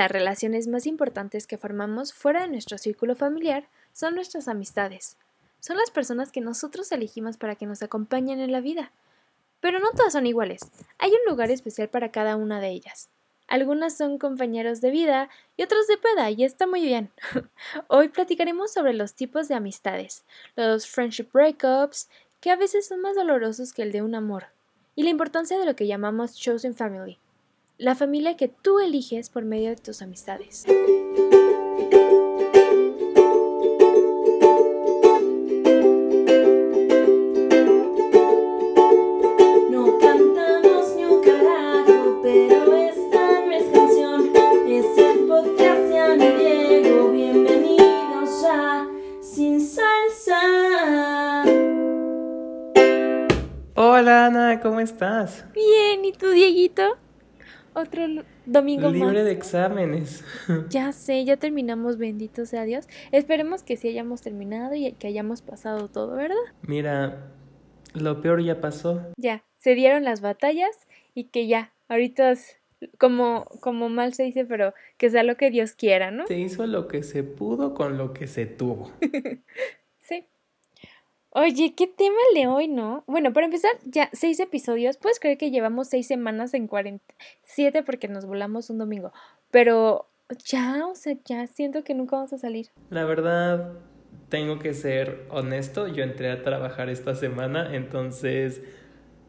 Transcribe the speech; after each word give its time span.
las 0.00 0.10
relaciones 0.10 0.66
más 0.66 0.86
importantes 0.86 1.46
que 1.46 1.58
formamos 1.58 2.14
fuera 2.14 2.40
de 2.40 2.48
nuestro 2.48 2.78
círculo 2.78 3.14
familiar 3.14 3.68
son 3.92 4.14
nuestras 4.14 4.48
amistades. 4.48 5.18
Son 5.58 5.76
las 5.76 5.90
personas 5.90 6.32
que 6.32 6.40
nosotros 6.40 6.90
elegimos 6.90 7.36
para 7.36 7.54
que 7.54 7.66
nos 7.66 7.82
acompañen 7.82 8.40
en 8.40 8.50
la 8.50 8.62
vida. 8.62 8.92
Pero 9.60 9.78
no 9.78 9.90
todas 9.90 10.14
son 10.14 10.24
iguales. 10.24 10.62
Hay 10.96 11.10
un 11.10 11.30
lugar 11.30 11.50
especial 11.50 11.90
para 11.90 12.10
cada 12.10 12.36
una 12.36 12.62
de 12.62 12.70
ellas. 12.70 13.10
Algunas 13.46 13.94
son 13.94 14.16
compañeros 14.16 14.80
de 14.80 14.90
vida 14.90 15.28
y 15.58 15.64
otros 15.64 15.86
de 15.86 15.98
peda, 15.98 16.30
y 16.30 16.44
está 16.44 16.66
muy 16.66 16.80
bien. 16.80 17.10
Hoy 17.88 18.08
platicaremos 18.08 18.72
sobre 18.72 18.94
los 18.94 19.12
tipos 19.12 19.48
de 19.48 19.54
amistades, 19.54 20.24
los 20.56 20.86
friendship 20.88 21.28
breakups, 21.30 22.08
que 22.40 22.50
a 22.50 22.56
veces 22.56 22.88
son 22.88 23.02
más 23.02 23.16
dolorosos 23.16 23.74
que 23.74 23.82
el 23.82 23.92
de 23.92 24.00
un 24.00 24.14
amor, 24.14 24.46
y 24.96 25.02
la 25.02 25.10
importancia 25.10 25.58
de 25.58 25.66
lo 25.66 25.76
que 25.76 25.86
llamamos 25.86 26.36
chosen 26.36 26.74
family, 26.74 27.18
la 27.80 27.94
familia 27.94 28.36
que 28.36 28.48
tú 28.48 28.78
eliges 28.78 29.30
por 29.30 29.42
medio 29.46 29.70
de 29.70 29.76
tus 29.76 30.02
amistades. 30.02 30.66
Hola 53.74 54.26
Ana, 54.26 54.60
¿cómo 54.60 54.80
estás? 54.80 55.46
Bien, 55.54 56.04
¿y 56.04 56.12
tú, 56.12 56.28
Dieguito? 56.28 56.98
Otro 57.72 58.02
domingo 58.46 58.90
Libre 58.90 59.06
más. 59.06 59.24
De 59.24 59.32
exámenes. 59.32 60.24
Ya 60.70 60.92
sé, 60.92 61.24
ya 61.24 61.36
terminamos, 61.36 61.98
bendito 61.98 62.46
sea 62.46 62.64
Dios. 62.64 62.88
Esperemos 63.12 63.62
que 63.62 63.76
sí 63.76 63.88
hayamos 63.88 64.22
terminado 64.22 64.74
y 64.74 64.92
que 64.92 65.06
hayamos 65.06 65.42
pasado 65.42 65.88
todo, 65.88 66.16
¿verdad? 66.16 66.36
Mira, 66.62 67.28
lo 67.94 68.20
peor 68.20 68.42
ya 68.42 68.60
pasó. 68.60 69.12
Ya, 69.16 69.44
se 69.56 69.74
dieron 69.74 70.04
las 70.04 70.20
batallas 70.20 70.86
y 71.14 71.24
que 71.24 71.46
ya, 71.46 71.72
ahorita 71.88 72.32
es 72.32 72.56
como, 72.98 73.44
como 73.60 73.88
mal 73.88 74.14
se 74.14 74.24
dice, 74.24 74.44
pero 74.44 74.74
que 74.96 75.10
sea 75.10 75.22
lo 75.22 75.36
que 75.36 75.50
Dios 75.50 75.72
quiera, 75.74 76.10
¿no? 76.10 76.26
Se 76.26 76.38
hizo 76.38 76.66
lo 76.66 76.88
que 76.88 77.02
se 77.02 77.22
pudo 77.22 77.74
con 77.74 77.98
lo 77.98 78.12
que 78.12 78.26
se 78.26 78.46
tuvo. 78.46 78.90
Oye, 81.32 81.74
¿qué 81.76 81.86
tema 81.86 82.16
el 82.30 82.42
de 82.42 82.48
hoy, 82.48 82.66
no? 82.66 83.04
Bueno, 83.06 83.32
para 83.32 83.46
empezar, 83.46 83.70
ya 83.84 84.10
seis 84.12 84.40
episodios. 84.40 84.96
¿Puedes 84.96 85.20
creer 85.20 85.38
que 85.38 85.52
llevamos 85.52 85.88
seis 85.88 86.08
semanas 86.08 86.54
en 86.54 86.66
47 86.66 87.84
porque 87.84 88.08
nos 88.08 88.26
volamos 88.26 88.68
un 88.68 88.78
domingo? 88.78 89.12
Pero 89.52 90.08
ya, 90.44 90.88
o 90.88 90.96
sea, 90.96 91.14
ya 91.24 91.46
siento 91.46 91.84
que 91.84 91.94
nunca 91.94 92.16
vamos 92.16 92.32
a 92.32 92.38
salir. 92.38 92.70
La 92.90 93.04
verdad, 93.04 93.74
tengo 94.28 94.58
que 94.58 94.74
ser 94.74 95.24
honesto. 95.30 95.86
Yo 95.86 96.02
entré 96.02 96.32
a 96.32 96.42
trabajar 96.42 96.90
esta 96.90 97.14
semana, 97.14 97.76
entonces 97.76 98.62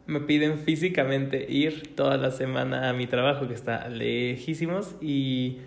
me 0.08 0.22
piden 0.22 0.58
físicamente 0.58 1.52
ir 1.52 1.96
toda 1.96 2.18
la 2.18 2.32
semana 2.32 2.90
a 2.90 2.94
mi 2.94 3.06
trabajo, 3.06 3.48
que 3.48 3.54
está 3.54 3.88
lejísimos, 3.90 4.96
y 5.02 5.60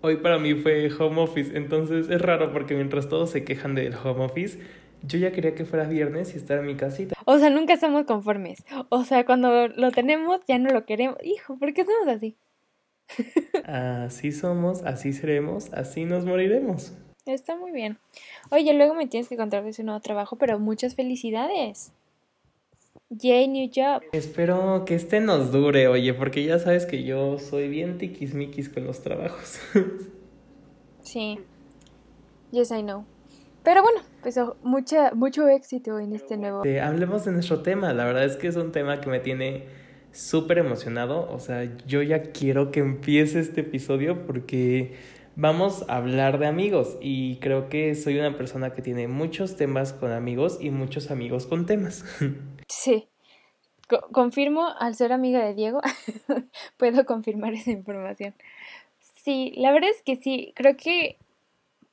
hoy 0.00 0.16
para 0.16 0.38
mí 0.38 0.54
fue 0.54 0.90
home 0.98 1.20
office. 1.20 1.54
Entonces 1.54 2.08
es 2.08 2.22
raro 2.22 2.50
porque 2.50 2.74
mientras 2.74 3.10
todos 3.10 3.28
se 3.28 3.44
quejan 3.44 3.74
del 3.74 3.94
home 3.94 4.24
office, 4.24 4.58
yo 5.06 5.18
ya 5.18 5.32
quería 5.32 5.54
que 5.54 5.64
fuera 5.64 5.86
viernes 5.86 6.34
y 6.34 6.38
estar 6.38 6.58
en 6.58 6.66
mi 6.66 6.76
casita. 6.76 7.14
O 7.24 7.38
sea, 7.38 7.50
nunca 7.50 7.74
estamos 7.74 8.04
conformes. 8.04 8.64
O 8.88 9.04
sea, 9.04 9.24
cuando 9.24 9.68
lo 9.68 9.90
tenemos 9.90 10.40
ya 10.46 10.58
no 10.58 10.70
lo 10.70 10.84
queremos. 10.84 11.16
Hijo, 11.22 11.58
¿por 11.58 11.74
qué 11.74 11.84
somos 11.84 12.08
así? 12.08 12.36
así 13.64 14.32
somos, 14.32 14.82
así 14.84 15.12
seremos, 15.12 15.72
así 15.72 16.04
nos 16.04 16.24
moriremos. 16.24 16.92
Está 17.26 17.56
muy 17.56 17.70
bien. 17.70 17.98
Oye, 18.50 18.74
luego 18.74 18.94
me 18.94 19.06
tienes 19.06 19.28
que 19.28 19.36
contar 19.36 19.64
de 19.64 19.84
nuevo 19.84 20.00
trabajo, 20.00 20.36
pero 20.36 20.58
muchas 20.58 20.94
felicidades. 20.94 21.92
Yay, 23.10 23.46
new 23.46 23.70
job. 23.72 24.02
Espero 24.12 24.84
que 24.86 24.94
este 24.94 25.20
nos 25.20 25.52
dure, 25.52 25.86
oye, 25.86 26.14
porque 26.14 26.44
ya 26.44 26.58
sabes 26.58 26.86
que 26.86 27.04
yo 27.04 27.38
soy 27.38 27.68
bien 27.68 27.98
tiquismiquis 27.98 28.68
con 28.68 28.86
los 28.86 29.02
trabajos. 29.02 29.60
sí. 31.02 31.38
Yes, 32.50 32.70
I 32.70 32.82
know. 32.82 33.04
Pero 33.62 33.82
bueno, 33.82 34.00
pues 34.22 34.38
mucha, 34.62 35.12
mucho 35.14 35.48
éxito 35.48 35.98
en 35.98 36.14
este 36.14 36.36
nuevo. 36.36 36.62
hablemos 36.82 37.24
de 37.24 37.32
nuestro 37.32 37.62
tema. 37.62 37.92
La 37.92 38.04
verdad 38.04 38.24
es 38.24 38.36
que 38.36 38.48
es 38.48 38.56
un 38.56 38.72
tema 38.72 39.00
que 39.00 39.08
me 39.08 39.20
tiene 39.20 39.66
súper 40.12 40.58
emocionado. 40.58 41.30
O 41.30 41.38
sea, 41.38 41.68
yo 41.86 42.02
ya 42.02 42.32
quiero 42.32 42.70
que 42.70 42.80
empiece 42.80 43.40
este 43.40 43.60
episodio 43.62 44.26
porque 44.26 44.96
vamos 45.36 45.84
a 45.88 45.96
hablar 45.96 46.38
de 46.38 46.46
amigos. 46.46 46.96
Y 47.00 47.36
creo 47.36 47.68
que 47.68 47.94
soy 47.94 48.18
una 48.18 48.36
persona 48.36 48.74
que 48.74 48.82
tiene 48.82 49.08
muchos 49.08 49.56
temas 49.56 49.92
con 49.92 50.12
amigos 50.12 50.58
y 50.60 50.70
muchos 50.70 51.10
amigos 51.10 51.46
con 51.46 51.66
temas. 51.66 52.04
Sí. 52.68 53.06
confirmo, 54.12 54.66
al 54.80 54.94
ser 54.94 55.12
amiga 55.12 55.44
de 55.44 55.52
Diego, 55.52 55.82
puedo 56.78 57.04
confirmar 57.04 57.52
esa 57.52 57.70
información. 57.70 58.34
Sí, 59.22 59.52
la 59.56 59.72
verdad 59.72 59.90
es 59.90 60.02
que 60.02 60.16
sí, 60.16 60.54
creo 60.56 60.74
que 60.78 61.18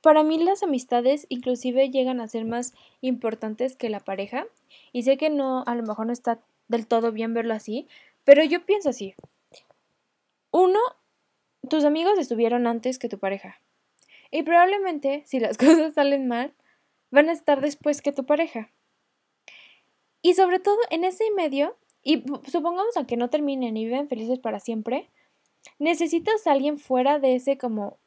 para 0.02 0.24
mí 0.24 0.38
las 0.38 0.64
amistades 0.64 1.26
inclusive 1.30 1.90
llegan 1.90 2.22
a 2.22 2.28
ser 2.28 2.46
más 2.46 2.74
importantes 3.02 3.76
que 3.76 3.90
la 3.90 4.00
pareja 4.00 4.46
y 4.94 5.04
sé 5.04 5.18
que 5.18 5.30
no, 5.30 5.64
a 5.66 5.76
lo 5.76 5.84
mejor 5.84 6.08
no 6.08 6.14
está 6.14 6.40
del 6.68 6.88
todo 6.88 7.12
bien 7.12 7.34
verlo 7.34 7.54
así, 7.54 7.88
pero 8.24 8.44
yo 8.44 8.66
pienso 8.66 8.90
así. 8.90 9.16
Uno, 10.52 10.80
tus 11.70 11.84
amigos 11.84 12.18
estuvieron 12.18 12.68
antes 12.68 13.00
que 13.00 13.10
tu 13.10 13.20
pareja 13.20 13.60
y 14.32 14.44
probablemente 14.44 15.24
si 15.26 15.40
las 15.40 15.58
cosas 15.58 15.94
salen 15.94 16.28
mal, 16.28 16.54
van 17.12 17.30
a 17.30 17.34
estar 17.34 17.62
después 17.62 18.02
que 18.02 18.12
tu 18.12 18.26
pareja. 18.26 18.70
Y 20.22 20.34
sobre 20.34 20.60
todo 20.60 20.78
en 20.90 21.04
ese 21.04 21.24
medio, 21.32 21.78
y 22.04 22.24
supongamos 22.48 22.98
a 22.98 23.06
que 23.06 23.18
no 23.18 23.30
terminen 23.30 23.78
y 23.78 23.86
viven 23.86 24.10
felices 24.10 24.40
para 24.40 24.60
siempre, 24.60 25.10
necesitas 25.80 26.46
a 26.46 26.52
alguien 26.52 26.78
fuera 26.78 27.20
de 27.20 27.36
ese 27.36 27.58
como 27.58 27.98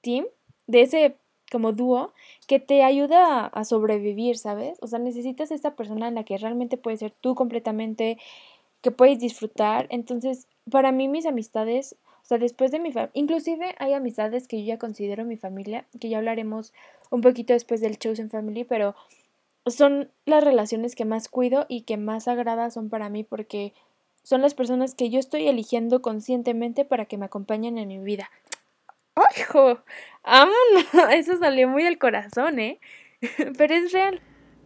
team 0.00 0.26
de 0.66 0.82
ese 0.82 1.16
como 1.50 1.72
dúo 1.72 2.12
que 2.46 2.58
te 2.58 2.82
ayuda 2.82 3.46
a, 3.46 3.64
sobrevivir, 3.64 4.38
¿sabes? 4.38 4.78
O 4.80 4.86
sea, 4.86 4.98
necesitas 4.98 5.50
esta 5.50 5.76
persona 5.76 6.08
en 6.08 6.14
la 6.14 6.24
que 6.24 6.38
realmente 6.38 6.78
puedes 6.78 7.00
ser 7.00 7.12
tú 7.20 7.34
completamente, 7.34 8.18
que 8.80 8.90
puedes 8.90 9.18
disfrutar. 9.18 9.86
Entonces, 9.90 10.48
para 10.70 10.92
mí 10.92 11.08
mis 11.08 11.26
amistades, 11.26 11.96
o 12.22 12.26
sea, 12.26 12.38
después 12.38 12.70
de 12.70 12.80
mi 12.80 12.90
familia, 12.90 13.10
inclusive 13.12 13.74
hay 13.78 13.92
amistades 13.92 14.48
que 14.48 14.60
yo 14.60 14.66
ya 14.66 14.78
considero 14.78 15.24
mi 15.24 15.36
familia, 15.36 15.84
que 16.00 16.08
ya 16.08 16.18
hablaremos 16.18 16.72
un 17.10 17.20
poquito 17.20 17.52
después 17.52 17.82
del 17.82 17.98
Chosen 17.98 18.30
Family, 18.30 18.64
pero 18.64 18.94
son 19.66 20.10
las 20.24 20.42
relaciones 20.42 20.94
que 20.94 21.04
más 21.04 21.28
cuido 21.28 21.66
y 21.68 21.82
que 21.82 21.98
más 21.98 22.28
agrada 22.28 22.70
son 22.70 22.88
para 22.88 23.10
mí 23.10 23.24
porque 23.24 23.74
son 24.22 24.40
las 24.40 24.54
personas 24.54 24.94
que 24.94 25.10
yo 25.10 25.18
estoy 25.18 25.48
eligiendo 25.48 26.00
conscientemente 26.00 26.84
para 26.84 27.04
que 27.04 27.18
me 27.18 27.26
acompañen 27.26 27.78
en 27.78 27.88
mi 27.88 27.98
vida. 27.98 28.30
¡Ay, 29.14 29.42
hijo! 29.42 29.82
Eso 31.12 31.38
salió 31.38 31.68
muy 31.68 31.82
del 31.82 31.98
corazón, 31.98 32.58
¿eh? 32.58 32.80
pero 33.58 33.74
es 33.74 33.92
real. 33.92 34.20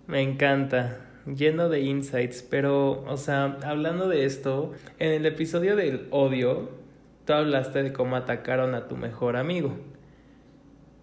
Me 0.07 0.23
encanta. 0.23 1.01
Lleno 1.27 1.69
de 1.69 1.81
insights. 1.81 2.43
Pero, 2.43 3.03
o 3.05 3.17
sea, 3.17 3.59
hablando 3.65 4.09
de 4.09 4.25
esto, 4.25 4.73
en 4.99 5.13
el 5.13 5.27
episodio 5.27 5.75
del 5.75 6.07
odio, 6.11 6.71
tú 7.25 7.33
hablaste 7.33 7.83
de 7.83 7.93
cómo 7.93 8.17
atacaron 8.17 8.75
a 8.75 8.87
tu 8.89 8.97
mejor 8.97 9.37
amigo. 9.37 9.77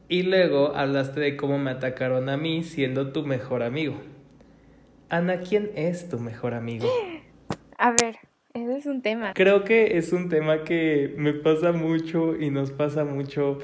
Y 0.07 0.23
luego 0.23 0.75
hablaste 0.75 1.19
de 1.19 1.35
cómo 1.35 1.57
me 1.57 1.71
atacaron 1.71 2.29
a 2.29 2.37
mí 2.37 2.63
siendo 2.63 3.11
tu 3.11 3.23
mejor 3.25 3.63
amigo. 3.63 4.01
Ana, 5.09 5.41
¿quién 5.41 5.71
es 5.75 6.09
tu 6.09 6.19
mejor 6.19 6.53
amigo? 6.53 6.87
A 7.77 7.91
ver, 7.91 8.17
ese 8.53 8.77
es 8.77 8.85
un 8.85 9.01
tema. 9.01 9.33
Creo 9.33 9.63
que 9.63 9.97
es 9.97 10.13
un 10.13 10.29
tema 10.29 10.63
que 10.63 11.13
me 11.17 11.33
pasa 11.33 11.71
mucho 11.71 12.35
y 12.35 12.49
nos 12.49 12.71
pasa 12.71 13.03
mucho 13.03 13.59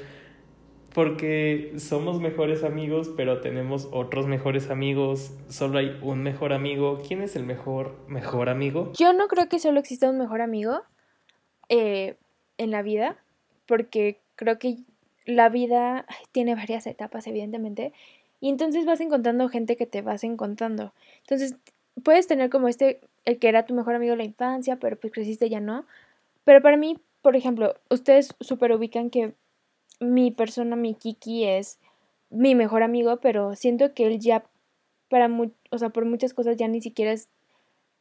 porque 0.94 1.74
somos 1.78 2.20
mejores 2.20 2.64
amigos, 2.64 3.12
pero 3.16 3.41
tenemos 3.41 3.88
otros 3.91 4.26
mejores 4.28 4.70
amigos, 4.70 5.34
solo 5.47 5.78
hay 5.78 5.97
un 6.02 6.24
mejor 6.24 6.53
amigo. 6.53 7.02
¿Quién 7.08 7.22
es 7.22 7.36
el 7.36 7.46
mejor 7.46 7.96
mejor 8.08 8.50
amigo? 8.50 8.91
Yo 8.97 9.14
no 9.14 9.28
creo 9.28 9.47
que 9.47 9.59
solo 9.59 9.80
exista 9.80 10.09
un 10.09 10.18
mejor 10.18 10.41
amigo 10.41 10.82
eh, 11.70 12.16
en 12.58 12.72
la 12.72 12.82
vida, 12.82 13.18
porque 13.68 14.20
creo 14.35 14.58
que 14.58 14.78
la 15.26 15.50
vida 15.50 16.06
tiene 16.32 16.56
varias 16.56 16.88
etapas, 16.88 17.28
evidentemente, 17.28 17.94
y 18.42 18.50
entonces 18.50 18.85
vas 18.85 19.00
encontrando 19.02 19.47
gente 19.50 19.76
que 19.78 19.85
te 19.85 20.02
vas 20.02 20.24
encontrando. 20.24 20.94
Entonces, 21.20 21.56
puedes 21.99 22.28
tener 22.28 22.49
como 22.49 22.67
este 22.67 23.01
el 23.25 23.40
que 23.40 23.49
era 23.49 23.66
tu 23.66 23.73
mejor 23.73 23.96
amigo 23.96 24.11
de 24.11 24.17
la 24.17 24.23
infancia, 24.23 24.78
pero 24.78 24.99
pues 24.99 25.13
creciste 25.13 25.49
ya 25.49 25.59
no. 25.59 25.85
Pero 26.43 26.61
para 26.61 26.78
mí, 26.78 26.97
por 27.22 27.35
ejemplo, 27.35 27.75
ustedes 27.90 28.35
super 28.40 28.72
ubican 28.72 29.09
que 29.09 29.34
mi 29.99 30.31
persona, 30.31 30.75
mi 30.75 30.96
Kiki, 30.96 31.46
es 31.46 31.79
mi 32.29 32.55
mejor 32.55 32.84
amigo, 32.84 33.17
pero 33.17 33.55
siento 33.55 33.93
que 33.93 34.07
él 34.07 34.19
ya, 34.19 34.46
para 35.09 35.29
o 35.72 35.78
sea, 35.78 35.90
por 35.90 36.05
muchas 36.05 36.34
cosas 36.34 36.57
ya 36.57 36.67
ni 36.67 36.81
siquiera 36.81 37.11
es 37.11 37.29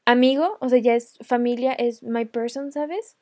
amigo, 0.04 0.56
o 0.60 0.68
sea, 0.68 0.78
ya 0.78 0.94
es 0.94 1.18
familia, 1.20 1.72
es 1.72 2.02
my 2.02 2.24
person, 2.24 2.72
¿sabes? 2.72 3.16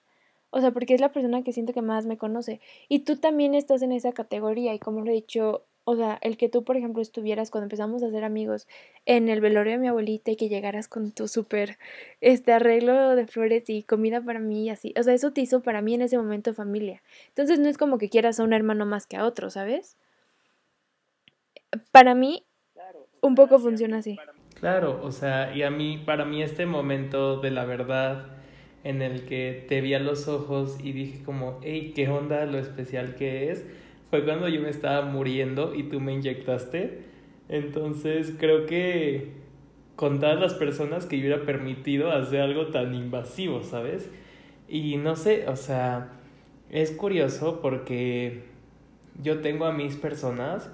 O 0.51 0.61
sea, 0.61 0.71
porque 0.71 0.95
es 0.95 1.01
la 1.01 1.13
persona 1.13 1.43
que 1.43 1.53
siento 1.53 1.73
que 1.73 1.83
más 1.83 2.07
me 2.07 2.17
conoce. 2.17 2.61
Y 2.89 3.01
tú 3.01 3.17
también 3.17 3.55
estás 3.55 3.83
en 3.83 3.93
esa 3.93 4.13
categoría. 4.13 4.73
Y 4.75 4.79
como 4.79 5.01
lo 5.01 5.11
he 5.11 5.15
dicho, 5.15 5.65
o 5.89 5.95
sea, 5.95 6.19
el 6.21 6.37
que 6.37 6.49
tú, 6.49 6.65
por 6.65 6.77
ejemplo, 6.77 7.01
estuvieras 7.01 7.53
cuando 7.53 7.67
empezamos 7.67 8.03
a 8.03 8.11
ser 8.11 8.25
amigos 8.25 8.67
en 9.05 9.29
el 9.29 9.41
velorio 9.41 9.75
de 9.75 9.79
mi 9.79 9.87
abuelita 9.87 10.33
y 10.33 10.37
que 10.37 10.49
llegaras 10.49 10.89
con 10.89 11.13
tu 11.13 11.29
súper 11.29 11.79
este 12.21 12.53
arreglo 12.53 13.15
de 13.15 13.29
flores 13.29 13.71
y 13.71 13.85
comida 13.85 14.21
para 14.21 14.41
mí 14.41 14.65
y 14.65 14.71
así. 14.71 14.93
O 14.99 15.05
sea, 15.05 15.15
eso 15.15 15.31
te 15.31 15.43
hizo 15.43 15.63
para 15.63 15.83
mí 15.83 15.95
en 15.95 16.03
ese 16.03 16.19
momento 16.19 16.53
familia. 16.55 17.05
Entonces 17.29 17.61
no 17.61 17.69
es 17.69 17.79
como 17.79 17.99
que 17.99 18.09
quieras 18.09 18.41
a 18.41 18.43
un 18.43 18.53
hermano 18.53 18.85
más 18.85 19.07
que 19.07 19.17
a 19.17 19.25
otro, 19.25 19.49
¿sabes? 19.49 19.97
Para 21.93 22.17
mí, 22.17 22.45
un 23.21 23.37
poco 23.37 23.61
funciona 23.61 23.99
así. 23.99 24.19
Claro, 24.59 25.01
o 25.05 25.13
sea, 25.13 25.55
y 25.55 25.63
a 25.63 25.71
mí, 25.71 26.03
para 26.05 26.25
mí 26.25 26.43
este 26.43 26.67
momento 26.67 27.41
de 27.41 27.53
la 27.53 27.65
verdad 27.65 28.27
en 28.83 29.03
el 29.03 29.25
que 29.25 29.65
te 29.69 29.81
vi 29.81 29.95
a 29.95 30.01
los 30.01 30.27
ojos 30.27 30.79
y 30.83 30.91
dije 30.91 31.23
como, 31.23 31.61
hey, 31.63 31.93
¿qué 31.95 32.09
onda 32.09 32.45
lo 32.45 32.59
especial 32.59 33.15
que 33.15 33.53
es? 33.53 33.65
Fue 34.11 34.25
cuando 34.25 34.49
yo 34.49 34.61
me 34.61 34.71
estaba 34.71 35.07
muriendo 35.07 35.75
y 35.75 35.85
tú 35.85 36.01
me 36.01 36.13
inyectaste. 36.13 37.01
Entonces 37.49 38.35
creo 38.39 38.67
que 38.67 39.33
con 39.97 40.21
todas 40.21 40.39
las 40.39 40.55
personas 40.55 41.07
que 41.07 41.19
yo 41.19 41.27
hubiera 41.27 41.45
permitido 41.45 42.13
hacer 42.13 42.41
algo 42.41 42.67
tan 42.67 42.95
invasivo, 42.95 43.63
¿sabes? 43.63 44.11
Y 44.69 44.97
no 44.97 45.17
sé, 45.17 45.49
o 45.49 45.57
sea, 45.57 46.13
es 46.71 46.91
curioso 46.91 47.61
porque 47.61 48.43
yo 49.23 49.41
tengo 49.41 49.65
a 49.65 49.73
mis 49.73 49.97
personas 49.97 50.71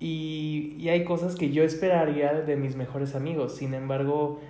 y, 0.00 0.74
y 0.78 0.88
hay 0.88 1.04
cosas 1.04 1.36
que 1.36 1.50
yo 1.52 1.62
esperaría 1.62 2.32
de 2.32 2.56
mis 2.56 2.76
mejores 2.76 3.14
amigos. 3.14 3.56
Sin 3.56 3.74
embargo, 3.74 4.40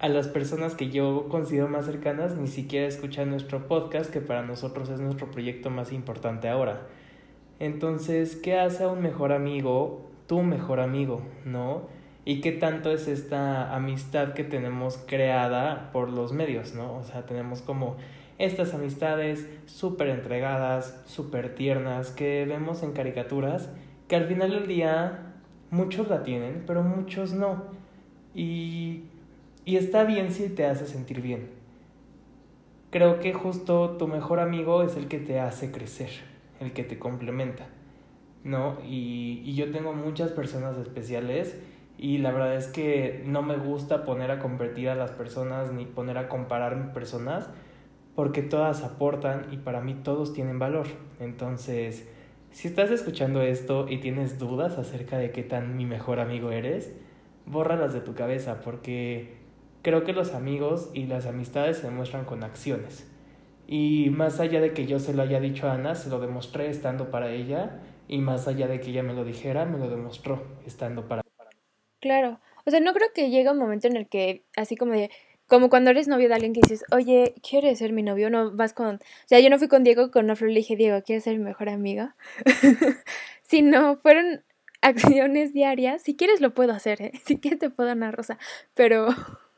a 0.00 0.08
las 0.08 0.28
personas 0.28 0.74
que 0.74 0.90
yo 0.90 1.28
considero 1.28 1.68
más 1.68 1.84
cercanas 1.84 2.34
ni 2.34 2.48
siquiera 2.48 2.86
escuchan 2.86 3.28
nuestro 3.28 3.68
podcast, 3.68 4.10
que 4.10 4.20
para 4.20 4.42
nosotros 4.42 4.88
es 4.88 4.98
nuestro 4.98 5.30
proyecto 5.30 5.68
más 5.68 5.92
importante 5.92 6.48
ahora. 6.48 6.86
Entonces, 7.58 8.36
¿qué 8.36 8.58
hace 8.58 8.84
a 8.84 8.88
un 8.88 9.02
mejor 9.02 9.32
amigo, 9.32 10.08
tu 10.26 10.42
mejor 10.42 10.80
amigo, 10.80 11.20
no? 11.44 11.82
Y 12.24 12.40
qué 12.40 12.52
tanto 12.52 12.90
es 12.90 13.08
esta 13.08 13.74
amistad 13.74 14.32
que 14.32 14.42
tenemos 14.42 14.98
creada 15.06 15.90
por 15.92 16.08
los 16.08 16.32
medios, 16.32 16.74
¿no? 16.74 16.96
O 16.96 17.04
sea, 17.04 17.26
tenemos 17.26 17.60
como 17.60 17.96
estas 18.38 18.72
amistades 18.72 19.50
súper 19.66 20.08
entregadas, 20.08 21.02
súper 21.04 21.54
tiernas, 21.54 22.10
que 22.10 22.46
vemos 22.48 22.82
en 22.82 22.92
caricaturas, 22.92 23.68
que 24.08 24.16
al 24.16 24.24
final 24.24 24.50
del 24.50 24.66
día 24.66 25.34
muchos 25.70 26.08
la 26.08 26.22
tienen, 26.22 26.64
pero 26.66 26.82
muchos 26.82 27.34
no. 27.34 27.64
Y 28.34 29.09
y 29.64 29.76
está 29.76 30.04
bien 30.04 30.32
si 30.32 30.48
te 30.48 30.66
hace 30.66 30.86
sentir 30.86 31.20
bien. 31.20 31.50
Creo 32.90 33.20
que 33.20 33.32
justo 33.32 33.90
tu 33.98 34.08
mejor 34.08 34.40
amigo 34.40 34.82
es 34.82 34.96
el 34.96 35.06
que 35.06 35.18
te 35.18 35.38
hace 35.38 35.70
crecer, 35.70 36.10
el 36.58 36.72
que 36.72 36.82
te 36.82 36.98
complementa, 36.98 37.68
¿no? 38.42 38.78
Y, 38.84 39.42
y 39.44 39.54
yo 39.54 39.70
tengo 39.70 39.92
muchas 39.92 40.32
personas 40.32 40.76
especiales 40.76 41.56
y 41.96 42.18
la 42.18 42.32
verdad 42.32 42.56
es 42.56 42.66
que 42.66 43.22
no 43.26 43.42
me 43.42 43.56
gusta 43.58 44.04
poner 44.04 44.30
a 44.30 44.38
competir 44.38 44.88
a 44.88 44.94
las 44.94 45.10
personas 45.10 45.72
ni 45.72 45.84
poner 45.84 46.18
a 46.18 46.28
comparar 46.28 46.92
personas 46.92 47.50
porque 48.14 48.42
todas 48.42 48.82
aportan 48.82 49.46
y 49.50 49.58
para 49.58 49.80
mí 49.80 49.94
todos 50.02 50.32
tienen 50.32 50.58
valor. 50.58 50.86
Entonces, 51.20 52.08
si 52.50 52.68
estás 52.68 52.90
escuchando 52.90 53.42
esto 53.42 53.86
y 53.88 53.98
tienes 53.98 54.38
dudas 54.38 54.78
acerca 54.78 55.18
de 55.18 55.30
qué 55.30 55.42
tan 55.42 55.76
mi 55.76 55.86
mejor 55.86 56.20
amigo 56.20 56.50
eres, 56.50 56.92
bórralas 57.46 57.92
de 57.92 58.00
tu 58.00 58.14
cabeza 58.14 58.60
porque 58.60 59.39
Creo 59.82 60.04
que 60.04 60.12
los 60.12 60.34
amigos 60.34 60.90
y 60.92 61.06
las 61.06 61.26
amistades 61.26 61.78
se 61.78 61.86
demuestran 61.86 62.24
con 62.24 62.44
acciones. 62.44 63.10
Y 63.66 64.10
más 64.10 64.40
allá 64.40 64.60
de 64.60 64.72
que 64.72 64.86
yo 64.86 64.98
se 64.98 65.14
lo 65.14 65.22
haya 65.22 65.40
dicho 65.40 65.68
a 65.68 65.74
Ana, 65.74 65.94
se 65.94 66.10
lo 66.10 66.20
demostré 66.20 66.68
estando 66.68 67.10
para 67.10 67.30
ella. 67.30 67.80
Y 68.08 68.18
más 68.18 68.48
allá 68.48 68.66
de 68.66 68.80
que 68.80 68.90
ella 68.90 69.02
me 69.02 69.14
lo 69.14 69.24
dijera, 69.24 69.64
me 69.64 69.78
lo 69.78 69.88
demostró 69.88 70.42
estando 70.66 71.06
para 71.06 71.22
Claro. 72.00 72.40
O 72.66 72.70
sea, 72.70 72.80
no 72.80 72.92
creo 72.92 73.08
que 73.14 73.30
llegue 73.30 73.50
un 73.50 73.58
momento 73.58 73.86
en 73.86 73.96
el 73.96 74.08
que, 74.08 74.44
así 74.56 74.76
como 74.76 74.92
de, 74.92 75.10
como 75.46 75.68
cuando 75.68 75.90
eres 75.90 76.08
novio 76.08 76.28
de 76.28 76.34
alguien 76.34 76.52
que 76.52 76.60
dices, 76.60 76.84
oye, 76.92 77.34
¿quieres 77.48 77.78
ser 77.78 77.92
mi 77.92 78.02
novio? 78.02 78.30
No 78.30 78.52
vas 78.52 78.72
con. 78.72 78.96
O 78.96 79.26
sea, 79.26 79.40
yo 79.40 79.50
no 79.50 79.58
fui 79.58 79.68
con 79.68 79.84
Diego, 79.84 80.10
con 80.10 80.26
Nofre 80.26 80.48
le 80.48 80.54
dije, 80.54 80.76
Diego, 80.76 81.02
¿quieres 81.02 81.24
ser 81.24 81.38
mi 81.38 81.44
mejor 81.44 81.68
amiga? 81.68 82.16
no, 83.62 83.96
fueron 83.96 84.44
acciones 84.80 85.52
diarias. 85.52 86.02
Si 86.02 86.16
quieres, 86.16 86.40
lo 86.40 86.54
puedo 86.54 86.72
hacer, 86.72 87.02
¿eh? 87.02 87.12
Si 87.24 87.38
quieres, 87.38 87.58
te 87.58 87.70
puedo 87.70 87.88
dar 87.88 87.96
una 87.96 88.12
rosa. 88.12 88.38
Pero. 88.74 89.08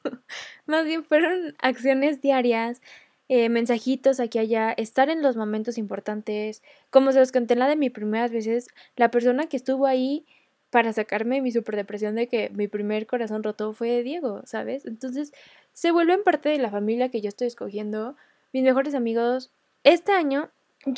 Más 0.67 0.85
bien 0.85 1.05
fueron 1.05 1.55
acciones 1.61 2.21
diarias, 2.21 2.81
eh, 3.29 3.49
mensajitos 3.49 4.21
aquí 4.21 4.39
allá, 4.39 4.73
estar 4.73 5.09
en 5.11 5.23
los 5.23 5.37
momentos 5.37 5.79
importantes. 5.79 6.63
Como 6.91 7.13
se 7.13 7.21
los 7.21 7.33
conté 7.33 7.55
en 7.55 7.61
la 7.61 7.69
de 7.69 7.77
mis 7.77 7.91
primeras 7.91 8.31
veces, 8.31 8.69
la 8.97 9.11
persona 9.11 9.47
que 9.47 9.57
estuvo 9.57 9.87
ahí 9.87 10.27
para 10.71 10.93
sacarme 10.93 11.43
mi 11.43 11.53
superdepresión 11.53 12.15
de 12.15 12.29
que 12.29 12.51
mi 12.51 12.67
primer 12.67 13.07
corazón 13.07 13.43
roto 13.43 13.73
fue 13.75 14.03
Diego, 14.03 14.43
¿sabes? 14.47 14.87
Entonces 14.87 15.33
se 15.73 15.91
vuelven 15.91 16.23
parte 16.23 16.49
de 16.49 16.59
la 16.59 16.71
familia 16.71 17.11
que 17.11 17.21
yo 17.21 17.29
estoy 17.29 17.47
escogiendo, 17.47 18.17
mis 18.53 18.63
mejores 18.63 18.95
amigos. 18.95 19.51
Este 19.85 20.13
año, 20.13 20.51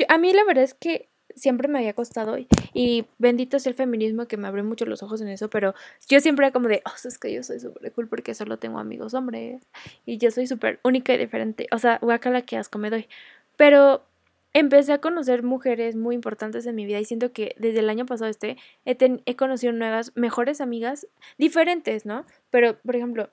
a 0.08 0.18
mí 0.18 0.32
la 0.32 0.44
verdad 0.44 0.64
es 0.64 0.74
que 0.74 1.08
siempre 1.34 1.69
me 1.69 1.78
había 1.78 1.94
costado 1.94 2.36
y, 2.72 3.06
bendito 3.19 3.56
es 3.56 3.66
el 3.66 3.75
feminismo 3.75 4.26
que 4.26 4.36
me 4.36 4.48
abrió 4.48 4.64
mucho 4.64 4.86
los 4.86 5.02
ojos 5.02 5.20
en 5.20 5.28
eso, 5.28 5.48
pero 5.50 5.75
yo 6.08 6.20
siempre 6.20 6.46
era 6.46 6.52
como 6.52 6.69
de, 6.69 6.82
oh, 6.86 7.08
es 7.08 7.19
que 7.19 7.32
yo 7.32 7.42
soy 7.42 7.60
súper 7.60 7.92
cool 7.92 8.08
porque 8.08 8.34
solo 8.34 8.58
tengo 8.58 8.78
amigos 8.78 9.14
hombres 9.14 9.62
y 10.06 10.19
yo 10.19 10.31
soy 10.31 10.46
súper 10.46 10.81
única 10.84 11.14
y 11.14 11.19
diferente, 11.19 11.66
o 11.72 11.78
sea, 11.78 11.98
guacala 12.00 12.42
que 12.42 12.56
asco 12.56 12.78
me 12.78 12.90
doy, 12.90 13.08
pero 13.56 14.04
empecé 14.52 14.92
a 14.92 15.00
conocer 15.00 15.42
mujeres 15.42 15.96
muy 15.96 16.14
importantes 16.14 16.64
en 16.66 16.76
mi 16.76 16.86
vida 16.86 17.00
y 17.00 17.04
siento 17.04 17.32
que 17.32 17.54
desde 17.58 17.80
el 17.80 17.90
año 17.90 18.06
pasado 18.06 18.30
este 18.30 18.56
he, 18.84 18.96
he 19.26 19.37
conocido 19.37 19.72
nuevas, 19.72 20.12
mejores 20.14 20.60
amigas 20.60 21.08
diferentes, 21.38 22.06
¿no? 22.06 22.25
Pero, 22.50 22.78
por 22.78 22.94
ejemplo, 22.94 23.30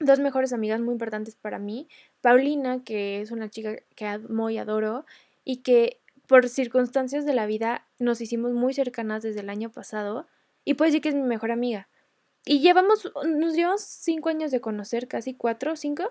dos 0.00 0.18
mejores 0.18 0.52
amigas 0.52 0.80
muy 0.80 0.92
importantes 0.92 1.34
para 1.34 1.58
mí, 1.58 1.88
Paulina, 2.20 2.82
que 2.84 3.20
es 3.20 3.30
una 3.30 3.48
chica 3.48 3.76
que 3.94 4.06
amo 4.06 4.50
y 4.50 4.58
adoro, 4.58 5.06
y 5.44 5.58
que 5.58 6.00
por 6.30 6.48
circunstancias 6.48 7.26
de 7.26 7.34
la 7.34 7.44
vida 7.44 7.84
nos 7.98 8.20
hicimos 8.20 8.52
muy 8.52 8.72
cercanas 8.72 9.24
desde 9.24 9.40
el 9.40 9.50
año 9.50 9.68
pasado 9.68 10.28
y 10.64 10.74
puedo 10.74 10.86
decir 10.86 11.02
que 11.02 11.08
es 11.08 11.16
mi 11.16 11.22
mejor 11.22 11.50
amiga. 11.50 11.88
Y 12.46 12.60
llevamos, 12.60 13.10
nos 13.26 13.56
llevamos 13.56 13.80
cinco 13.80 14.28
años 14.28 14.52
de 14.52 14.60
conocer, 14.60 15.08
casi 15.08 15.34
cuatro 15.34 15.72
o 15.72 15.76
cinco, 15.76 16.04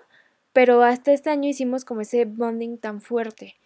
pero 0.52 0.82
hasta 0.82 1.14
este 1.14 1.30
año 1.30 1.48
hicimos 1.48 1.86
como 1.86 2.02
ese 2.02 2.26
bonding 2.26 2.76
tan 2.76 3.00
fuerte. 3.00 3.56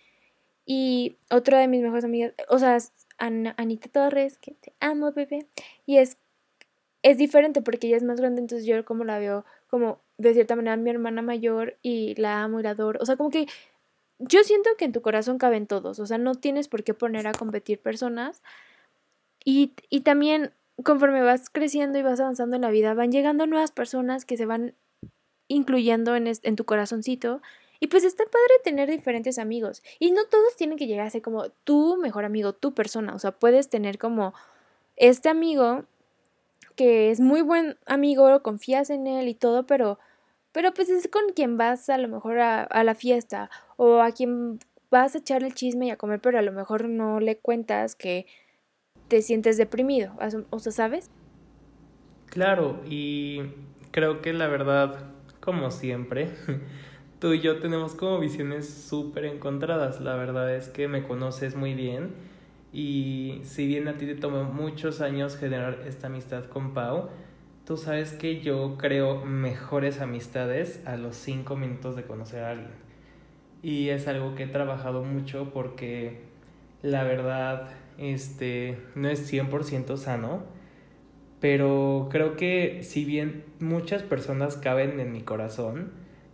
Y 0.64 1.16
otra 1.28 1.58
de 1.58 1.66
mis 1.66 1.82
mejores 1.82 2.04
amigas, 2.04 2.34
o 2.48 2.60
sea, 2.60 2.78
Anita 3.18 3.88
Torres, 3.88 4.38
que 4.38 4.52
te 4.52 4.72
amo, 4.78 5.10
bebé, 5.10 5.48
y 5.86 5.96
es, 5.96 6.18
es 7.02 7.18
diferente 7.18 7.62
porque 7.62 7.88
ella 7.88 7.96
es 7.96 8.04
más 8.04 8.20
grande, 8.20 8.40
entonces 8.40 8.64
yo 8.64 8.84
como 8.84 9.02
la 9.02 9.18
veo 9.18 9.44
como 9.66 9.98
de 10.18 10.34
cierta 10.34 10.54
manera 10.54 10.76
mi 10.76 10.90
hermana 10.90 11.20
mayor 11.20 11.78
y 11.82 12.14
la 12.14 12.44
amo 12.44 12.60
y 12.60 12.62
la 12.62 12.70
adoro. 12.70 13.00
O 13.02 13.06
sea, 13.06 13.16
como 13.16 13.30
que 13.30 13.48
yo 14.18 14.44
siento 14.44 14.70
que 14.78 14.84
en 14.84 14.92
tu 14.92 15.02
corazón 15.02 15.38
caben 15.38 15.66
todos, 15.66 15.98
o 15.98 16.06
sea, 16.06 16.18
no 16.18 16.34
tienes 16.34 16.68
por 16.68 16.84
qué 16.84 16.94
poner 16.94 17.26
a 17.26 17.32
competir 17.32 17.80
personas. 17.80 18.42
Y, 19.44 19.72
y 19.90 20.00
también 20.00 20.52
conforme 20.82 21.22
vas 21.22 21.50
creciendo 21.50 21.98
y 21.98 22.02
vas 22.02 22.20
avanzando 22.20 22.56
en 22.56 22.62
la 22.62 22.70
vida, 22.70 22.94
van 22.94 23.12
llegando 23.12 23.46
nuevas 23.46 23.70
personas 23.70 24.24
que 24.24 24.36
se 24.36 24.46
van 24.46 24.74
incluyendo 25.48 26.16
en, 26.16 26.26
en 26.26 26.56
tu 26.56 26.64
corazoncito. 26.64 27.42
Y 27.80 27.88
pues 27.88 28.04
está 28.04 28.24
padre 28.24 28.54
tener 28.62 28.88
diferentes 28.88 29.38
amigos. 29.38 29.82
Y 29.98 30.10
no 30.10 30.24
todos 30.24 30.56
tienen 30.56 30.78
que 30.78 30.86
llegar 30.86 31.06
a 31.06 31.10
ser 31.10 31.22
como 31.22 31.50
tu 31.64 31.96
mejor 31.98 32.24
amigo, 32.24 32.54
tu 32.54 32.72
persona. 32.72 33.14
O 33.14 33.18
sea, 33.18 33.32
puedes 33.32 33.68
tener 33.68 33.98
como 33.98 34.32
este 34.96 35.28
amigo 35.28 35.84
que 36.76 37.10
es 37.10 37.20
muy 37.20 37.42
buen 37.42 37.76
amigo, 37.86 38.42
confías 38.42 38.90
en 38.90 39.06
él 39.06 39.28
y 39.28 39.34
todo, 39.34 39.66
pero 39.66 39.98
pero 40.54 40.72
pues 40.72 40.88
es 40.88 41.08
con 41.08 41.32
quien 41.34 41.58
vas 41.58 41.90
a 41.90 41.98
lo 41.98 42.06
mejor 42.06 42.38
a, 42.38 42.84
la 42.84 42.94
fiesta 42.94 43.50
o 43.76 44.00
a 44.00 44.12
quien 44.12 44.60
vas 44.88 45.16
a 45.16 45.18
echar 45.18 45.42
el 45.42 45.52
chisme 45.52 45.86
y 45.86 45.90
a 45.90 45.96
comer, 45.96 46.20
pero 46.20 46.38
a 46.38 46.42
lo 46.42 46.52
mejor 46.52 46.88
no 46.88 47.18
le 47.18 47.36
cuentas 47.38 47.96
que 47.96 48.26
te 49.08 49.20
sientes 49.20 49.56
deprimido, 49.56 50.14
o 50.50 50.58
sea, 50.60 50.72
¿sabes? 50.72 51.10
Claro, 52.26 52.80
y 52.88 53.42
creo 53.90 54.22
que 54.22 54.32
la 54.32 54.46
verdad, 54.46 55.10
como 55.40 55.72
siempre, 55.72 56.30
tú 57.18 57.32
y 57.32 57.40
yo 57.40 57.58
tenemos 57.58 57.96
como 57.96 58.20
visiones 58.20 58.68
súper 58.68 59.24
encontradas. 59.24 60.00
La 60.00 60.14
verdad 60.14 60.54
es 60.54 60.68
que 60.68 60.86
me 60.86 61.02
conoces 61.02 61.56
muy 61.56 61.74
bien 61.74 62.14
y 62.72 63.40
si 63.42 63.66
bien 63.66 63.88
a 63.88 63.96
ti 63.96 64.06
te 64.06 64.14
tomó 64.14 64.44
muchos 64.44 65.00
años 65.00 65.36
generar 65.36 65.82
esta 65.86 66.06
amistad 66.06 66.44
con 66.44 66.74
Pau, 66.74 67.08
Tú 67.64 67.78
sabes 67.78 68.12
que 68.12 68.42
yo 68.42 68.76
creo 68.76 69.24
mejores 69.24 70.02
amistades 70.02 70.82
a 70.84 70.98
los 70.98 71.16
cinco 71.16 71.56
minutos 71.56 71.96
de 71.96 72.02
conocer 72.02 72.44
a 72.44 72.50
alguien. 72.50 72.72
Y 73.62 73.88
es 73.88 74.06
algo 74.06 74.34
que 74.34 74.42
he 74.42 74.46
trabajado 74.46 75.02
mucho 75.02 75.50
porque 75.54 76.20
la 76.82 77.04
verdad 77.04 77.70
este, 77.96 78.76
no 78.94 79.08
es 79.08 79.32
100% 79.32 79.96
sano. 79.96 80.42
Pero 81.40 82.08
creo 82.10 82.36
que 82.36 82.82
si 82.82 83.06
bien 83.06 83.44
muchas 83.60 84.02
personas 84.02 84.56
caben 84.56 85.00
en 85.00 85.10
mi 85.10 85.22
corazón, 85.22 85.90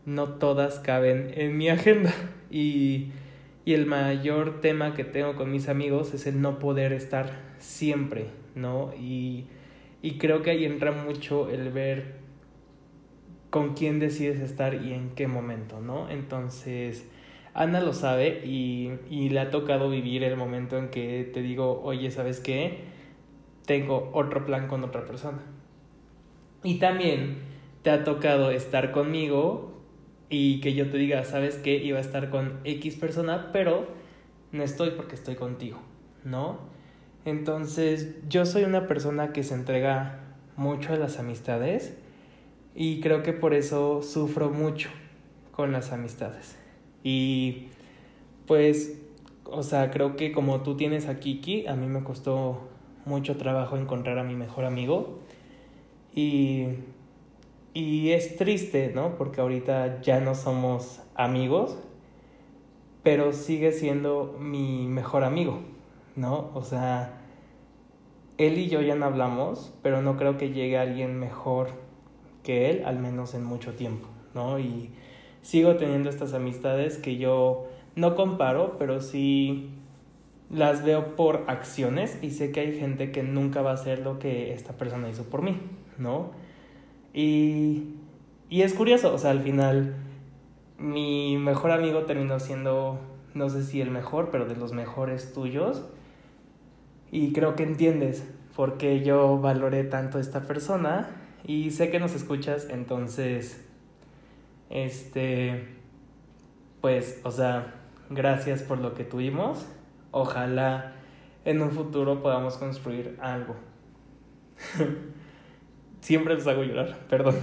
no 0.07 0.31
todas 0.31 0.81
caben 0.81 1.33
en 1.37 1.57
mi 1.57 1.69
agenda. 1.71 2.13
Y, 2.51 3.13
y 3.65 3.75
el 3.75 3.87
mayor 3.87 4.61
tema 4.61 4.95
que 4.95 5.05
tengo 5.05 5.37
con 5.37 5.53
mis 5.53 5.69
amigos 5.69 6.13
es 6.13 6.27
el 6.27 6.41
no 6.41 6.59
poder 6.59 6.93
estar 6.93 7.31
siempre, 7.61 8.27
¿no? 8.57 8.93
Y, 8.99 9.47
y 10.03 10.19
creo 10.19 10.43
que 10.43 10.51
ahí 10.51 10.65
entra 10.65 10.93
mucho 10.93 11.51
el 11.51 11.71
ver 11.71 12.21
con 13.51 13.75
quién 13.75 13.99
decides 13.99 14.41
estar 14.41 14.75
y 14.75 14.93
en 14.93 15.11
qué 15.11 15.27
momento, 15.27 15.81
¿no? 15.81 16.09
Entonces, 16.09 17.09
Ana 17.53 17.81
lo 17.81 17.93
sabe 17.93 18.47
y, 18.47 18.93
y 19.11 19.29
le 19.31 19.41
ha 19.41 19.51
tocado 19.51 19.91
vivir 19.91 20.23
el 20.23 20.37
momento 20.37 20.79
en 20.79 20.89
que 20.89 21.29
te 21.33 21.43
digo, 21.43 21.83
oye, 21.83 22.11
¿sabes 22.11 22.41
qué? 22.41 22.85
Tengo 23.67 24.11
otro 24.15 24.47
plan 24.47 24.69
con 24.69 24.85
otra 24.85 25.05
persona. 25.05 25.41
Y 26.63 26.79
también 26.79 27.39
te 27.83 27.91
ha 27.91 28.05
tocado 28.05 28.51
estar 28.51 28.93
conmigo 28.93 29.73
y 30.29 30.61
que 30.61 30.75
yo 30.75 30.91
te 30.91 30.97
diga, 30.97 31.25
¿sabes 31.25 31.57
qué? 31.57 31.75
Iba 31.77 31.99
a 31.99 32.03
estar 32.03 32.31
con 32.31 32.61
X 32.65 32.97
persona, 32.97 33.51
pero 33.53 33.89
no 34.53 34.63
estoy 34.63 34.91
porque 34.91 35.17
estoy 35.17 35.35
contigo, 35.35 35.79
¿no? 36.25 36.70
Entonces, 37.25 38.15
yo 38.29 38.47
soy 38.47 38.65
una 38.65 38.87
persona 38.87 39.33
que 39.33 39.43
se 39.43 39.55
entrega 39.55 40.21
mucho 40.57 40.93
a 40.93 40.97
las 40.97 41.19
amistades 41.19 41.95
y 42.75 43.01
creo 43.01 43.23
que 43.23 43.33
por 43.33 43.55
eso 43.55 44.03
sufro 44.03 44.51
mucho 44.51 44.89
con 45.53 45.73
las 45.73 45.93
amistades. 45.93 46.57
Y 47.03 47.69
pues, 48.47 48.99
o 49.45 49.63
sea, 49.63 49.91
creo 49.91 50.17
que 50.17 50.33
como 50.33 50.63
tú 50.63 50.77
tienes 50.77 51.07
a 51.07 51.21
Kiki, 51.21 51.67
a 51.67 51.75
mí 51.75 51.87
me 51.87 52.03
costó 52.03 52.69
mucho 53.05 53.37
trabajo 53.37 53.77
encontrar 53.77 54.19
a 54.19 54.25
mi 54.25 54.35
mejor 54.35 54.65
amigo. 54.65 55.19
Y, 56.15 56.67
y 57.75 58.11
es 58.11 58.37
triste, 58.37 58.93
¿no? 58.95 59.17
Porque 59.17 59.41
ahorita 59.41 60.01
ya 60.03 60.21
no 60.21 60.35
somos 60.35 61.01
amigos, 61.15 61.77
pero 63.03 63.33
sigue 63.33 63.73
siendo 63.73 64.37
mi 64.39 64.87
mejor 64.87 65.25
amigo, 65.25 65.61
¿no? 66.17 66.51
O 66.55 66.63
sea, 66.63 67.21
él 68.39 68.59
y 68.59 68.69
yo 68.69 68.81
ya 68.81 68.95
no 68.95 69.07
hablamos, 69.07 69.73
pero 69.83 70.03
no 70.03 70.17
creo 70.17 70.37
que 70.37 70.51
llegue 70.51 70.79
alguien 70.79 71.19
mejor 71.19 71.69
que 72.43 72.71
él, 72.71 72.83
al 72.85 72.99
menos 72.99 73.35
en 73.35 73.45
mucho 73.45 73.75
tiempo, 73.75 74.09
¿no? 74.35 74.59
Y 74.59 74.91
sigo 75.43 75.77
teniendo 75.77 76.11
estas 76.11 76.35
amistades 76.35 76.99
que 76.99 77.17
yo 77.17 77.67
no 77.97 78.15
comparo, 78.15 78.77
pero 78.79 79.01
sí 79.01 79.71
las 80.51 80.85
veo 80.85 81.17
por 81.17 81.45
acciones 81.47 82.19
y 82.23 82.31
sé 82.31 82.51
que 82.51 82.61
hay 82.61 82.79
gente 82.79 83.13
que 83.13 83.23
nunca 83.23 83.63
va 83.63 83.71
a 83.71 83.75
hacer 83.75 84.01
lo 84.01 84.19
que 84.19 84.53
esta 84.53 84.73
persona 84.73 85.09
hizo 85.09 85.25
por 85.25 85.43
mí, 85.43 85.57
¿no? 85.99 86.31
Y, 87.13 87.95
y 88.49 88.63
es 88.63 88.75
curioso, 88.75 89.15
o 89.15 89.19
sea, 89.19 89.31
al 89.31 89.41
final 89.41 89.95
mi 90.81 91.37
mejor 91.37 91.71
amigo 91.73 92.05
terminó 92.05 92.41
siendo, 92.41 92.99
no 93.35 93.51
sé 93.51 93.63
si 93.63 93.81
el 93.81 93.91
mejor, 93.91 94.31
pero 94.31 94.47
de 94.47 94.57
los 94.57 94.73
mejores 94.73 95.33
tuyos. 95.33 95.85
Y 97.11 97.33
creo 97.33 97.57
que 97.57 97.65
entiendes 97.65 98.25
por 98.55 98.79
qué 98.79 99.03
yo 99.03 99.39
valoré 99.39 99.85
tanto 99.85 100.19
a 100.19 100.21
esta 100.21 100.43
persona 100.43 101.09
y 101.45 101.71
sé 101.71 101.91
que 101.91 101.99
nos 101.99 102.15
escuchas, 102.15 102.69
entonces, 102.71 103.65
este, 104.69 105.69
pues, 106.81 107.21
o 107.25 107.31
sea, 107.31 107.75
gracias 108.11 108.63
por 108.63 108.79
lo 108.79 108.95
que 108.95 109.05
tuvimos. 109.05 109.67
Ojalá 110.11 110.95
en 111.45 111.63
un 111.63 111.71
futuro 111.71 112.23
podamos 112.23 112.57
construir 112.59 113.17
algo. 113.21 113.57
Siempre 116.01 116.35
los 116.35 116.47
hago 116.47 116.63
llorar, 116.63 117.07
perdón. 117.09 117.37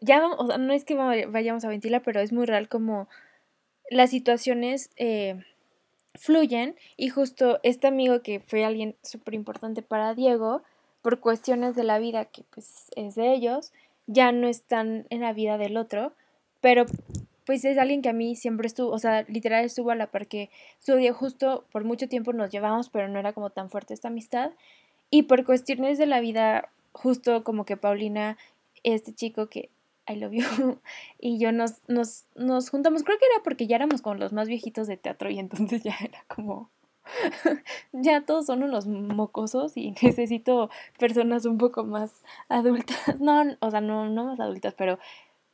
Ya, 0.00 0.26
o 0.26 0.46
sea, 0.46 0.58
no 0.58 0.72
es 0.72 0.84
que 0.84 0.94
vayamos 0.94 1.64
a 1.64 1.68
ventilar, 1.68 2.02
pero 2.04 2.20
es 2.20 2.32
muy 2.32 2.46
real 2.46 2.68
como 2.68 3.08
las 3.90 4.10
situaciones 4.10 4.90
eh, 4.96 5.44
fluyen 6.14 6.76
y 6.96 7.08
justo 7.08 7.60
este 7.62 7.86
amigo 7.86 8.22
que 8.22 8.40
fue 8.40 8.64
alguien 8.64 8.96
súper 9.02 9.34
importante 9.34 9.82
para 9.82 10.14
Diego, 10.14 10.62
por 11.02 11.20
cuestiones 11.20 11.76
de 11.76 11.84
la 11.84 11.98
vida 11.98 12.24
que 12.26 12.44
pues 12.50 12.90
es 12.96 13.14
de 13.14 13.34
ellos, 13.34 13.72
ya 14.06 14.32
no 14.32 14.48
están 14.48 15.06
en 15.10 15.20
la 15.20 15.32
vida 15.32 15.58
del 15.58 15.76
otro, 15.76 16.12
pero 16.60 16.86
pues 17.44 17.64
es 17.64 17.78
alguien 17.78 18.02
que 18.02 18.08
a 18.08 18.14
mí 18.14 18.36
siempre 18.36 18.66
estuvo, 18.66 18.90
o 18.90 18.98
sea, 18.98 19.22
literal 19.28 19.64
estuvo 19.64 19.90
a 19.90 19.94
la 19.94 20.10
par 20.10 20.26
que 20.26 20.50
día 20.86 21.12
justo 21.12 21.64
por 21.72 21.84
mucho 21.84 22.08
tiempo 22.08 22.32
nos 22.32 22.50
llevamos, 22.50 22.88
pero 22.88 23.08
no 23.08 23.18
era 23.18 23.32
como 23.32 23.50
tan 23.50 23.68
fuerte 23.68 23.94
esta 23.94 24.08
amistad. 24.08 24.52
Y 25.10 25.24
por 25.24 25.44
cuestiones 25.44 25.98
de 25.98 26.06
la 26.06 26.20
vida, 26.20 26.70
justo 26.92 27.44
como 27.44 27.64
que 27.66 27.76
Paulina, 27.76 28.38
este 28.82 29.12
chico 29.12 29.48
que 29.48 29.68
I 30.06 30.16
love 30.16 30.32
you, 30.32 30.44
y 31.18 31.38
yo 31.38 31.52
nos, 31.52 31.88
nos, 31.88 32.24
nos 32.34 32.70
juntamos, 32.70 33.02
creo 33.04 33.18
que 33.18 33.26
era 33.26 33.42
porque 33.42 33.66
ya 33.66 33.76
éramos 33.76 34.02
como 34.02 34.16
los 34.16 34.32
más 34.32 34.48
viejitos 34.48 34.86
de 34.86 34.96
teatro 34.96 35.30
y 35.30 35.38
entonces 35.38 35.82
ya 35.84 35.96
era 36.00 36.24
como, 36.28 36.70
ya 37.92 38.22
todos 38.22 38.46
son 38.46 38.62
unos 38.62 38.86
mocosos 38.86 39.76
y 39.76 39.92
necesito 40.02 40.70
personas 40.98 41.46
un 41.46 41.58
poco 41.58 41.84
más 41.84 42.22
adultas. 42.48 43.20
No, 43.20 43.44
o 43.60 43.70
sea, 43.70 43.80
no, 43.80 44.08
no 44.08 44.24
más 44.24 44.40
adultas, 44.40 44.74
pero, 44.76 44.98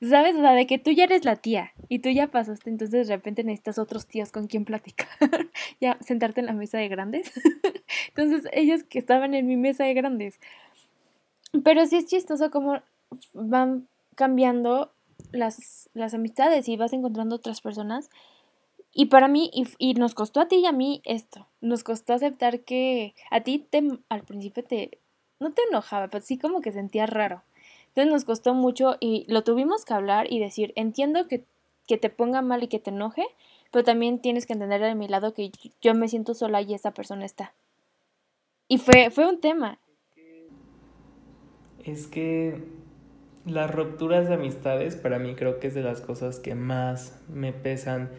¿sabes? 0.01 0.35
O 0.37 0.41
sea, 0.41 0.53
de 0.53 0.67
que 0.67 0.79
tú 0.79 0.91
ya 0.91 1.05
eres 1.05 1.25
la 1.25 1.37
tía 1.37 1.73
y 1.89 2.01
tú 2.01 2.09
ya 2.09 2.29
pasaste, 2.29 2.71
entonces 2.71 3.09
de 3.09 3.15
repente 3.15 3.45
necesitas 3.45 3.79
otros 3.79 4.07
tíos 4.07 4.33
con 4.33 4.47
quien 4.47 4.65
platicar, 4.65 5.09
ya 5.81 5.99
sentarte 6.01 6.41
en 6.41 6.47
la 6.47 6.53
mesa 6.53 6.79
de 6.79 6.89
grandes. 6.89 7.33
entonces 8.09 8.49
ellos 8.53 8.83
que 8.85 8.99
estaban 8.99 9.35
en 9.35 9.47
mi 9.47 9.57
mesa 9.57 9.85
de 9.85 9.95
grandes. 9.95 10.39
Pero 11.65 11.85
sí 11.87 11.97
es 11.97 12.07
chistoso 12.07 12.51
cómo 12.51 12.81
van 13.33 13.89
cambiando 14.21 14.93
las, 15.33 15.89
las 15.95 16.13
amistades 16.13 16.69
y 16.69 16.77
vas 16.77 16.93
encontrando 16.93 17.37
otras 17.37 17.63
personas 17.63 18.11
y 18.93 19.07
para 19.07 19.29
mí, 19.29 19.51
y, 19.79 19.95
nos 19.95 20.15
costó 20.15 20.41
a 20.41 20.49
ti 20.49 20.57
y 20.57 20.67
a 20.67 20.73
mí 20.73 21.01
esto, 21.05 21.47
nos 21.63 21.85
costó 21.85 22.13
aceptar 22.13 22.61
que 22.61 23.15
a 23.31 23.41
ti 23.41 23.59
te, 23.59 23.83
al 24.11 24.25
principio 24.25 24.63
te, 24.63 24.99
no 25.39 25.53
te 25.53 25.63
enojaba, 25.71 26.09
pero 26.09 26.23
sí 26.23 26.39
como 26.39 26.61
que 26.61 26.71
sentías 26.73 27.09
raro. 27.09 27.43
Entonces 27.89 28.13
nos 28.13 28.25
costó 28.27 28.53
mucho 28.53 28.97
y 29.01 29.25
lo 29.29 29.43
tuvimos 29.43 29.87
que 29.87 29.95
hablar 29.95 30.31
y 30.31 30.39
decir, 30.39 30.75
entiendo 30.77 31.29
que, 31.29 31.45
que 31.87 31.97
te 31.97 32.11
ponga 32.11 32.43
mal 32.43 32.63
y 32.63 32.69
que 32.69 32.81
te 32.81 32.91
enoje, 32.91 33.25
pero 33.71 33.85
también 33.85 34.19
tienes 34.19 34.45
que 34.45 34.53
entender 34.53 34.83
de 34.83 34.95
mi 34.95 35.09
lado 35.09 35.33
que 35.33 35.51
yo 35.81 35.95
me 35.95 36.09
siento 36.09 36.35
sola 36.35 36.61
y 36.61 36.75
esa 36.75 36.93
persona 36.93 37.25
está. 37.25 37.55
Y 38.69 38.79
fue, 38.79 39.11
fue 39.11 39.29
un 39.29 39.41
tema. 39.41 39.79
Es 41.85 42.07
que 42.07 42.61
las 43.47 43.71
rupturas 43.75 44.29
de 44.29 44.35
amistades 44.35 44.97
para 44.97 45.19
mí 45.19 45.35
creo 45.35 45.59
que 45.61 45.69
es 45.69 45.75
de 45.75 45.83
las 45.83 46.01
cosas 46.01 46.39
que 46.39 46.55
más 46.55 47.21
me 47.33 47.53
pesan 47.53 48.11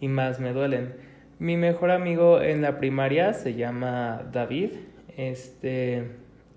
y 0.00 0.08
más 0.08 0.40
me 0.40 0.52
duelen. 0.52 0.94
Mi 1.38 1.56
mejor 1.56 1.90
amigo 1.90 2.40
en 2.40 2.62
la 2.62 2.78
primaria 2.78 3.32
se 3.32 3.54
llama 3.54 4.28
David, 4.32 4.70
este, 5.16 6.04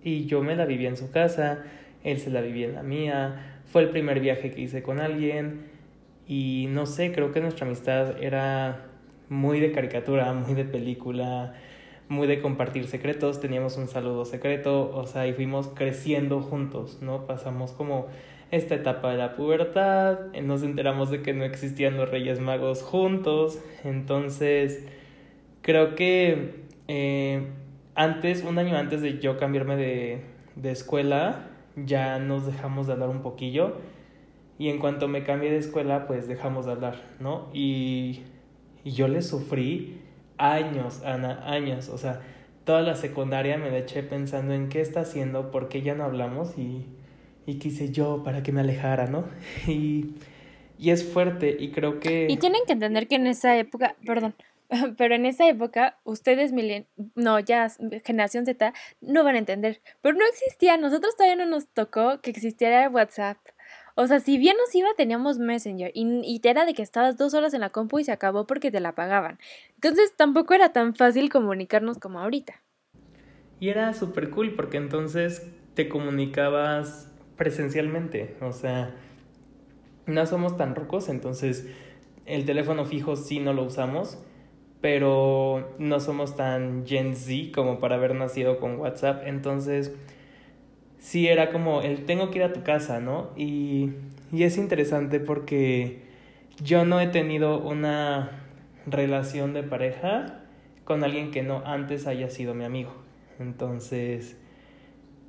y 0.03 0.25
yo 0.25 0.41
me 0.41 0.55
la 0.55 0.65
viví 0.65 0.85
en 0.85 0.97
su 0.97 1.11
casa, 1.11 1.63
él 2.03 2.19
se 2.19 2.29
la 2.29 2.41
vivía 2.41 2.67
en 2.67 2.75
la 2.75 2.83
mía, 2.83 3.61
fue 3.65 3.81
el 3.81 3.89
primer 3.89 4.19
viaje 4.19 4.51
que 4.51 4.61
hice 4.61 4.83
con 4.83 4.99
alguien 4.99 5.71
y 6.27 6.67
no 6.69 6.85
sé, 6.85 7.11
creo 7.11 7.31
que 7.31 7.41
nuestra 7.41 7.65
amistad 7.65 8.21
era 8.21 8.85
muy 9.29 9.59
de 9.59 9.71
caricatura, 9.71 10.33
muy 10.33 10.53
de 10.53 10.65
película, 10.65 11.53
muy 12.09 12.27
de 12.27 12.41
compartir 12.41 12.87
secretos, 12.87 13.39
teníamos 13.39 13.77
un 13.77 13.87
saludo 13.87 14.25
secreto, 14.25 14.91
o 14.95 15.05
sea, 15.05 15.27
y 15.27 15.33
fuimos 15.33 15.69
creciendo 15.69 16.41
juntos, 16.41 16.99
¿no? 17.01 17.25
Pasamos 17.25 17.71
como 17.71 18.07
esta 18.51 18.75
etapa 18.75 19.11
de 19.11 19.17
la 19.17 19.35
pubertad, 19.35 20.31
nos 20.43 20.63
enteramos 20.63 21.09
de 21.09 21.21
que 21.21 21.33
no 21.33 21.43
existían 21.43 21.97
los 21.97 22.09
Reyes 22.09 22.39
Magos 22.39 22.83
juntos, 22.83 23.59
entonces 23.83 24.85
creo 25.61 25.95
que 25.95 26.63
eh, 26.87 27.47
antes, 27.95 28.43
un 28.43 28.59
año 28.59 28.77
antes 28.77 29.01
de 29.01 29.19
yo 29.19 29.37
cambiarme 29.37 29.75
de, 29.75 30.21
de 30.55 30.71
escuela, 30.71 31.47
ya 31.75 32.19
nos 32.19 32.45
dejamos 32.45 32.87
de 32.87 32.93
hablar 32.93 33.09
un 33.09 33.21
poquillo 33.21 33.77
y 34.59 34.69
en 34.69 34.77
cuanto 34.77 35.07
me 35.07 35.23
cambié 35.23 35.51
de 35.51 35.57
escuela, 35.57 36.05
pues 36.05 36.27
dejamos 36.27 36.65
de 36.65 36.73
hablar, 36.73 37.01
¿no? 37.19 37.49
Y, 37.53 38.21
y 38.83 38.91
yo 38.91 39.07
le 39.07 39.21
sufrí 39.21 39.99
años, 40.37 41.01
Ana, 41.03 41.43
años, 41.49 41.89
o 41.89 41.97
sea, 41.97 42.21
toda 42.65 42.81
la 42.81 42.95
secundaria 42.95 43.57
me 43.57 43.71
la 43.71 43.79
eché 43.79 44.03
pensando 44.03 44.53
en 44.53 44.69
qué 44.69 44.81
está 44.81 45.01
haciendo, 45.01 45.51
por 45.51 45.69
qué 45.69 45.81
ya 45.81 45.95
no 45.95 46.03
hablamos 46.03 46.57
y 46.57 46.85
y 47.45 47.55
quise 47.55 47.91
yo 47.91 48.23
para 48.23 48.43
que 48.43 48.51
me 48.51 48.61
alejara, 48.61 49.07
¿no? 49.07 49.25
Y, 49.67 50.15
y 50.77 50.91
es 50.91 51.05
fuerte 51.05 51.55
y 51.59 51.71
creo 51.71 51.99
que... 51.99 52.27
Y 52.29 52.37
tienen 52.37 52.61
que 52.65 52.73
entender 52.73 53.07
que 53.07 53.15
en 53.15 53.27
esa 53.27 53.57
época, 53.57 53.95
perdón, 54.05 54.33
pero 54.97 55.15
en 55.15 55.25
esa 55.25 55.47
época 55.47 55.97
ustedes, 56.03 56.51
milen 56.51 56.87
no, 57.15 57.39
ya 57.39 57.67
generación 58.03 58.45
Z, 58.45 58.73
no 59.01 59.23
van 59.23 59.35
a 59.35 59.39
entender, 59.39 59.81
pero 60.01 60.17
no 60.17 60.25
existía, 60.27 60.77
nosotros 60.77 61.15
todavía 61.15 61.43
no 61.43 61.49
nos 61.49 61.67
tocó 61.67 62.21
que 62.21 62.31
existiera 62.31 62.89
WhatsApp. 62.89 63.37
O 63.95 64.07
sea, 64.07 64.19
si 64.19 64.37
bien 64.37 64.57
nos 64.57 64.73
iba, 64.73 64.87
teníamos 64.97 65.37
Messenger 65.37 65.91
y, 65.93 66.03
y 66.23 66.41
era 66.47 66.65
de 66.65 66.73
que 66.73 66.81
estabas 66.81 67.17
dos 67.17 67.33
horas 67.33 67.53
en 67.53 67.61
la 67.61 67.69
compu 67.69 67.99
y 67.99 68.03
se 68.03 68.11
acabó 68.11 68.45
porque 68.47 68.71
te 68.71 68.79
la 68.79 68.95
pagaban. 68.95 69.37
Entonces 69.75 70.13
tampoco 70.15 70.53
era 70.53 70.73
tan 70.73 70.95
fácil 70.95 71.29
comunicarnos 71.29 71.99
como 71.99 72.19
ahorita. 72.19 72.61
Y 73.59 73.69
era 73.69 73.93
súper 73.93 74.29
cool 74.31 74.55
porque 74.55 74.77
entonces 74.77 75.47
te 75.75 75.89
comunicabas 75.89 77.11
presencialmente, 77.37 78.35
o 78.41 78.51
sea, 78.51 78.95
no 80.05 80.25
somos 80.25 80.57
tan 80.57 80.75
rocos, 80.75 81.09
entonces 81.09 81.67
el 82.25 82.45
teléfono 82.45 82.85
fijo 82.85 83.15
sí 83.15 83.39
no 83.39 83.53
lo 83.53 83.63
usamos, 83.63 84.17
pero 84.81 85.73
no 85.79 85.99
somos 85.99 86.35
tan 86.35 86.85
Gen 86.85 87.15
Z 87.15 87.51
como 87.55 87.79
para 87.79 87.95
haber 87.95 88.15
nacido 88.15 88.59
con 88.59 88.79
WhatsApp, 88.79 89.23
entonces 89.25 89.93
sí 91.03 91.27
era 91.27 91.51
como 91.51 91.81
el 91.81 92.05
tengo 92.05 92.31
que 92.31 92.39
ir 92.39 92.43
a 92.45 92.53
tu 92.53 92.63
casa, 92.63 93.01
¿no? 93.01 93.31
Y, 93.35 93.91
y 94.31 94.43
es 94.43 94.57
interesante 94.57 95.19
porque 95.19 96.01
yo 96.63 96.85
no 96.85 97.01
he 97.01 97.07
tenido 97.07 97.59
una 97.59 98.31
relación 98.85 99.53
de 99.53 99.63
pareja 99.63 100.45
con 100.85 101.03
alguien 101.03 101.31
que 101.31 101.43
no 101.43 101.61
antes 101.65 102.07
haya 102.07 102.29
sido 102.29 102.53
mi 102.53 102.63
amigo. 102.63 102.93
Entonces, 103.37 104.37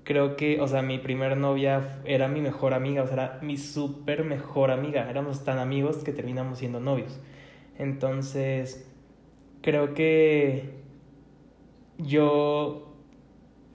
creo 0.05 0.37
que, 0.37 0.61
o 0.61 0.69
sea, 0.69 0.83
mi 0.83 0.99
primer 0.99 1.37
novia 1.37 2.01
era 2.05 2.29
mi 2.29 2.41
mejor 2.41 2.73
amiga, 2.73 3.03
o 3.03 3.07
sea, 3.07 3.15
era 3.15 3.39
mi 3.43 3.57
súper 3.57 4.25
mejor 4.25 4.71
amiga. 4.71 5.11
Éramos 5.11 5.45
tan 5.45 5.59
amigos 5.59 6.05
que 6.05 6.13
terminamos 6.13 6.61
siendo 6.61 6.79
novios. 6.79 7.21
Entonces, 7.79 8.89
creo 9.61 9.93
que 9.95 10.71
yo 11.99 12.94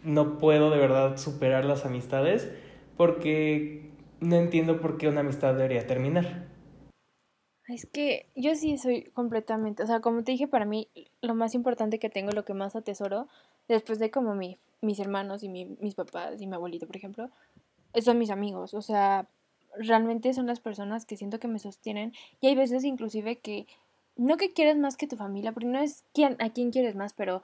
no 0.04 0.38
puedo 0.38 0.70
de 0.70 0.78
verdad 0.78 1.18
superar 1.18 1.66
las 1.66 1.86
amistades 1.86 2.52
porque 2.98 3.90
no 4.20 4.36
entiendo 4.36 4.82
por 4.82 4.98
qué 4.98 5.08
una 5.08 5.22
amistad 5.22 5.54
debería 5.54 5.88
terminar. 5.88 6.48
Es 7.68 7.86
que 7.86 8.26
yo 8.36 8.56
sí 8.56 8.78
soy 8.78 9.04
completamente, 9.14 9.84
o 9.84 9.88
sea, 9.88 10.00
como 10.00 10.24
te 10.24 10.32
dije, 10.32 10.48
para 10.48 10.66
mí 10.66 10.90
lo 11.22 11.36
más 11.36 11.54
importante 11.54 12.00
que 12.00 12.10
tengo, 12.10 12.32
lo 12.32 12.44
que 12.44 12.56
más 12.56 12.76
atesoro, 12.76 13.28
después 13.68 14.00
de 14.00 14.10
como 14.10 14.34
mi, 14.34 14.58
mis 14.82 15.00
hermanos 15.00 15.44
y 15.44 15.50
mi, 15.50 15.66
mis 15.80 15.94
papás 15.94 16.42
y 16.42 16.48
mi 16.48 16.56
abuelito, 16.56 16.88
por 16.88 16.98
ejemplo, 16.98 17.30
son 18.02 18.18
mis 18.18 18.32
amigos, 18.32 18.74
o 18.74 18.82
sea, 18.82 19.28
realmente 19.78 20.34
son 20.34 20.48
las 20.48 20.60
personas 20.60 21.06
que 21.06 21.16
siento 21.16 21.40
que 21.40 21.48
me 21.48 21.60
sostienen 21.60 22.14
y 22.42 22.48
hay 22.48 22.56
veces 22.56 22.84
inclusive 22.84 23.38
que 23.38 23.68
no 24.16 24.38
que 24.38 24.52
quieres 24.52 24.78
más 24.78 24.98
que 24.98 25.08
tu 25.08 25.16
familia, 25.16 25.52
porque 25.52 25.68
no 25.68 25.80
es 25.80 26.04
quién, 26.14 26.36
a 26.40 26.50
quién 26.50 26.72
quieres 26.72 26.96
más, 26.96 27.14
pero 27.14 27.44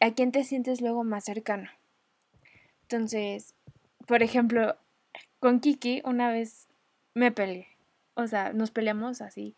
a 0.00 0.12
quién 0.14 0.32
te 0.32 0.44
sientes 0.44 0.80
luego 0.80 1.04
más 1.04 1.24
cercano. 1.24 1.70
Entonces, 2.82 3.54
por 4.06 4.22
ejemplo, 4.22 4.76
con 5.38 5.60
Kiki 5.60 6.02
una 6.04 6.30
vez 6.30 6.68
me 7.14 7.32
peleé 7.32 7.72
o 8.14 8.26
sea, 8.26 8.52
nos 8.52 8.70
peleamos 8.70 9.20
así. 9.20 9.54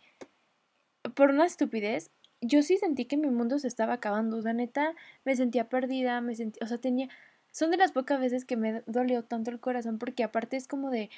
Por 1.15 1.31
una 1.31 1.47
estupidez, 1.47 2.11
yo 2.41 2.63
sí 2.63 2.77
sentí 2.79 3.05
que 3.05 3.17
mi 3.17 3.31
mundo 3.31 3.59
se 3.59 3.69
estaba 3.69 3.95
acabando. 3.95 4.41
La 4.41 4.53
neta, 4.53 4.95
me 5.25 5.37
sentía 5.37 5.69
perdida, 5.69 6.21
me 6.21 6.35
sentía, 6.35 6.65
o 6.65 6.69
sea, 6.69 6.79
tenía... 6.79 7.09
Son 7.51 7.71
de 7.71 7.77
las 7.77 7.93
pocas 7.93 8.19
veces 8.21 8.45
que 8.45 8.57
me 8.57 8.83
dolió 8.87 9.23
tanto 9.23 9.51
el 9.51 9.61
corazón 9.61 9.99
porque 9.99 10.25
aparte 10.25 10.57
es 10.57 10.67
como 10.67 10.91
de... 10.91 11.11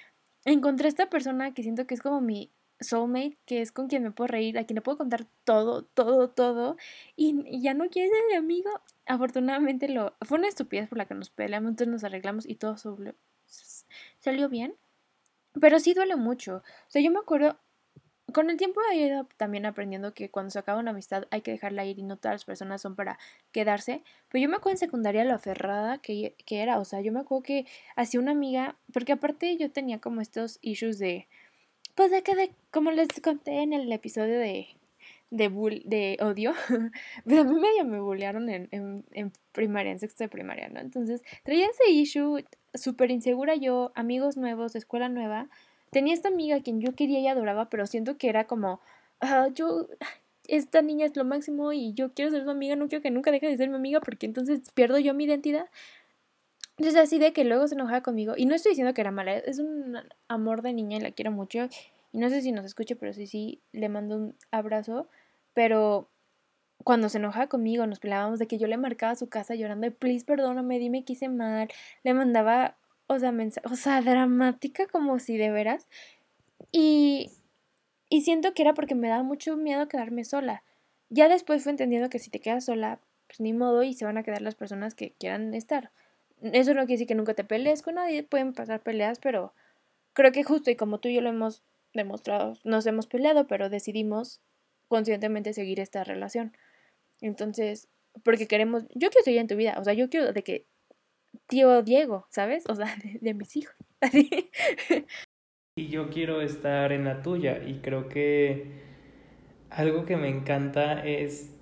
Encontré 0.44 0.87
a 0.87 0.88
esta 0.88 1.08
persona 1.08 1.54
que 1.54 1.62
siento 1.62 1.87
que 1.87 1.94
es 1.94 2.00
como 2.00 2.20
mi 2.20 2.50
soulmate, 2.80 3.38
que 3.47 3.62
es 3.62 3.73
con 3.73 3.88
quien 3.88 4.02
me 4.02 4.11
puedo 4.11 4.28
reír, 4.28 4.59
a 4.59 4.64
quien 4.64 4.76
le 4.76 4.83
puedo 4.83 4.99
contar 4.99 5.26
todo, 5.45 5.83
todo, 5.83 6.30
todo, 6.30 6.76
y, 7.16 7.61
ya 7.61 7.75
no 7.75 7.88
quiere 7.88 8.09
ser 8.09 8.23
mi 8.28 8.35
amigo. 8.35 8.71
Afortunadamente 9.06 9.88
lo... 9.88 10.14
Fue 10.23 10.38
una 10.38 10.49
estupidez 10.49 10.88
por 10.88 10.99
la 10.99 11.06
que 11.06 11.14
nos 11.14 11.30
peleamos, 11.30 11.71
entonces 11.71 11.92
nos 11.92 12.04
arreglamos 12.04 12.47
y 12.49 12.56
todo 12.56 12.76
salió 14.18 14.49
bien. 14.49 14.75
Pero 15.61 15.80
sí 15.80 15.95
duele 15.95 16.16
mucho. 16.16 16.56
O 16.56 16.90
sea, 16.90 17.00
yo 17.00 17.11
me 17.11 17.18
acuerdo, 17.18 17.59
con 18.33 18.50
el 18.50 18.56
tiempo 18.56 18.80
he 18.92 18.97
ido 18.97 19.26
también 19.37 19.64
aprendiendo 19.64 20.12
que 20.12 20.30
cuando 20.30 20.50
se 20.50 20.59
acaba 20.59 20.80
una 20.80 20.90
amistad 20.90 21.25
hay 21.30 21.40
que 21.40 21.52
dejarla 21.52 21.85
ir 21.87 21.99
y 21.99 22.02
no 22.02 22.16
todas 22.18 22.35
las 22.35 22.45
personas 22.45 22.83
son 22.83 22.97
para 22.97 23.18
quedarse. 23.52 24.02
Pero 24.28 24.42
yo 24.42 24.49
me 24.49 24.56
acuerdo 24.56 24.75
en 24.75 24.78
secundaria 24.78 25.25
lo 25.25 25.35
aferrada 25.35 25.99
que, 25.99 26.35
que 26.45 26.61
era. 26.62 26.78
O 26.78 26.85
sea, 26.85 27.00
yo 27.00 27.12
me 27.12 27.21
acuerdo 27.21 27.42
que 27.45 27.66
hacía 27.95 28.21
una 28.21 28.33
amiga, 28.33 28.76
porque 28.92 29.12
aparte 29.12 29.56
yo 29.56 29.71
tenía 29.71 30.00
como 30.00 30.21
estos 30.21 30.59
issues 30.61 30.99
de, 30.99 31.28
pues 31.97 32.11
de 32.11 32.23
que, 32.23 32.37
de, 32.37 32.53
como 32.71 32.93
les 32.93 33.09
conté 33.23 33.62
en 33.62 33.73
el 33.73 33.91
episodio 33.91 34.38
de, 34.38 34.69
de, 35.31 35.49
bull, 35.49 35.83
de 35.87 36.19
odio, 36.21 36.53
a 36.69 37.45
mí 37.45 37.61
medio 37.61 37.85
me 37.85 37.99
bullearon 38.00 38.49
en, 38.50 38.69
en, 38.71 39.33
primaria, 39.53 39.91
en 39.91 39.99
sexto 39.99 40.23
de 40.23 40.29
primaria, 40.29 40.69
¿no? 40.69 40.79
Entonces 40.79 41.23
traía 41.43 41.67
ese 41.67 41.91
issue 41.91 42.45
súper 42.75 43.11
insegura 43.11 43.56
yo, 43.56 43.93
amigos 43.95 44.37
nuevos, 44.37 44.76
escuela 44.76 45.09
nueva. 45.09 45.49
Tenía 45.91 46.13
esta 46.13 46.28
amiga 46.28 46.56
a 46.56 46.63
quien 46.63 46.80
yo 46.80 46.95
quería 46.95 47.19
y 47.21 47.28
adoraba, 47.28 47.71
pero 47.71 47.87
siento 47.87 48.19
que 48.19 48.28
era 48.28 48.47
como, 48.47 48.80
ah, 49.21 49.49
yo, 49.54 49.89
esta 50.49 50.82
niña 50.82 51.06
es 51.06 51.17
lo 51.17 51.25
máximo 51.25 51.73
y 51.73 51.95
yo 51.95 52.13
quiero 52.13 52.30
ser 52.30 52.45
su 52.45 52.50
amiga, 52.50 52.76
no 52.76 52.89
quiero 52.89 53.02
que 53.02 53.11
nunca 53.11 53.30
deje 53.30 53.49
de 53.49 53.56
ser 53.56 53.71
mi 53.71 53.76
amiga 53.76 54.00
porque 54.00 54.26
entonces 54.26 54.61
pierdo 54.75 54.99
yo 54.99 55.15
mi 55.15 55.25
identidad. 55.25 55.67
Entonces 56.78 57.00
así 57.00 57.19
de 57.19 57.32
que 57.32 57.45
luego 57.45 57.67
se 57.69 57.75
enojaba 57.75 58.02
conmigo. 58.02 58.34
Y 58.36 58.47
no 58.47 58.54
estoy 58.54 58.71
diciendo 58.71 58.93
que 58.95 59.00
era 59.00 59.10
mala, 59.10 59.36
es 59.36 59.58
un 59.58 59.97
amor 60.28 60.62
de 60.62 60.73
niña 60.73 60.99
y 60.99 61.00
la 61.00 61.10
quiero 61.10 61.30
mucho. 61.30 61.69
Y 62.12 62.19
no 62.19 62.28
sé 62.28 62.43
si 62.43 62.52
nos 62.52 62.65
escuche, 62.65 62.97
pero 62.97 63.12
sí, 63.12 63.26
sí, 63.26 63.60
le 63.73 63.89
mando 63.89 64.17
un 64.17 64.36
abrazo. 64.50 65.08
Pero 65.54 66.08
cuando 66.84 67.08
se 67.08 67.19
enojaba 67.19 67.49
conmigo, 67.49 67.86
nos 67.86 67.99
peleábamos 67.99 68.39
de 68.39 68.47
que 68.47 68.58
yo 68.58 68.67
le 68.67 68.76
marcaba 68.76 69.12
a 69.12 69.17
su 69.17 69.28
casa 69.28 69.54
llorando, 69.54 69.86
de 69.86 69.91
please, 69.91 70.25
perdóname, 70.25 70.78
dime 70.78 71.04
que 71.04 71.15
hice 71.15 71.28
mal. 71.28 71.69
Le 72.04 72.15
mandaba, 72.15 72.76
o 73.06 73.19
sea, 73.19 73.34
o 73.65 73.75
sea, 73.76 74.02
dramática 74.02 74.86
como 74.86 75.19
si 75.19 75.36
de 75.39 75.50
veras. 75.50 75.89
Y, 76.73 77.30
y 78.10 78.23
siento 78.23 78.54
que 78.54 78.62
era 78.62 78.75
porque 78.75 78.95
me 78.95 79.08
daba 79.08 79.23
mucho 79.23 79.56
miedo 79.56 79.89
quedarme 79.89 80.25
sola. 80.25 80.62
Ya 81.08 81.28
después 81.28 81.62
fue 81.62 81.71
entendiendo 81.71 82.10
que 82.10 82.19
si 82.19 82.30
te 82.30 82.41
quedas 82.41 82.67
sola, 82.67 83.00
pues 83.26 83.41
ni 83.41 83.52
modo 83.52 83.82
y 83.82 83.95
se 83.95 84.04
van 84.04 84.19
a 84.19 84.23
quedar 84.23 84.43
las 84.43 84.54
personas 84.54 84.95
que 84.95 85.12
quieran 85.19 85.54
estar. 85.54 85.91
Eso 86.42 86.75
no 86.75 86.80
quiere 86.80 86.94
decir 86.94 87.06
que 87.06 87.14
nunca 87.14 87.34
te 87.34 87.44
pelees 87.44 87.82
con 87.82 87.94
nadie, 87.94 88.22
pueden 88.22 88.52
pasar 88.52 88.82
peleas, 88.82 89.18
pero 89.18 89.54
creo 90.12 90.32
que 90.32 90.44
justo 90.44 90.70
y 90.70 90.76
como 90.76 90.99
tú 90.99 91.08
y 91.08 91.14
yo 91.14 91.20
lo 91.20 91.30
hemos 91.30 91.62
demostrado, 91.94 92.54
nos 92.64 92.86
hemos 92.86 93.06
peleado, 93.06 93.46
pero 93.46 93.70
decidimos 93.70 94.40
conscientemente 94.88 95.52
seguir 95.52 95.80
esta 95.80 96.04
relación. 96.04 96.56
Entonces, 97.20 97.88
porque 98.22 98.46
queremos, 98.46 98.84
yo 98.94 99.10
quiero 99.10 99.25
seguir 99.25 99.40
en 99.40 99.49
tu 99.49 99.56
vida, 99.56 99.76
o 99.78 99.84
sea, 99.84 99.94
yo 99.94 100.08
quiero 100.10 100.32
de 100.32 100.42
que 100.42 100.66
tío 101.49 101.82
Diego, 101.82 102.26
¿sabes? 102.30 102.64
O 102.68 102.75
sea, 102.75 102.94
de, 103.20 103.34
mis 103.34 103.56
hijos. 103.56 103.75
Así. 104.00 104.50
Y 105.76 105.88
yo 105.88 106.10
quiero 106.10 106.40
estar 106.40 106.92
en 106.92 107.04
la 107.04 107.22
tuya 107.22 107.62
y 107.66 107.80
creo 107.80 108.08
que 108.08 108.70
algo 109.70 110.06
que 110.06 110.16
me 110.16 110.28
encanta 110.28 111.04
es 111.04 111.54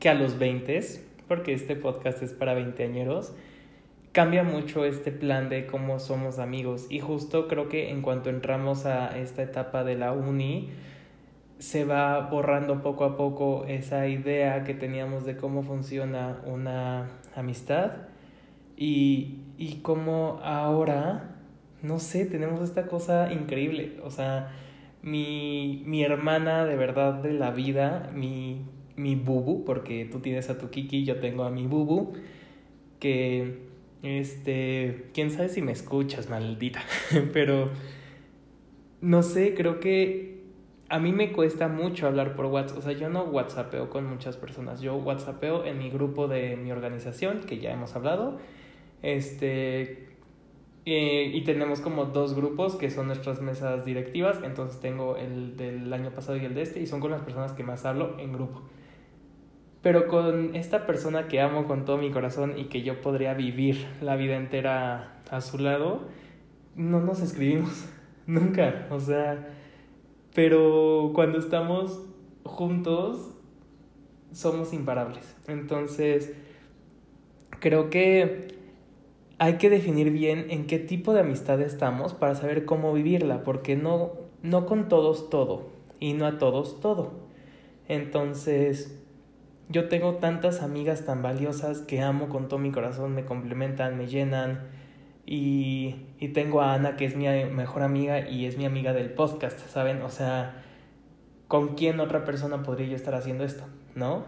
que 0.00 0.08
a 0.08 0.14
los 0.14 0.38
20, 0.38 0.80
porque 1.28 1.52
este 1.52 1.76
podcast 1.76 2.22
es 2.22 2.32
para 2.32 2.54
veinteañeros, 2.54 3.34
cambia 4.12 4.44
mucho 4.44 4.84
este 4.84 5.10
plan 5.10 5.48
de 5.48 5.66
cómo 5.66 5.98
somos 5.98 6.38
amigos 6.38 6.86
y 6.90 7.00
justo 7.00 7.48
creo 7.48 7.68
que 7.68 7.90
en 7.90 8.02
cuanto 8.02 8.30
entramos 8.30 8.86
a 8.86 9.18
esta 9.18 9.42
etapa 9.42 9.84
de 9.84 9.96
la 9.96 10.12
uni, 10.12 10.70
se 11.58 11.84
va 11.84 12.20
borrando 12.28 12.82
poco 12.82 13.04
a 13.04 13.16
poco 13.16 13.64
esa 13.66 14.08
idea 14.08 14.64
que 14.64 14.74
teníamos 14.74 15.24
de 15.24 15.36
cómo 15.36 15.62
funciona 15.62 16.40
una 16.44 17.08
amistad 17.36 17.92
y, 18.76 19.42
y 19.58 19.76
cómo 19.76 20.40
ahora, 20.42 21.36
no 21.82 21.98
sé, 22.00 22.26
tenemos 22.26 22.60
esta 22.62 22.86
cosa 22.88 23.32
increíble. 23.32 24.00
O 24.02 24.10
sea, 24.10 24.50
mi, 25.02 25.84
mi 25.86 26.02
hermana 26.02 26.64
de 26.64 26.76
verdad 26.76 27.14
de 27.14 27.32
la 27.32 27.52
vida, 27.52 28.10
mi, 28.12 28.64
mi 28.96 29.14
bubu, 29.14 29.64
porque 29.64 30.04
tú 30.04 30.18
tienes 30.18 30.50
a 30.50 30.58
tu 30.58 30.68
Kiki, 30.68 31.04
yo 31.04 31.20
tengo 31.20 31.44
a 31.44 31.50
mi 31.50 31.66
bubu, 31.66 32.14
que, 32.98 33.71
este, 34.02 35.06
quién 35.14 35.30
sabe 35.30 35.48
si 35.48 35.62
me 35.62 35.72
escuchas, 35.72 36.28
maldita, 36.28 36.82
pero, 37.32 37.70
no 39.00 39.22
sé, 39.22 39.54
creo 39.54 39.80
que 39.80 40.32
a 40.92 40.98
mí 40.98 41.10
me 41.10 41.32
cuesta 41.32 41.68
mucho 41.68 42.06
hablar 42.06 42.36
por 42.36 42.44
WhatsApp. 42.44 42.76
O 42.76 42.82
sea, 42.82 42.92
yo 42.92 43.08
no 43.08 43.24
WhatsAppeo 43.24 43.88
con 43.88 44.04
muchas 44.04 44.36
personas. 44.36 44.82
Yo 44.82 44.94
WhatsAppeo 44.96 45.64
en 45.64 45.78
mi 45.78 45.88
grupo 45.88 46.28
de 46.28 46.54
mi 46.56 46.70
organización, 46.70 47.40
que 47.40 47.60
ya 47.60 47.72
hemos 47.72 47.96
hablado. 47.96 48.38
Este. 49.00 50.08
Eh, 50.84 51.30
y 51.32 51.44
tenemos 51.44 51.80
como 51.80 52.06
dos 52.06 52.34
grupos 52.34 52.74
que 52.76 52.90
son 52.90 53.06
nuestras 53.06 53.40
mesas 53.40 53.86
directivas. 53.86 54.40
Entonces 54.44 54.82
tengo 54.82 55.16
el 55.16 55.56
del 55.56 55.90
año 55.94 56.10
pasado 56.10 56.36
y 56.36 56.44
el 56.44 56.54
de 56.54 56.60
este. 56.60 56.80
Y 56.80 56.86
son 56.86 57.00
con 57.00 57.10
las 57.10 57.22
personas 57.22 57.52
que 57.52 57.64
más 57.64 57.86
hablo 57.86 58.18
en 58.18 58.34
grupo. 58.34 58.60
Pero 59.82 60.06
con 60.06 60.54
esta 60.54 60.86
persona 60.86 61.28
que 61.28 61.40
amo 61.40 61.66
con 61.66 61.84
todo 61.84 61.98
mi 61.98 62.10
corazón 62.10 62.56
y 62.56 62.64
que 62.66 62.82
yo 62.82 63.00
podría 63.00 63.34
vivir 63.34 63.86
la 64.00 64.16
vida 64.16 64.36
entera 64.36 65.20
a 65.30 65.40
su 65.40 65.58
lado, 65.58 66.02
no 66.76 67.00
nos 67.00 67.20
escribimos. 67.20 67.86
Nunca. 68.26 68.86
O 68.90 69.00
sea 69.00 69.48
pero 70.34 71.12
cuando 71.14 71.38
estamos 71.38 72.00
juntos, 72.44 73.34
somos 74.32 74.72
imparables. 74.72 75.36
Entonces, 75.46 76.32
creo 77.60 77.90
que 77.90 78.48
hay 79.38 79.54
que 79.58 79.68
definir 79.68 80.10
bien 80.10 80.46
en 80.48 80.66
qué 80.66 80.78
tipo 80.78 81.12
de 81.12 81.20
amistad 81.20 81.60
estamos 81.60 82.14
para 82.14 82.34
saber 82.34 82.64
cómo 82.64 82.94
vivirla, 82.94 83.44
porque 83.44 83.76
no, 83.76 84.12
no 84.42 84.64
con 84.64 84.88
todos 84.88 85.28
todo 85.28 85.68
y 86.00 86.14
no 86.14 86.26
a 86.26 86.38
todos 86.38 86.80
todo. 86.80 87.12
Entonces, 87.88 88.98
yo 89.72 89.88
tengo 89.88 90.16
tantas 90.16 90.62
amigas 90.62 91.04
tan 91.04 91.22
valiosas 91.22 91.80
que 91.80 92.02
amo 92.02 92.28
con 92.28 92.48
todo 92.48 92.58
mi 92.60 92.70
corazón, 92.70 93.14
me 93.14 93.24
complementan, 93.24 93.96
me 93.96 94.06
llenan 94.06 94.60
Y, 95.24 95.96
y 96.18 96.28
tengo 96.28 96.60
a 96.60 96.74
Ana, 96.74 96.96
que 96.96 97.04
es 97.06 97.16
mi 97.16 97.26
mejor 97.26 97.82
amiga 97.82 98.28
y 98.28 98.46
es 98.46 98.58
mi 98.58 98.66
amiga 98.66 98.92
del 98.92 99.10
podcast, 99.10 99.58
¿saben? 99.68 100.02
O 100.02 100.10
sea, 100.10 100.62
¿con 101.48 101.74
quién 101.74 102.00
otra 102.00 102.24
persona 102.24 102.62
podría 102.62 102.88
yo 102.88 102.96
estar 102.96 103.14
haciendo 103.14 103.44
esto? 103.44 103.64
¿No? 103.94 104.24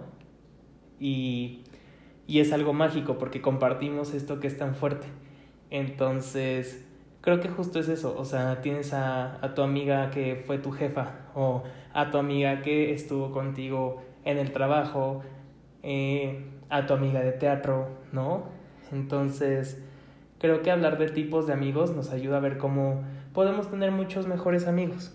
Y, 1.00 1.64
y 2.26 2.40
es 2.40 2.52
algo 2.52 2.72
mágico 2.72 3.18
porque 3.18 3.40
compartimos 3.42 4.14
esto 4.14 4.40
que 4.40 4.46
es 4.46 4.56
tan 4.56 4.74
fuerte. 4.74 5.08
Entonces, 5.70 6.86
creo 7.20 7.40
que 7.40 7.48
justo 7.48 7.80
es 7.80 7.88
eso, 7.88 8.14
o 8.16 8.24
sea, 8.24 8.60
tienes 8.60 8.94
a, 8.94 9.44
a, 9.44 9.54
tu 9.54 9.62
amiga 9.62 10.10
que 10.10 10.42
fue 10.46 10.58
tu 10.58 10.70
jefa 10.70 11.26
o 11.34 11.64
a 11.92 12.10
tu 12.10 12.18
amiga 12.18 12.62
que 12.62 12.92
estuvo 12.92 13.32
contigo 13.32 14.02
en 14.24 14.38
el 14.38 14.52
trabajo, 14.52 15.22
eh, 15.84 16.42
a 16.70 16.86
tu 16.86 16.94
amiga 16.94 17.20
de 17.20 17.32
teatro, 17.32 17.88
¿no? 18.10 18.44
Entonces, 18.90 19.78
creo 20.38 20.62
que 20.62 20.70
hablar 20.70 20.98
de 20.98 21.08
tipos 21.10 21.46
de 21.46 21.52
amigos 21.52 21.94
nos 21.94 22.10
ayuda 22.10 22.38
a 22.38 22.40
ver 22.40 22.58
cómo 22.58 23.04
podemos 23.34 23.70
tener 23.70 23.90
muchos 23.90 24.26
mejores 24.26 24.66
amigos. 24.66 25.12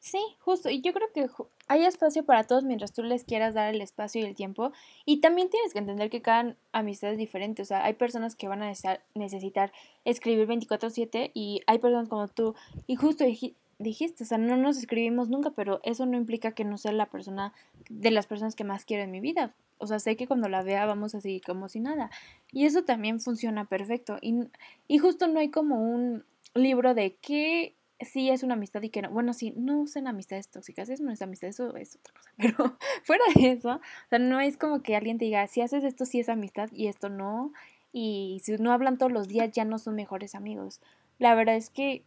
Sí, 0.00 0.20
justo, 0.40 0.70
y 0.70 0.80
yo 0.80 0.92
creo 0.92 1.08
que 1.12 1.26
hay 1.66 1.84
espacio 1.84 2.24
para 2.24 2.44
todos 2.44 2.64
mientras 2.64 2.92
tú 2.92 3.02
les 3.02 3.24
quieras 3.24 3.54
dar 3.54 3.74
el 3.74 3.80
espacio 3.80 4.20
y 4.20 4.24
el 4.24 4.34
tiempo. 4.34 4.72
Y 5.04 5.20
también 5.20 5.50
tienes 5.50 5.72
que 5.72 5.80
entender 5.80 6.08
que 6.08 6.22
cada 6.22 6.54
amistad 6.72 7.10
es 7.10 7.18
diferente. 7.18 7.62
O 7.62 7.64
sea, 7.64 7.84
hay 7.84 7.94
personas 7.94 8.36
que 8.36 8.46
van 8.46 8.62
a 8.62 8.72
necesitar 9.14 9.72
escribir 10.04 10.46
24/7 10.46 11.30
y 11.34 11.62
hay 11.66 11.78
personas 11.78 12.08
como 12.08 12.28
tú. 12.28 12.54
Y 12.86 12.96
justo 12.96 13.24
dijiste, 13.78 14.22
o 14.22 14.26
sea, 14.26 14.38
no 14.38 14.56
nos 14.56 14.78
escribimos 14.78 15.28
nunca, 15.28 15.50
pero 15.50 15.80
eso 15.82 16.06
no 16.06 16.16
implica 16.16 16.52
que 16.52 16.64
no 16.64 16.78
sea 16.78 16.92
la 16.92 17.06
persona 17.06 17.52
de 17.90 18.10
las 18.10 18.26
personas 18.26 18.54
que 18.54 18.64
más 18.64 18.84
quiero 18.84 19.02
en 19.02 19.10
mi 19.10 19.20
vida. 19.20 19.54
O 19.78 19.86
sea, 19.86 19.98
sé 19.98 20.16
que 20.16 20.26
cuando 20.26 20.48
la 20.48 20.62
vea 20.62 20.86
vamos 20.86 21.14
así 21.14 21.40
como 21.40 21.68
si 21.68 21.80
nada. 21.80 22.10
Y 22.52 22.66
eso 22.66 22.84
también 22.84 23.20
funciona 23.20 23.64
perfecto. 23.64 24.18
Y, 24.20 24.48
y 24.86 24.98
justo 24.98 25.28
no 25.28 25.40
hay 25.40 25.50
como 25.50 25.80
un 25.80 26.24
libro 26.54 26.94
de 26.94 27.16
qué 27.16 27.74
sí 28.00 28.30
es 28.30 28.42
una 28.42 28.54
amistad 28.54 28.82
y 28.82 28.90
que 28.90 29.02
no. 29.02 29.10
Bueno, 29.10 29.32
sí, 29.32 29.52
no 29.56 29.80
usen 29.80 30.06
amistades 30.06 30.48
tóxicas, 30.48 30.88
es 30.88 31.00
amistad, 31.00 31.48
eso 31.48 31.74
es 31.76 31.96
otra 31.96 32.14
cosa. 32.14 32.30
Pero 32.36 32.78
fuera 33.02 33.24
de 33.34 33.52
eso, 33.52 33.70
o 33.70 34.08
sea, 34.08 34.18
no 34.18 34.40
es 34.40 34.56
como 34.56 34.82
que 34.82 34.96
alguien 34.96 35.18
te 35.18 35.24
diga, 35.24 35.46
si 35.46 35.60
haces 35.60 35.84
esto, 35.84 36.04
sí 36.04 36.20
es 36.20 36.28
amistad 36.28 36.68
y 36.72 36.86
esto 36.86 37.08
no. 37.08 37.52
Y 37.92 38.40
si 38.44 38.52
no 38.52 38.72
hablan 38.72 38.98
todos 38.98 39.12
los 39.12 39.28
días, 39.28 39.50
ya 39.52 39.64
no 39.64 39.78
son 39.78 39.94
mejores 39.94 40.34
amigos. 40.34 40.80
La 41.18 41.34
verdad 41.34 41.56
es 41.56 41.70
que 41.70 42.04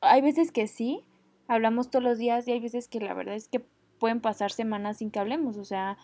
hay 0.00 0.20
veces 0.20 0.52
que 0.52 0.66
sí, 0.66 1.04
hablamos 1.46 1.90
todos 1.90 2.02
los 2.02 2.18
días 2.18 2.48
y 2.48 2.52
hay 2.52 2.60
veces 2.60 2.88
que 2.88 3.00
la 3.00 3.14
verdad 3.14 3.34
es 3.34 3.48
que 3.48 3.60
pueden 3.98 4.20
pasar 4.20 4.50
semanas 4.50 4.98
sin 4.98 5.10
que 5.10 5.18
hablemos. 5.18 5.56
O 5.56 5.64
sea, 5.64 5.98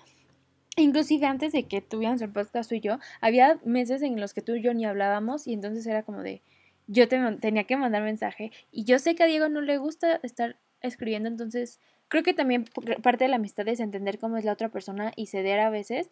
inclusive 0.76 1.26
antes 1.26 1.52
de 1.52 1.64
que 1.64 1.80
tuviéramos 1.80 2.22
el 2.22 2.30
podcast 2.30 2.68
tú 2.68 2.76
y 2.76 2.80
yo, 2.80 2.98
había 3.20 3.58
meses 3.64 4.02
en 4.02 4.20
los 4.20 4.34
que 4.34 4.42
tú 4.42 4.54
y 4.54 4.62
yo 4.62 4.74
ni 4.74 4.84
hablábamos 4.84 5.46
y 5.46 5.52
entonces 5.52 5.86
era 5.86 6.02
como 6.02 6.22
de 6.22 6.42
yo 6.86 7.08
tenía 7.08 7.64
que 7.64 7.76
mandar 7.76 8.02
mensaje 8.02 8.52
y 8.70 8.84
yo 8.84 8.98
sé 8.98 9.14
que 9.14 9.22
a 9.22 9.26
Diego 9.26 9.48
no 9.48 9.60
le 9.60 9.78
gusta 9.78 10.20
estar 10.22 10.56
escribiendo, 10.82 11.28
entonces 11.28 11.80
creo 12.08 12.22
que 12.22 12.34
también 12.34 12.66
parte 13.02 13.24
de 13.24 13.28
la 13.28 13.36
amistad 13.36 13.66
es 13.68 13.80
entender 13.80 14.18
cómo 14.18 14.36
es 14.36 14.44
la 14.44 14.52
otra 14.52 14.68
persona 14.68 15.12
y 15.16 15.26
ceder 15.26 15.60
a 15.60 15.70
veces 15.70 16.10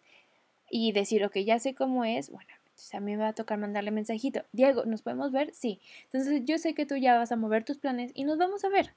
y 0.69 0.91
decir, 0.91 1.23
ok, 1.23 1.37
ya 1.37 1.59
sé 1.59 1.75
cómo 1.75 2.03
es, 2.03 2.31
bueno, 2.31 2.49
a 2.93 2.99
mí 2.99 3.15
me 3.15 3.21
va 3.21 3.29
a 3.29 3.33
tocar 3.33 3.57
mandarle 3.57 3.91
mensajito. 3.91 4.43
Diego, 4.51 4.85
¿nos 4.85 5.01
podemos 5.01 5.31
ver? 5.31 5.53
Sí. 5.53 5.79
Entonces 6.05 6.41
yo 6.45 6.57
sé 6.57 6.73
que 6.73 6.85
tú 6.85 6.95
ya 6.95 7.17
vas 7.17 7.31
a 7.31 7.35
mover 7.35 7.63
tus 7.63 7.77
planes 7.77 8.11
y 8.13 8.23
nos 8.23 8.37
vamos 8.37 8.63
a 8.63 8.69
ver. 8.69 8.93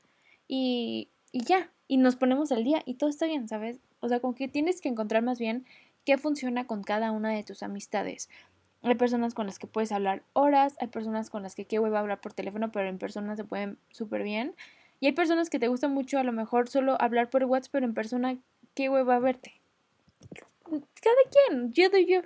Y, 0.49 1.11
y 1.33 1.45
ya, 1.45 1.71
y 1.89 1.97
nos 1.99 2.17
ponemos 2.17 2.53
al 2.53 2.65
día 2.65 2.83
y 2.85 2.95
todo 2.95 3.11
está 3.11 3.27
bien, 3.27 3.49
¿sabes? 3.49 3.79
O 4.01 4.09
sea, 4.09 4.21
como 4.21 4.35
que 4.35 4.49
tienes 4.49 4.81
que 4.81 4.89
encontrar 4.89 5.23
más 5.23 5.39
bien 5.39 5.65
qué 6.05 6.19
funciona 6.19 6.67
con 6.67 6.83
cada 6.83 7.13
una 7.13 7.31
de 7.31 7.43
tus 7.45 7.63
amistades. 7.63 8.29
Hay 8.83 8.95
personas 8.95 9.35
con 9.35 9.47
las 9.47 9.59
que 9.59 9.67
puedes 9.67 9.93
hablar 9.93 10.23
horas, 10.33 10.77
hay 10.81 10.89
personas 10.89 11.31
con 11.31 11.43
las 11.43 11.55
que 11.55 11.65
qué 11.65 11.79
hueva 11.79 12.01
hablar 12.01 12.21
por 12.21 12.33
teléfono, 12.33 12.71
pero 12.71 12.89
en 12.89 12.99
persona 12.99 13.35
se 13.37 13.45
pueden 13.45 13.79
súper 13.91 14.23
bien. 14.23 14.55
Y 15.01 15.07
hay 15.07 15.13
personas 15.13 15.51
que 15.51 15.59
te 15.59 15.69
gusta 15.69 15.89
mucho 15.89 16.19
a 16.19 16.23
lo 16.23 16.33
mejor 16.33 16.69
solo 16.69 16.97
hablar 17.01 17.29
por 17.29 17.45
WhatsApp, 17.45 17.73
pero 17.73 17.87
en 17.87 17.95
persona 17.95 18.37
qué 18.75 18.89
hueva 18.89 19.19
verte. 19.19 19.55
Cada 20.65 21.17
quien, 21.49 21.73
yo 21.73 21.91
doy 21.91 22.07
yo. 22.07 22.21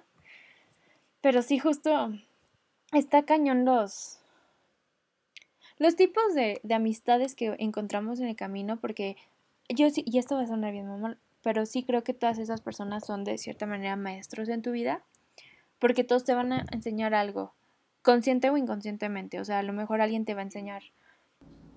Pero 1.20 1.42
sí, 1.42 1.59
justo 1.59 2.12
está 2.92 3.23
cañón 3.25 3.64
los, 3.64 4.18
los 5.79 5.96
tipos 5.96 6.35
de, 6.35 6.61
de, 6.62 6.75
amistades 6.75 7.35
que 7.35 7.55
encontramos 7.59 8.20
en 8.20 8.29
el 8.29 8.37
camino, 8.37 8.79
porque 8.81 9.16
yo 9.74 9.90
sí, 9.90 10.04
y 10.06 10.18
esto 10.18 10.37
va 10.37 10.42
a 10.42 10.46
sonar 10.46 10.72
bien 10.72 10.87
mamá, 10.87 11.18
pero 11.42 11.66
sí 11.66 11.85
creo 11.85 12.02
que 12.02 12.14
todas 12.14 12.38
esas 12.38 12.61
personas 12.61 13.06
son 13.06 13.24
de 13.24 13.38
cierta 13.38 13.66
manera 13.66 13.96
maestros 13.96 14.48
en 14.48 14.62
tu 14.62 14.72
vida 14.72 15.04
porque 15.80 16.04
todos 16.04 16.24
te 16.24 16.35
van 16.35 16.52
a 16.52 16.66
enseñar 16.70 17.14
algo, 17.14 17.54
consciente 18.02 18.50
o 18.50 18.56
inconscientemente, 18.56 19.40
o 19.40 19.44
sea, 19.44 19.59
a 19.59 19.62
lo 19.62 19.72
mejor 19.72 20.00
alguien 20.00 20.24
te 20.24 20.35
va 20.35 20.40
a 20.40 20.44
enseñar. 20.44 20.83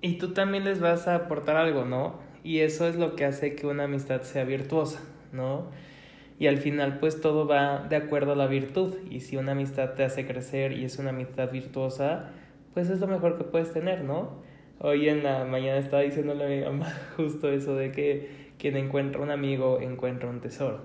Y 0.02 0.18
tú 0.18 0.34
también 0.34 0.66
les 0.66 0.82
vas 0.82 1.08
a 1.08 1.16
aportar 1.16 1.56
algo, 1.56 1.86
¿no? 1.86 2.20
Y 2.44 2.60
eso 2.60 2.88
es 2.88 2.98
lo 2.98 3.16
que 3.16 3.24
hace 3.24 3.56
que 3.56 3.66
una 3.66 3.86
amistad 3.86 4.22
sea 4.24 4.44
virtuosa, 4.44 5.00
¿no? 5.32 5.68
Y 6.38 6.48
al 6.48 6.58
final 6.58 7.00
pues 7.00 7.22
todo 7.22 7.48
va 7.48 7.88
de 7.88 7.96
acuerdo 7.96 8.34
a 8.34 8.36
la 8.36 8.48
virtud. 8.48 8.98
Y 9.10 9.22
si 9.22 9.38
una 9.38 9.54
amistad 9.54 9.94
te 9.94 10.04
hace 10.04 10.28
crecer 10.28 10.74
y 10.74 10.84
es 10.84 11.00
una 11.00 11.12
amistad 11.12 11.50
virtuosa, 11.50 12.32
pues 12.74 12.90
es 12.90 13.00
lo 13.00 13.08
mejor 13.08 13.38
que 13.38 13.46
puedes 13.46 13.72
tener, 13.72 14.04
¿no? 14.04 14.42
Hoy 14.86 15.08
en 15.08 15.24
la 15.24 15.46
mañana 15.46 15.78
estaba 15.78 16.02
diciéndole 16.02 16.44
a 16.44 16.50
mi 16.50 16.60
mamá 16.60 16.92
justo 17.16 17.50
eso 17.50 17.74
de 17.74 17.94
que 17.94 18.52
quien 18.60 18.76
encuentra 18.76 19.22
un 19.22 19.32
amigo 19.32 19.80
encuentra 19.80 20.28
un 20.28 20.42
tesoro, 20.42 20.82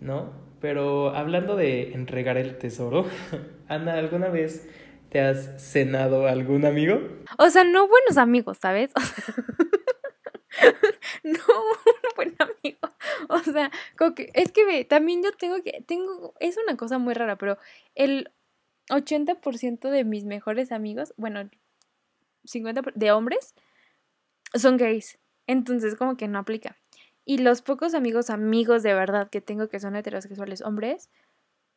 ¿no? 0.00 0.32
Pero 0.58 1.14
hablando 1.14 1.54
de 1.54 1.92
entregar 1.92 2.38
el 2.38 2.56
tesoro, 2.56 3.04
Ana, 3.68 3.98
¿alguna 3.98 4.30
vez 4.30 4.66
te 5.10 5.20
has 5.20 5.62
cenado 5.62 6.26
a 6.26 6.30
algún 6.30 6.64
amigo? 6.64 6.98
O 7.36 7.50
sea, 7.50 7.62
no 7.62 7.88
buenos 7.88 8.16
amigos, 8.16 8.56
¿sabes? 8.56 8.90
no 11.22 11.32
un 11.32 12.14
buen 12.16 12.34
amigo. 12.38 12.88
O 13.28 13.38
sea, 13.40 13.70
es 14.32 14.50
que 14.50 14.64
ve, 14.64 14.86
también 14.86 15.22
yo 15.22 15.32
tengo 15.32 15.62
que, 15.62 15.84
tengo, 15.86 16.32
es 16.40 16.56
una 16.56 16.78
cosa 16.78 16.96
muy 16.96 17.12
rara, 17.12 17.36
pero 17.36 17.58
el 17.94 18.32
80% 18.88 19.90
de 19.90 20.04
mis 20.04 20.24
mejores 20.24 20.72
amigos, 20.72 21.12
bueno, 21.18 21.50
50% 22.44 22.92
de 22.94 23.12
hombres, 23.12 23.54
son 24.54 24.76
gays. 24.76 25.18
Entonces, 25.46 25.96
como 25.96 26.16
que 26.16 26.28
no 26.28 26.38
aplica. 26.38 26.76
Y 27.24 27.38
los 27.38 27.62
pocos 27.62 27.94
amigos, 27.94 28.30
amigos 28.30 28.82
de 28.82 28.94
verdad 28.94 29.28
que 29.30 29.40
tengo 29.40 29.68
que 29.68 29.80
son 29.80 29.96
heterosexuales 29.96 30.62
hombres, 30.62 31.10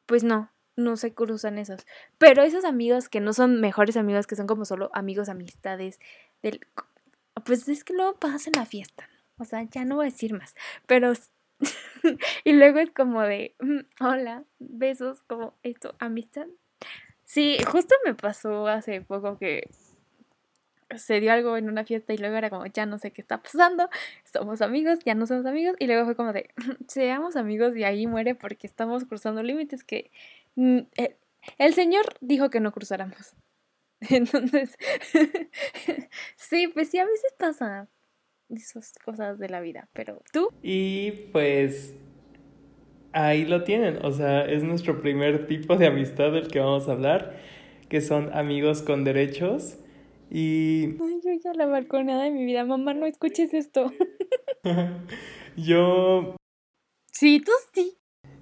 pues 0.05 0.23
no, 0.23 0.51
no 0.75 0.97
se 0.97 1.13
cruzan 1.13 1.57
esos. 1.57 1.85
Pero 2.17 2.43
esos 2.43 2.65
amigos 2.65 3.09
que 3.09 3.19
no 3.19 3.33
son 3.33 3.61
mejores 3.61 3.97
amigos, 3.97 4.27
que 4.27 4.35
son 4.35 4.47
como 4.47 4.65
solo 4.65 4.89
amigos, 4.93 5.29
amistades, 5.29 5.99
del, 6.41 6.61
pues 7.45 7.67
es 7.67 7.83
que 7.83 7.93
luego 7.93 8.17
en 8.23 8.53
la 8.55 8.65
fiesta. 8.65 9.09
O 9.37 9.45
sea, 9.45 9.63
ya 9.63 9.85
no 9.85 9.95
voy 9.95 10.07
a 10.07 10.09
decir 10.11 10.33
más. 10.33 10.55
Pero... 10.87 11.13
y 12.43 12.53
luego 12.53 12.79
es 12.79 12.91
como 12.91 13.21
de, 13.21 13.55
mm, 13.59 14.03
hola, 14.03 14.43
besos, 14.59 15.21
como 15.23 15.55
esto, 15.63 15.95
amistad. 15.99 16.47
Sí, 17.25 17.57
justo 17.65 17.95
me 18.05 18.13
pasó 18.15 18.67
hace 18.67 19.01
poco 19.01 19.37
que 19.37 19.69
se 20.95 21.19
dio 21.19 21.31
algo 21.31 21.57
en 21.57 21.69
una 21.69 21.85
fiesta 21.85 22.13
y 22.13 22.17
luego 22.17 22.35
era 22.35 22.49
como, 22.49 22.65
ya 22.65 22.85
no 22.85 22.97
sé 22.97 23.11
qué 23.11 23.21
está 23.21 23.41
pasando, 23.41 23.89
somos 24.31 24.61
amigos, 24.61 24.99
ya 25.05 25.15
no 25.15 25.25
somos 25.25 25.45
amigos, 25.45 25.75
y 25.79 25.87
luego 25.87 26.05
fue 26.05 26.15
como 26.15 26.33
de, 26.33 26.49
seamos 26.87 27.35
amigos 27.35 27.75
y 27.75 27.83
ahí 27.83 28.07
muere 28.07 28.35
porque 28.35 28.67
estamos 28.67 29.05
cruzando 29.05 29.43
límites 29.43 29.83
que 29.83 30.11
mm, 30.55 30.79
el, 30.95 31.15
el 31.57 31.73
Señor 31.73 32.05
dijo 32.21 32.49
que 32.49 32.59
no 32.59 32.71
cruzáramos. 32.71 33.35
Entonces, 34.09 34.77
sí, 36.35 36.67
pues 36.67 36.89
sí, 36.89 36.99
a 36.99 37.05
veces 37.05 37.33
pasa 37.37 37.87
esas 38.49 38.93
cosas 39.03 39.39
de 39.39 39.49
la 39.49 39.61
vida, 39.61 39.87
pero 39.93 40.21
tú. 40.31 40.49
Y 40.61 41.11
pues 41.31 41.95
ahí 43.13 43.45
lo 43.45 43.63
tienen, 43.63 44.03
o 44.03 44.11
sea, 44.11 44.45
es 44.45 44.63
nuestro 44.63 45.01
primer 45.01 45.47
tipo 45.47 45.75
de 45.77 45.87
amistad 45.87 46.31
del 46.31 46.47
que 46.47 46.59
vamos 46.59 46.87
a 46.87 46.93
hablar, 46.93 47.35
que 47.89 48.01
son 48.01 48.33
amigos 48.33 48.81
con 48.81 49.03
derechos 49.03 49.77
y... 50.29 50.85
Ay, 50.85 51.19
yo 51.23 51.31
ya 51.43 51.53
la 51.53 51.65
balconada 51.65 52.23
de 52.23 52.31
mi 52.31 52.45
vida. 52.45 52.65
Mamá, 52.65 52.93
no 52.93 53.05
escuches 53.05 53.53
esto. 53.53 53.91
yo... 55.55 56.35
Sí, 57.11 57.41
tú 57.45 57.51
sí. 57.73 57.97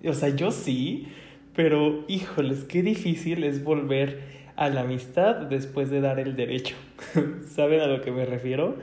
O 0.08 0.13
sea, 0.13 0.30
yo 0.30 0.52
sí, 0.52 1.08
pero 1.56 2.06
híjoles, 2.08 2.63
qué 2.63 2.82
difícil 2.82 3.44
es 3.44 3.63
volver 3.63 4.22
a 4.56 4.70
la 4.70 4.82
amistad 4.82 5.36
después 5.48 5.89
de 5.89 6.02
dar 6.02 6.20
el 6.20 6.36
derecho. 6.36 6.76
¿Saben 7.48 7.82
a 7.82 7.88
lo 7.88 8.02
que 8.02 8.12
me 8.12 8.26
refiero? 8.26 8.78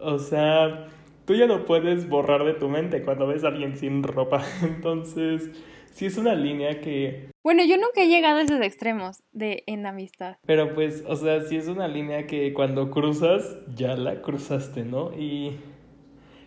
O 0.00 0.18
sea, 0.18 0.88
tú 1.26 1.34
ya 1.34 1.46
no 1.46 1.64
puedes 1.64 2.08
borrar 2.08 2.44
de 2.44 2.54
tu 2.54 2.68
mente 2.68 3.02
cuando 3.02 3.26
ves 3.26 3.44
a 3.44 3.48
alguien 3.48 3.76
sin 3.76 4.02
ropa. 4.02 4.42
Entonces, 4.62 5.50
sí 5.90 6.06
es 6.06 6.16
una 6.16 6.34
línea 6.34 6.80
que... 6.80 7.30
Bueno, 7.42 7.64
yo 7.64 7.76
nunca 7.76 8.02
he 8.02 8.08
llegado 8.08 8.38
a 8.38 8.42
esos 8.42 8.60
extremos 8.60 9.22
de 9.32 9.64
en 9.66 9.86
amistad. 9.86 10.36
Pero 10.46 10.74
pues, 10.74 11.04
o 11.06 11.16
sea, 11.16 11.42
sí 11.42 11.56
es 11.56 11.68
una 11.68 11.88
línea 11.88 12.26
que 12.26 12.52
cuando 12.52 12.90
cruzas, 12.90 13.58
ya 13.74 13.96
la 13.96 14.22
cruzaste, 14.22 14.84
¿no? 14.84 15.12
Y 15.16 15.56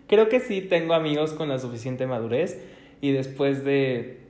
creo 0.07 0.29
que 0.29 0.39
sí 0.39 0.61
tengo 0.61 0.93
amigos 0.93 1.33
con 1.33 1.49
la 1.49 1.59
suficiente 1.59 2.05
madurez 2.05 2.63
y 3.01 3.11
después 3.11 3.63
de, 3.63 4.21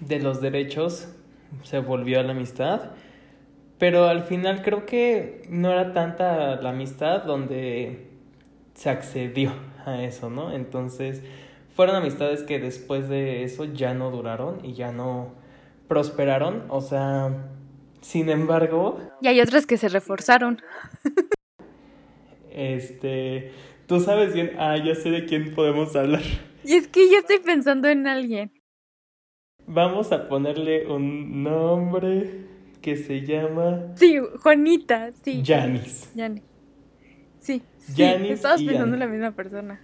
de 0.00 0.20
los 0.20 0.40
derechos 0.40 1.14
se 1.62 1.78
volvió 1.80 2.20
a 2.20 2.22
la 2.22 2.32
amistad. 2.32 2.92
Pero 3.78 4.06
al 4.06 4.24
final 4.24 4.62
creo 4.62 4.86
que 4.86 5.42
no 5.48 5.70
era 5.70 5.92
tanta 5.92 6.60
la 6.60 6.70
amistad 6.70 7.22
donde 7.24 8.08
se 8.74 8.90
accedió 8.90 9.52
a 9.84 10.02
eso, 10.02 10.30
¿no? 10.30 10.52
Entonces 10.52 11.22
fueron 11.78 11.94
amistades 11.94 12.42
que 12.42 12.58
después 12.58 13.08
de 13.08 13.44
eso 13.44 13.64
ya 13.64 13.94
no 13.94 14.10
duraron 14.10 14.64
y 14.64 14.72
ya 14.72 14.90
no 14.90 15.36
prosperaron. 15.86 16.64
O 16.70 16.80
sea, 16.80 17.52
sin 18.00 18.30
embargo... 18.30 18.98
Y 19.22 19.28
hay 19.28 19.40
otras 19.40 19.64
que 19.64 19.76
se 19.76 19.88
reforzaron. 19.88 20.60
este, 22.50 23.52
tú 23.86 24.00
sabes 24.00 24.34
bien, 24.34 24.56
ah, 24.58 24.76
ya 24.76 24.96
sé 24.96 25.10
de 25.10 25.24
quién 25.24 25.54
podemos 25.54 25.94
hablar. 25.94 26.22
Y 26.64 26.72
es 26.72 26.88
que 26.88 27.08
ya 27.08 27.18
estoy 27.18 27.38
pensando 27.38 27.86
en 27.86 28.08
alguien. 28.08 28.50
Vamos 29.68 30.10
a 30.10 30.28
ponerle 30.28 30.88
un 30.88 31.44
nombre 31.44 32.48
que 32.82 32.96
se 32.96 33.20
llama... 33.20 33.92
Sí, 33.94 34.18
Juanita, 34.42 35.12
sí. 35.22 35.44
Janis. 35.46 36.10
Janis. 36.16 36.42
Sí, 37.38 37.62
sí, 37.78 38.02
estabas 38.02 38.64
pensando 38.64 38.94
en 38.94 38.98
la 38.98 39.06
misma 39.06 39.30
persona. 39.30 39.80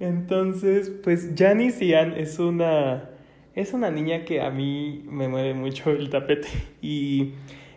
Entonces, 0.00 0.90
pues 1.02 1.30
Janis 1.36 1.80
Ian 1.80 2.12
es 2.16 2.38
una 2.38 3.10
es 3.54 3.72
una 3.72 3.90
niña 3.90 4.24
que 4.24 4.40
a 4.40 4.50
mí 4.50 5.04
me 5.08 5.28
mueve 5.28 5.54
mucho 5.54 5.90
el 5.90 6.10
tapete 6.10 6.48
y, 6.82 7.34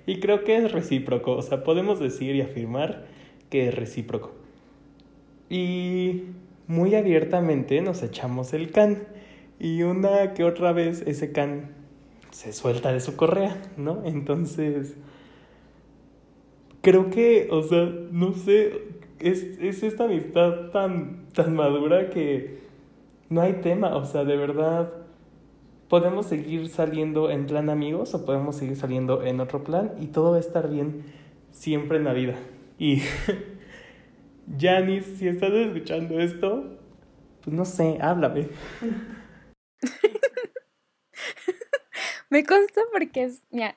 y 0.07 0.19
creo 0.19 0.43
que 0.43 0.57
es 0.57 0.71
recíproco, 0.71 1.33
o 1.33 1.41
sea, 1.41 1.63
podemos 1.63 1.99
decir 1.99 2.35
y 2.35 2.41
afirmar 2.41 3.05
que 3.49 3.67
es 3.67 3.75
recíproco. 3.75 4.31
Y 5.49 6.23
muy 6.67 6.95
abiertamente 6.95 7.79
nos 7.81 8.01
echamos 8.03 8.53
el 8.53 8.71
can 8.71 9.03
y 9.59 9.83
una 9.83 10.33
que 10.33 10.43
otra 10.43 10.71
vez 10.73 11.03
ese 11.05 11.31
can 11.31 11.69
se 12.31 12.53
suelta 12.53 12.91
de 12.91 12.99
su 12.99 13.15
correa, 13.15 13.61
¿no? 13.77 14.01
Entonces, 14.05 14.95
creo 16.81 17.09
que, 17.09 17.47
o 17.51 17.63
sea, 17.63 17.85
no 18.11 18.33
sé, 18.33 18.71
es, 19.19 19.43
es 19.59 19.83
esta 19.83 20.05
amistad 20.05 20.69
tan, 20.71 21.27
tan 21.33 21.55
madura 21.55 22.09
que 22.09 22.59
no 23.29 23.41
hay 23.41 23.53
tema, 23.61 23.95
o 23.95 24.05
sea, 24.05 24.23
de 24.23 24.37
verdad 24.37 24.93
podemos 25.89 26.25
seguir 26.27 26.69
saliendo 26.69 27.29
en 27.29 27.45
plan 27.47 27.69
amigos 27.69 28.13
o 28.13 28.25
podemos 28.25 28.57
seguir 28.57 28.75
saliendo 28.75 29.23
en 29.23 29.39
otro 29.39 29.63
plan 29.63 29.93
y 29.99 30.07
todo 30.07 30.31
va 30.31 30.37
a 30.37 30.41
estar 30.41 30.69
bien 30.69 31.03
siempre 31.51 31.97
en 31.97 32.03
la 32.03 32.13
vida. 32.13 32.35
Y 32.77 33.01
Janice, 34.59 35.17
si 35.17 35.27
estás 35.27 35.51
escuchando 35.53 36.19
esto, 36.19 36.77
pues 37.43 37.55
no 37.55 37.65
sé, 37.65 37.97
háblame. 38.01 38.49
Me 42.29 42.43
consta 42.43 42.81
porque 42.91 43.23
es, 43.23 43.45
mira, 43.51 43.73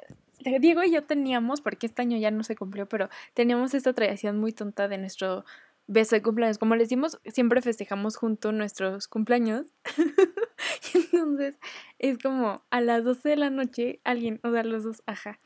Diego 0.60 0.82
y 0.84 0.92
yo 0.92 1.04
teníamos, 1.04 1.60
porque 1.60 1.86
este 1.86 2.02
año 2.02 2.16
ya 2.18 2.30
no 2.30 2.42
se 2.44 2.56
cumplió, 2.56 2.88
pero 2.88 3.08
teníamos 3.34 3.74
esta 3.74 3.92
tradición 3.92 4.38
muy 4.38 4.52
tonta 4.52 4.88
de 4.88 4.98
nuestro 4.98 5.44
beso 5.86 6.16
de 6.16 6.22
cumpleaños. 6.22 6.58
Como 6.58 6.76
les 6.76 6.88
dimos, 6.88 7.20
siempre 7.26 7.62
festejamos 7.62 8.16
juntos 8.16 8.54
nuestros 8.54 9.08
cumpleaños. 9.08 9.66
y 10.94 10.98
entonces 10.98 11.58
es 11.98 12.18
como 12.18 12.62
a 12.70 12.80
las 12.80 13.04
12 13.04 13.28
de 13.28 13.36
la 13.36 13.50
noche, 13.50 14.00
alguien, 14.04 14.40
o 14.42 14.50
sea, 14.50 14.64
los 14.64 14.84
dos, 14.84 15.02
ajá. 15.06 15.40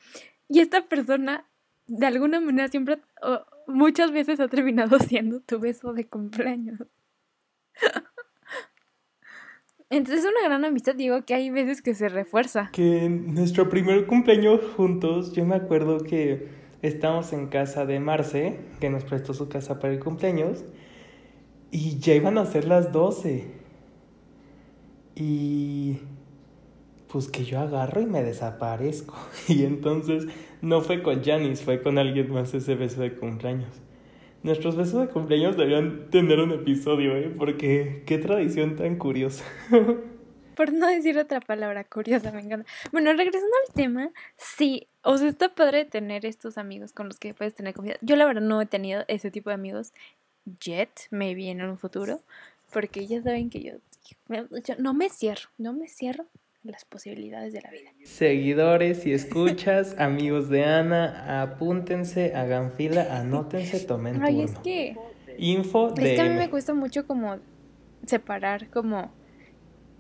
Y 0.49 0.61
esta 0.61 0.87
persona, 0.87 1.49
de 1.87 2.07
alguna 2.07 2.41
manera, 2.41 2.69
siempre, 2.69 3.01
muchas 3.67 4.13
veces 4.13 4.41
ha 4.41 4.49
terminado 4.49 4.99
siendo 5.09 5.41
tu 5.41 5.59
beso 5.59 5.93
de 5.93 6.07
cumpleaños. 6.07 6.81
Entonces 9.97 10.25
es 10.25 10.31
una 10.31 10.49
gran 10.49 10.65
amistad, 10.65 10.97
digo 10.97 11.25
que 11.25 11.35
hay 11.35 11.51
veces 11.51 11.81
que 11.81 11.95
se 11.95 12.09
refuerza. 12.09 12.71
Que 12.73 13.05
en 13.05 13.33
nuestro 13.33 13.69
primer 13.69 14.07
cumpleaños 14.07 14.61
juntos, 14.77 15.33
yo 15.35 15.45
me 15.45 15.55
acuerdo 15.55 15.99
que 15.99 16.49
estábamos 16.83 17.33
en 17.33 17.47
casa 17.47 17.87
de 17.87 18.01
Marce, 18.01 18.59
que 18.81 18.91
nos 18.91 19.05
prestó 19.05 19.35
su 19.35 19.49
casa 19.49 19.79
para 19.79 19.95
el 19.95 20.01
cumpleaños, 20.01 20.65
y 21.71 22.01
ya 22.01 22.15
iban 22.15 22.39
a 22.39 22.47
ser 22.47 22.67
las 22.67 22.91
12. 22.91 23.45
Y 25.15 25.99
pues 27.07 27.29
que 27.29 27.45
yo 27.45 27.61
agarro 27.61 28.01
y 28.01 28.07
me 28.07 28.25
desaparezco. 28.25 29.15
Y 29.49 29.63
entonces 29.63 30.27
no 30.61 30.81
fue 30.81 31.05
con 31.05 31.23
Janis, 31.23 31.63
fue 31.63 31.81
con 31.81 31.99
alguien 31.99 32.33
más 32.33 32.53
ese 32.53 32.75
beso 32.75 33.01
de 33.01 33.15
cumpleaños. 33.15 33.71
Nuestros 34.45 34.77
besos 34.77 35.01
de 35.01 35.09
cumpleaños 35.09 35.57
deberían 35.57 36.11
tener 36.11 36.39
un 36.39 36.53
episodio, 36.53 37.17
¿eh? 37.17 37.35
Porque 37.35 38.03
qué 38.05 38.19
tradición 38.19 38.77
tan 38.77 38.97
curiosa. 38.97 39.43
Por 40.55 40.71
no 40.71 40.87
decir 40.87 41.17
otra 41.17 41.41
palabra 41.41 41.83
curiosa, 41.85 42.31
me 42.31 42.41
encanta. 42.41 42.71
Bueno, 42.93 43.11
regresando 43.15 43.51
al 43.67 43.75
tema, 43.75 44.11
sí, 44.37 44.87
o 45.03 45.17
sea, 45.17 45.29
está 45.29 45.55
padre 45.55 45.87
tener 45.87 46.27
estos 46.27 46.59
amigos 46.59 46.93
con 46.93 47.09
los 47.09 47.19
que 47.19 47.33
puedes 47.33 47.55
tener 47.55 47.73
confianza. 47.73 48.01
Yo 48.05 48.17
la 48.17 48.27
verdad 48.27 48.43
no 48.43 48.61
he 48.61 48.67
tenido 48.67 49.05
ese 49.09 49.31
tipo 49.31 49.49
de 49.49 49.55
amigos 49.55 49.95
yet, 50.61 50.91
maybe 51.11 51.49
en 51.49 51.63
un 51.63 51.79
futuro, 51.79 52.21
porque 52.71 53.07
ya 53.07 53.23
saben 53.23 53.49
que 53.49 53.63
yo, 53.63 53.73
yo 54.29 54.75
no 54.79 54.93
me 54.93 55.09
cierro, 55.09 55.49
no 55.57 55.73
me 55.73 55.89
cierro 55.89 56.27
las 56.65 56.85
posibilidades 56.85 57.53
de 57.53 57.61
la 57.61 57.71
vida. 57.71 57.91
Seguidores 58.05 59.07
y 59.07 59.13
escuchas, 59.13 59.95
amigos 59.99 60.49
de 60.49 60.65
Ana, 60.65 61.43
apúntense, 61.43 62.35
hagan 62.35 62.73
fila, 62.73 63.19
anótense, 63.19 63.81
tomen 63.81 64.23
Ay, 64.23 64.43
es 64.43 64.59
que... 64.59 64.97
Info 65.37 65.91
de... 65.91 66.13
Es 66.13 66.21
que 66.21 66.21
a 66.21 66.29
mí 66.29 66.37
me 66.37 66.49
cuesta 66.49 66.75
mucho 66.75 67.07
como 67.07 67.39
separar 68.07 68.71
como 68.71 69.13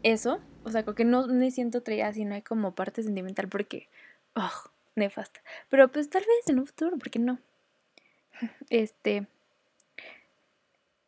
eso, 0.02 0.40
o 0.64 0.70
sea, 0.70 0.84
como 0.84 0.94
que 0.94 1.04
no 1.04 1.26
me 1.26 1.50
siento 1.50 1.82
traída 1.82 2.12
si 2.12 2.24
no 2.24 2.34
hay 2.34 2.42
como 2.42 2.74
parte 2.74 3.02
sentimental 3.02 3.48
porque, 3.48 3.88
oh, 4.34 4.70
nefasta. 4.94 5.40
Pero 5.68 5.90
pues 5.90 6.08
tal 6.08 6.22
vez 6.22 6.48
en 6.48 6.60
un 6.60 6.66
futuro, 6.66 6.96
¿por 6.96 7.10
qué 7.10 7.18
no? 7.18 7.38
Este, 8.70 9.26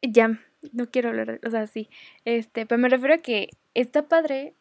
ya, 0.02 0.40
no 0.72 0.90
quiero 0.90 1.10
hablar, 1.10 1.40
o 1.46 1.50
sea, 1.50 1.66
sí, 1.66 1.88
este, 2.24 2.66
pero 2.66 2.80
me 2.80 2.88
refiero 2.88 3.14
a 3.14 3.18
que 3.18 3.50
está 3.74 4.08
padre 4.08 4.54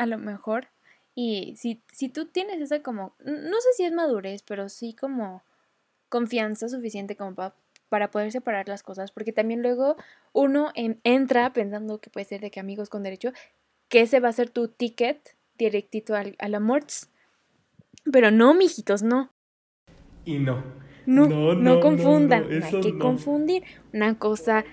a 0.00 0.06
lo 0.06 0.16
mejor. 0.16 0.68
Y 1.14 1.54
si, 1.56 1.82
si 1.92 2.08
tú 2.08 2.24
tienes 2.24 2.60
esa 2.62 2.82
como, 2.82 3.14
no 3.22 3.60
sé 3.60 3.68
si 3.76 3.84
es 3.84 3.92
madurez, 3.92 4.42
pero 4.42 4.70
sí 4.70 4.94
como 4.94 5.42
confianza 6.08 6.70
suficiente 6.70 7.16
como 7.16 7.34
para, 7.34 7.54
para 7.90 8.10
poder 8.10 8.32
separar 8.32 8.66
las 8.66 8.82
cosas, 8.82 9.12
porque 9.12 9.32
también 9.32 9.60
luego 9.60 9.96
uno 10.32 10.72
entra 10.74 11.52
pensando 11.52 12.00
que 12.00 12.08
puede 12.08 12.24
ser 12.24 12.40
de 12.40 12.50
que 12.50 12.60
amigos 12.60 12.88
con 12.88 13.02
derecho, 13.02 13.32
que 13.88 14.00
ese 14.00 14.20
va 14.20 14.30
a 14.30 14.32
ser 14.32 14.48
tu 14.48 14.68
ticket 14.68 15.36
directito 15.58 16.14
al, 16.14 16.34
a 16.38 16.48
la 16.48 16.62
Pero 18.10 18.30
no, 18.30 18.54
mijitos, 18.54 19.02
no. 19.02 19.30
Y 20.24 20.38
no. 20.38 20.64
No, 21.04 21.54
no, 21.54 21.80
confundan, 21.80 22.46
no, 22.48 22.66
hay 22.66 22.80
que 22.80 22.96
confundir. 22.96 23.64
Una 23.92 24.18
cosa 24.18 24.64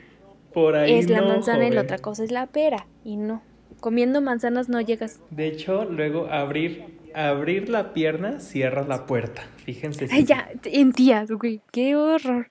Por 0.53 0.75
ahí 0.75 0.93
es 0.93 1.09
la 1.09 1.21
manzana 1.21 1.67
y 1.67 1.71
la 1.71 1.81
otra 1.81 1.97
cosa 1.97 2.23
es 2.23 2.31
la 2.31 2.47
pera, 2.47 2.87
y 3.03 3.17
no. 3.17 3.41
Comiendo 3.79 4.21
manzanas 4.21 4.69
no 4.69 4.81
llegas. 4.81 5.21
De 5.29 5.47
hecho, 5.47 5.85
luego 5.85 6.27
abrir, 6.27 6.99
abrir 7.13 7.69
la 7.69 7.93
pierna, 7.93 8.39
cierras 8.39 8.87
la 8.87 9.05
puerta. 9.05 9.43
Fíjense. 9.65 10.07
Ay, 10.11 10.25
ya, 10.25 10.49
en 10.63 10.93
tías, 10.93 11.31
güey, 11.31 11.61
qué 11.71 11.95
horror. 11.95 12.49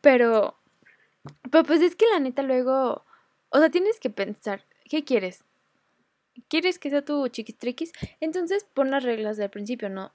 Pero, 0.00 0.58
pero 1.50 1.64
pues 1.64 1.80
es 1.80 1.96
que 1.96 2.06
la 2.12 2.20
neta 2.20 2.42
luego, 2.42 3.04
o 3.50 3.58
sea, 3.58 3.70
tienes 3.70 3.98
que 4.00 4.10
pensar, 4.10 4.64
¿qué 4.88 5.04
quieres? 5.04 5.44
¿Quieres 6.48 6.78
que 6.78 6.90
sea 6.90 7.04
tu 7.04 7.26
chiquistriquis? 7.28 7.92
Entonces 8.20 8.66
pon 8.74 8.90
las 8.90 9.02
reglas 9.02 9.38
del 9.38 9.50
principio, 9.50 9.88
¿no? 9.88 10.12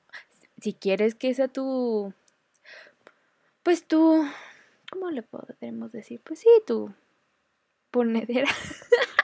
Si 0.61 0.73
quieres 0.73 1.15
que 1.15 1.33
sea 1.33 1.47
tu, 1.47 2.13
pues 3.63 3.85
tú, 3.85 4.23
¿cómo 4.91 5.09
le 5.11 5.23
podemos 5.23 5.91
decir? 5.91 6.21
Pues 6.23 6.39
sí, 6.39 6.49
tu 6.65 6.93
ponedera. 7.91 8.49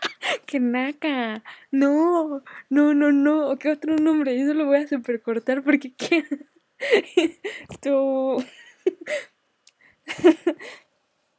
¡Qué 0.47 0.61
naca! 0.61 1.43
No, 1.71 2.41
no, 2.69 2.93
no, 2.93 3.11
no. 3.11 3.57
¿Qué 3.59 3.69
otro 3.69 3.97
nombre? 3.97 4.41
Eso 4.41 4.53
lo 4.53 4.65
voy 4.65 4.77
a 4.77 4.87
super 4.87 5.21
cortar 5.21 5.61
porque 5.61 5.93
quiero. 5.93 6.25
tu. 7.81 8.43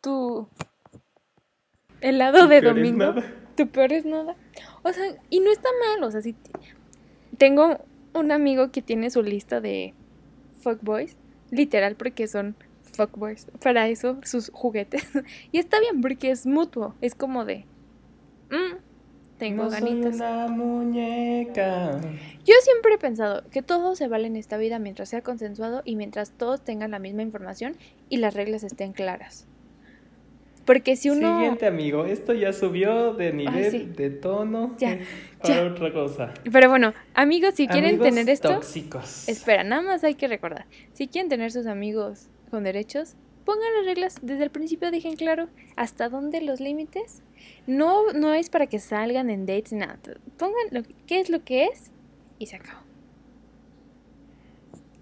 tu. 0.02 0.48
Helado 2.02 2.46
de 2.48 2.60
domingo. 2.60 3.14
Tu 3.56 3.66
peor 3.68 3.94
es 3.94 4.04
nada. 4.04 4.36
O 4.82 4.92
sea, 4.92 5.16
y 5.30 5.40
no 5.40 5.50
está 5.50 5.70
mal. 5.86 6.04
O 6.04 6.10
sea, 6.10 6.20
si. 6.20 6.36
Tengo 7.38 7.78
un 8.12 8.30
amigo 8.30 8.70
que 8.70 8.82
tiene 8.82 9.08
su 9.08 9.22
lista 9.22 9.62
de 9.62 9.94
fuckboys. 10.60 11.16
Literal, 11.50 11.96
porque 11.96 12.28
son 12.28 12.56
fuckboys. 12.92 13.46
Para 13.62 13.88
eso, 13.88 14.20
sus 14.22 14.50
juguetes. 14.50 15.08
y 15.50 15.58
está 15.58 15.80
bien, 15.80 16.02
porque 16.02 16.30
es 16.30 16.46
mutuo. 16.46 16.94
Es 17.00 17.14
como 17.14 17.46
de. 17.46 17.64
Mm, 18.50 18.87
tengo 19.38 19.68
ganitas. 19.70 20.50
muñeca. 20.50 22.00
Yo 22.44 22.54
siempre 22.62 22.94
he 22.94 22.98
pensado 22.98 23.44
que 23.50 23.62
todo 23.62 23.94
se 23.94 24.08
vale 24.08 24.26
en 24.26 24.36
esta 24.36 24.56
vida 24.56 24.78
mientras 24.78 25.08
sea 25.08 25.22
consensuado 25.22 25.82
y 25.84 25.96
mientras 25.96 26.32
todos 26.32 26.62
tengan 26.62 26.90
la 26.90 26.98
misma 26.98 27.22
información 27.22 27.76
y 28.08 28.18
las 28.18 28.34
reglas 28.34 28.64
estén 28.64 28.92
claras. 28.92 29.46
Porque 30.64 30.96
si 30.96 31.08
uno... 31.08 31.38
Siguiente 31.38 31.66
amigo, 31.66 32.04
esto 32.04 32.34
ya 32.34 32.52
subió 32.52 33.14
de 33.14 33.32
nivel, 33.32 33.96
de 33.96 34.10
tono, 34.10 34.76
ya, 34.76 34.98
para 35.40 35.72
otra 35.72 35.90
cosa. 35.94 36.34
Pero 36.52 36.68
bueno, 36.68 36.92
amigos, 37.14 37.54
si 37.54 37.66
quieren 37.66 37.92
Amigos 37.94 38.08
tener 38.08 38.28
esto... 38.28 38.50
tóxicos. 38.50 39.28
Espera, 39.30 39.64
nada 39.64 39.80
más 39.80 40.04
hay 40.04 40.14
que 40.14 40.28
recordar. 40.28 40.66
Si 40.92 41.08
quieren 41.08 41.30
tener 41.30 41.52
sus 41.52 41.64
amigos 41.66 42.28
con 42.50 42.64
derechos, 42.64 43.14
pongan 43.46 43.72
las 43.78 43.86
reglas 43.86 44.16
desde 44.20 44.44
el 44.44 44.50
principio, 44.50 44.90
dejen 44.90 45.16
claro 45.16 45.48
hasta 45.74 46.10
dónde 46.10 46.42
los 46.42 46.60
límites. 46.60 47.22
No, 47.66 48.12
no 48.12 48.32
es 48.34 48.48
para 48.50 48.66
que 48.66 48.78
salgan 48.78 49.30
en 49.30 49.46
dates, 49.46 49.72
nada. 49.72 49.98
Pongan 50.38 50.54
lo, 50.70 50.82
qué 51.06 51.20
es 51.20 51.28
lo 51.30 51.44
que 51.44 51.64
es 51.66 51.90
y 52.38 52.46
se 52.46 52.56
acabó. 52.56 52.80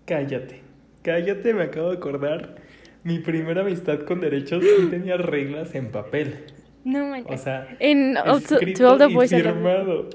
Cállate, 0.05 0.61
cállate, 1.03 1.53
me 1.55 1.64
acabo 1.64 1.90
de 1.90 1.96
acordar. 1.96 2.57
Mi 3.05 3.18
primera 3.20 3.61
amistad 3.62 4.01
con 4.01 4.20
derechos 4.20 4.64
sí 4.64 4.87
tenía 4.90 5.16
reglas 5.16 5.75
en 5.75 5.90
papel. 5.90 6.44
No 6.85 7.07
my 7.09 7.22
O 7.27 7.37
sea, 7.37 7.77
En 7.81 8.16
oh, 8.16 8.40
to- 8.40 8.55
escrito 8.57 8.79
To 8.85 8.92
All 8.92 8.99
the 8.99 9.07
Boys 9.14 9.31
firmado. 9.31 10.09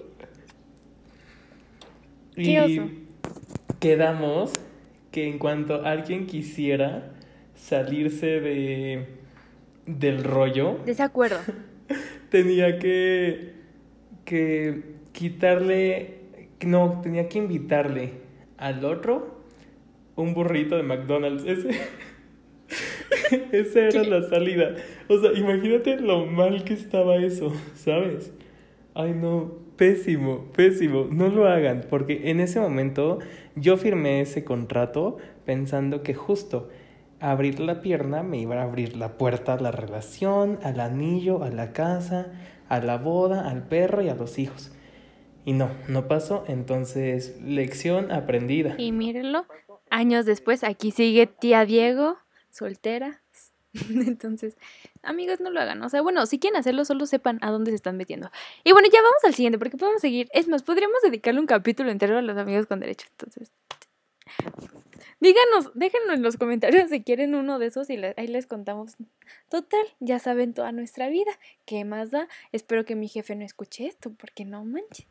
Qué 2.36 2.42
Y 2.44 2.58
oso. 2.80 2.90
quedamos 3.80 4.54
que 5.12 5.28
en 5.28 5.38
cuanto 5.40 5.86
alguien 5.86 6.28
quisiera 6.28 7.12
salirse 7.56 8.40
de 8.40 9.06
del 9.86 10.24
rollo, 10.24 10.80
Desacuerdo. 10.86 11.40
Tenía 12.32 12.80
que 12.80 13.52
que 14.26 14.82
quitarle 15.12 16.22
no, 16.66 17.02
tenía 17.04 17.28
que 17.28 17.38
invitarle 17.38 18.12
al 18.58 18.86
otro 18.86 19.42
un 20.16 20.34
burrito 20.34 20.78
de 20.78 20.84
McDonald's. 20.84 21.44
Ese 21.46 21.70
esa 23.52 23.80
era 23.80 24.04
la 24.04 24.22
salida. 24.30 24.76
O 25.08 25.20
sea, 25.20 25.34
imagínate 25.34 26.00
lo 26.00 26.26
mal 26.26 26.64
que 26.64 26.74
estaba 26.74 27.18
eso, 27.18 27.54
¿sabes? 27.76 28.34
Ay, 28.94 29.14
no, 29.14 29.52
pésimo, 29.78 30.46
pésimo. 30.56 31.08
No 31.12 31.30
lo 31.30 31.48
hagan, 31.48 31.86
porque 31.90 32.30
en 32.30 32.40
ese 32.40 32.60
momento 32.60 33.20
yo 33.56 33.78
firmé 33.78 34.22
ese 34.22 34.44
contrato 34.44 35.18
pensando 35.46 36.04
que 36.04 36.14
justo 36.14 36.70
abrir 37.22 37.60
la 37.60 37.82
pierna 37.82 38.24
me 38.24 38.40
iba 38.40 38.56
a 38.56 38.64
abrir 38.64 38.98
la 38.98 39.18
puerta 39.18 39.54
a 39.54 39.60
la 39.60 39.72
relación, 39.72 40.60
al 40.64 40.80
anillo, 40.80 41.44
a 41.44 41.50
la 41.50 41.72
casa, 41.72 42.32
a 42.68 42.80
la 42.80 42.98
boda, 42.98 43.50
al 43.50 43.68
perro 43.68 44.02
y 44.02 44.10
a 44.10 44.16
los 44.16 44.40
hijos. 44.40 44.72
Y 45.46 45.54
no, 45.54 45.70
no 45.88 46.08
pasó. 46.08 46.44
Entonces, 46.48 47.40
lección 47.42 48.12
aprendida. 48.12 48.76
Y 48.78 48.92
mírenlo, 48.92 49.46
años 49.90 50.26
después, 50.26 50.64
aquí 50.64 50.92
sigue 50.92 51.28
tía 51.28 51.66
Diego, 51.66 52.18
soltera. 52.50 53.22
Entonces, 53.74 54.58
amigos, 55.04 55.40
no 55.40 55.50
lo 55.52 55.62
hagan. 55.62 55.82
O 55.84 55.90
sea, 55.90 56.02
bueno, 56.02 56.26
si 56.26 56.40
quieren 56.40 56.60
hacerlo, 56.60 56.86
solo 56.86 57.06
sepan 57.06 57.38
a 57.42 57.52
dónde 57.52 57.72
se 57.72 57.76
están 57.76 57.98
metiendo. 57.98 58.32
Y 58.64 58.72
bueno, 58.72 58.88
ya 58.92 59.02
vamos 59.02 59.24
al 59.24 59.34
siguiente, 59.36 59.58
porque 59.60 59.78
podemos 59.78 60.02
seguir. 60.02 60.28
Es 60.34 60.48
más, 60.48 60.64
podríamos 60.64 60.98
dedicarle 61.04 61.40
un 61.40 61.48
capítulo 61.48 61.92
entero 61.92 62.18
a 62.18 62.22
los 62.22 62.38
amigos 62.38 62.66
con 62.66 62.80
derecho. 62.80 63.08
Entonces, 63.12 63.52
díganos, 65.22 65.72
déjenlo 65.74 66.14
en 66.14 66.22
los 66.22 66.36
comentarios 66.36 66.90
si 66.90 67.02
quieren 67.04 67.36
uno 67.36 67.60
de 67.60 67.68
esos 67.68 67.90
y 67.90 67.98
ahí 68.18 68.28
les 68.28 68.46
contamos. 68.48 68.98
Total, 69.50 69.86
ya 70.02 70.20
saben 70.20 70.54
toda 70.54 70.74
nuestra 70.74 71.08
vida. 71.08 71.32
¿Qué 71.66 71.86
más 71.86 72.12
da? 72.12 72.28
Espero 72.52 72.84
que 72.84 72.96
mi 72.96 73.08
jefe 73.08 73.36
no 73.36 73.46
escuche 73.46 73.88
esto, 73.88 74.12
porque 74.12 74.44
no 74.44 74.66
manches. 74.66 75.08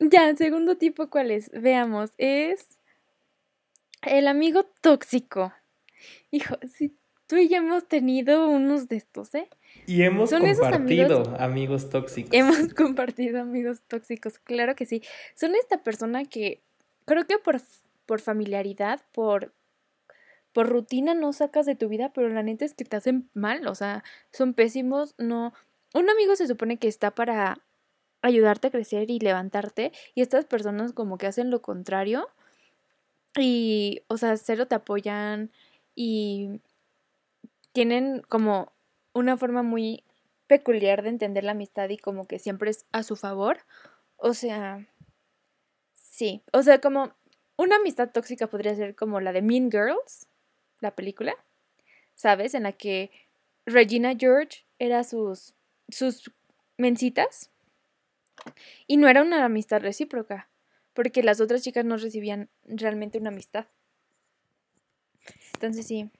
Ya, 0.00 0.34
segundo 0.36 0.76
tipo, 0.76 1.08
¿cuál 1.08 1.30
es? 1.30 1.50
Veamos, 1.50 2.10
es 2.18 2.78
el 4.02 4.28
amigo 4.28 4.64
tóxico. 4.80 5.52
Hijo, 6.30 6.56
si 6.72 6.94
tú 7.26 7.36
y 7.36 7.48
yo 7.48 7.56
hemos 7.56 7.88
tenido 7.88 8.48
unos 8.48 8.88
de 8.88 8.96
estos, 8.96 9.34
¿eh? 9.34 9.48
Y 9.86 10.02
hemos 10.02 10.30
Son 10.30 10.40
compartido 10.42 11.18
amigos- 11.20 11.40
amigos 11.40 11.90
tóxicos. 11.90 12.30
Hemos 12.32 12.56
compartido 12.74 13.40
amigos 13.40 13.82
tóxicos, 13.86 14.38
claro 14.38 14.74
que 14.74 14.86
sí. 14.86 15.02
Son 15.34 15.54
esta 15.54 15.82
persona 15.82 16.24
que 16.24 16.60
creo 17.04 17.26
que 17.26 17.38
por, 17.38 17.60
por 18.06 18.20
familiaridad, 18.20 19.00
por, 19.12 19.52
por 20.52 20.68
rutina 20.68 21.14
no 21.14 21.32
sacas 21.32 21.66
de 21.66 21.74
tu 21.74 21.88
vida, 21.88 22.12
pero 22.14 22.28
la 22.28 22.42
neta 22.42 22.64
es 22.64 22.74
que 22.74 22.84
te 22.84 22.96
hacen 22.96 23.28
mal, 23.34 23.66
o 23.66 23.74
sea, 23.74 24.04
son 24.32 24.54
pésimos, 24.54 25.14
no... 25.18 25.52
Un 25.94 26.10
amigo 26.10 26.34
se 26.34 26.48
supone 26.48 26.76
que 26.78 26.88
está 26.88 27.12
para 27.12 27.58
ayudarte 28.22 28.68
a 28.68 28.70
crecer 28.70 29.10
y 29.10 29.18
levantarte, 29.18 29.92
y 30.14 30.22
estas 30.22 30.44
personas 30.44 30.92
como 30.92 31.18
que 31.18 31.26
hacen 31.26 31.50
lo 31.50 31.60
contrario, 31.62 32.28
y, 33.36 34.02
o 34.08 34.16
sea, 34.16 34.36
cero 34.36 34.66
te 34.66 34.76
apoyan 34.76 35.50
y 35.94 36.60
tienen 37.72 38.22
como 38.28 38.72
una 39.14 39.36
forma 39.36 39.62
muy 39.62 40.04
peculiar 40.46 41.02
de 41.02 41.08
entender 41.08 41.44
la 41.44 41.52
amistad 41.52 41.88
y 41.88 41.96
como 41.96 42.26
que 42.26 42.38
siempre 42.38 42.70
es 42.70 42.84
a 42.92 43.02
su 43.02 43.16
favor. 43.16 43.60
O 44.16 44.34
sea, 44.34 44.86
sí. 45.94 46.42
O 46.52 46.62
sea, 46.62 46.80
como 46.80 47.14
una 47.56 47.76
amistad 47.76 48.10
tóxica 48.10 48.46
podría 48.48 48.74
ser 48.74 48.94
como 48.94 49.20
la 49.20 49.32
de 49.32 49.42
Mean 49.42 49.70
Girls, 49.70 50.26
la 50.80 50.94
película, 50.94 51.34
¿sabes? 52.14 52.54
En 52.54 52.64
la 52.64 52.72
que 52.72 53.10
Regina 53.64 54.14
George 54.18 54.66
era 54.78 55.04
sus, 55.04 55.54
sus 55.88 56.30
mencitas 56.76 57.50
y 58.86 58.96
no 58.96 59.08
era 59.08 59.22
una 59.22 59.44
amistad 59.44 59.80
recíproca, 59.80 60.48
porque 60.92 61.22
las 61.22 61.40
otras 61.40 61.62
chicas 61.62 61.84
no 61.84 61.96
recibían 61.96 62.50
realmente 62.64 63.18
una 63.18 63.30
amistad. 63.30 63.66
Entonces 65.54 65.86
sí, 65.86 66.10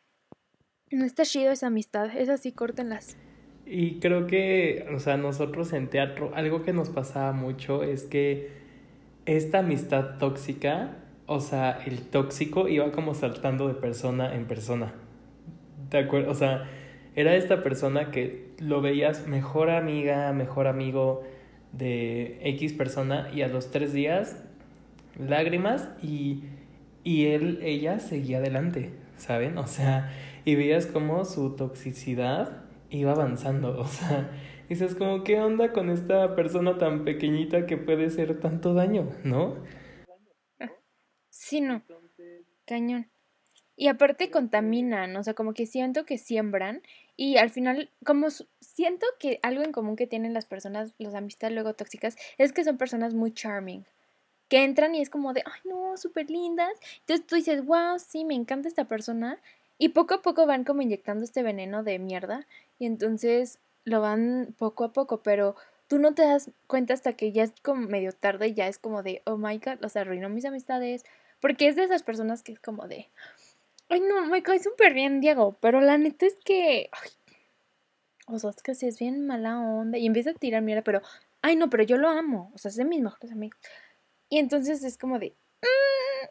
no 0.91 1.05
está 1.05 1.25
chido 1.25 1.53
esa 1.53 1.69
amistad, 1.69 2.17
es 2.17 2.29
así, 2.29 2.53
córtenlas. 2.53 3.17
Y 3.67 3.99
creo 4.01 4.27
que, 4.27 4.87
o 4.95 4.99
sea, 4.99 5.17
nosotros 5.17 5.73
en 5.73 5.89
teatro, 5.89 6.33
algo 6.35 6.63
que 6.63 6.73
nos 6.73 6.91
pasaba 6.91 7.33
mucho 7.33 7.83
es 7.83 8.05
que 8.05 8.51
esta 9.27 9.61
amistad 9.61 10.19
tóxica, 10.19 10.99
o 11.27 11.41
sea, 11.41 11.79
el 11.87 12.03
tóxico 12.03 12.69
iba 12.69 12.93
como 12.93 13.15
saltando 13.15 13.69
de 13.69 13.75
persona 13.75 14.35
en 14.35 14.47
persona. 14.47 14.93
¿De 15.91 15.99
acuerdo? 15.99 16.31
O 16.31 16.35
sea, 16.35 16.69
era 17.17 17.35
esta 17.37 17.63
persona 17.63 18.11
que 18.11 18.51
lo 18.59 18.83
veías 18.83 19.27
mejor 19.27 19.71
amiga, 19.71 20.33
mejor 20.33 20.67
amigo 20.67 21.23
de 21.73 22.39
X 22.43 22.75
persona 22.75 23.31
y 23.35 23.43
a 23.43 23.49
los 23.49 23.71
tres 23.71 23.93
días 23.93 24.43
lágrimas 25.19 25.89
y, 26.03 26.45
y 27.03 27.27
él, 27.27 27.61
ella 27.63 27.99
seguía 27.99 28.39
adelante, 28.39 28.91
¿saben? 29.17 29.59
O 29.59 29.67
sea, 29.67 30.11
y 30.45 30.55
veías 30.57 30.87
como 30.87 31.25
su 31.25 31.57
toxicidad 31.57 32.65
iba 32.91 33.13
avanzando, 33.13 33.79
o 33.81 33.87
sea, 33.87 34.31
dices 34.69 34.95
como, 34.95 35.25
¿qué 35.25 35.41
onda 35.41 35.73
con 35.73 35.91
esta 35.91 36.35
persona 36.37 36.79
tan 36.79 37.05
pequeñita 37.05 37.67
que 37.67 37.77
puede 37.77 38.07
hacer 38.07 38.41
tanto 38.41 38.75
daño, 38.75 39.09
¿no? 39.25 39.57
Sí, 41.31 41.61
no. 41.61 41.83
Cañón. 42.65 43.09
Y 43.77 43.89
aparte 43.89 44.31
contaminan, 44.31 45.17
o 45.17 45.25
sea, 45.25 45.35
como 45.35 45.53
que 45.53 45.67
siento 45.67 46.05
que 46.05 46.17
siembran 46.17 46.83
y 47.17 47.37
al 47.39 47.51
final, 47.51 47.91
como 48.05 48.29
siento 48.61 49.07
que 49.19 49.41
algo 49.43 49.63
en 49.63 49.73
común 49.73 49.97
que 49.97 50.07
tienen 50.07 50.33
las 50.33 50.47
personas, 50.47 50.95
las 50.99 51.15
amistades 51.15 51.55
luego 51.55 51.75
tóxicas, 51.75 52.17
es 52.39 52.53
que 52.53 52.63
son 52.63 52.79
personas 52.79 53.15
muy 53.15 53.33
charming, 53.33 53.85
que 54.49 54.63
entran 54.63 54.95
y 54.95 55.01
es 55.01 55.11
como 55.11 55.33
de, 55.33 55.43
ay 55.45 55.61
no, 55.65 55.97
súper 55.97 56.31
lindas. 56.31 56.73
Entonces 57.01 57.27
tú 57.27 57.35
dices, 57.35 57.65
wow, 57.65 57.99
sí, 57.99 58.25
me 58.25 58.35
encanta 58.35 58.69
esta 58.69 58.87
persona. 58.87 59.41
Y 59.79 59.91
poco 59.91 60.15
a 60.15 60.23
poco 60.23 60.47
van 60.47 60.65
como 60.65 60.83
inyectando 60.83 61.25
este 61.25 61.43
veneno 61.43 61.83
de 61.83 61.99
mierda 61.99 62.47
y 62.79 62.87
entonces 62.87 63.59
lo 63.85 64.01
van 64.01 64.55
poco 64.59 64.85
a 64.85 64.93
poco, 64.93 65.23
pero 65.23 65.57
tú 65.89 65.99
no 65.99 66.15
te 66.15 66.23
das 66.23 66.51
cuenta 66.67 66.95
hasta 66.95 67.13
que 67.15 67.33
ya 67.33 67.43
es 67.43 67.53
como 67.63 67.87
medio 67.89 68.13
tarde 68.13 68.49
y 68.49 68.55
ya 68.55 68.69
es 68.69 68.79
como 68.79 69.03
de, 69.03 69.23
oh 69.27 69.37
my 69.37 69.59
god, 69.59 69.85
sea, 69.89 70.03
arruinó 70.03 70.29
mis 70.29 70.45
amistades. 70.45 71.05
Porque 71.41 71.69
es 71.69 71.77
de 71.77 71.85
esas 71.85 72.03
personas 72.03 72.43
que 72.43 72.53
es 72.53 72.61
como 72.61 72.87
de, 72.89 73.11
ay 73.91 74.01
no, 74.01 74.27
me 74.27 74.43
cae 74.43 74.61
súper 74.61 74.95
bien 74.95 75.21
Diego, 75.21 75.59
pero 75.61 75.81
la 75.81 75.99
neta 75.99 76.27
es 76.27 76.37
que, 76.45 76.91
ay, 76.93 77.11
o 78.27 78.39
sea, 78.39 78.51
es 78.51 78.63
que 78.63 78.75
sí 78.75 78.87
es 78.87 78.99
bien 78.99 79.27
mala 79.27 79.61
onda 79.61 79.99
y 79.99 80.07
empieza 80.07 80.31
a 80.31 80.35
tirar 80.35 80.63
mierda, 80.63 80.83
pero, 80.83 81.03
ay 81.43 81.57
no, 81.57 81.71
pero 81.71 81.83
yo 81.85 81.99
lo 81.99 82.09
amo, 82.09 82.53
o 82.55 82.59
sea, 82.59 82.71
es 82.71 82.77
de 82.77 82.85
mis 82.85 83.01
mejores 83.03 83.33
amigos. 83.33 83.59
Y 84.31 84.39
entonces 84.39 84.85
es 84.85 84.99
como 84.99 85.19
de, 85.19 85.35
"Mm, 85.63 86.27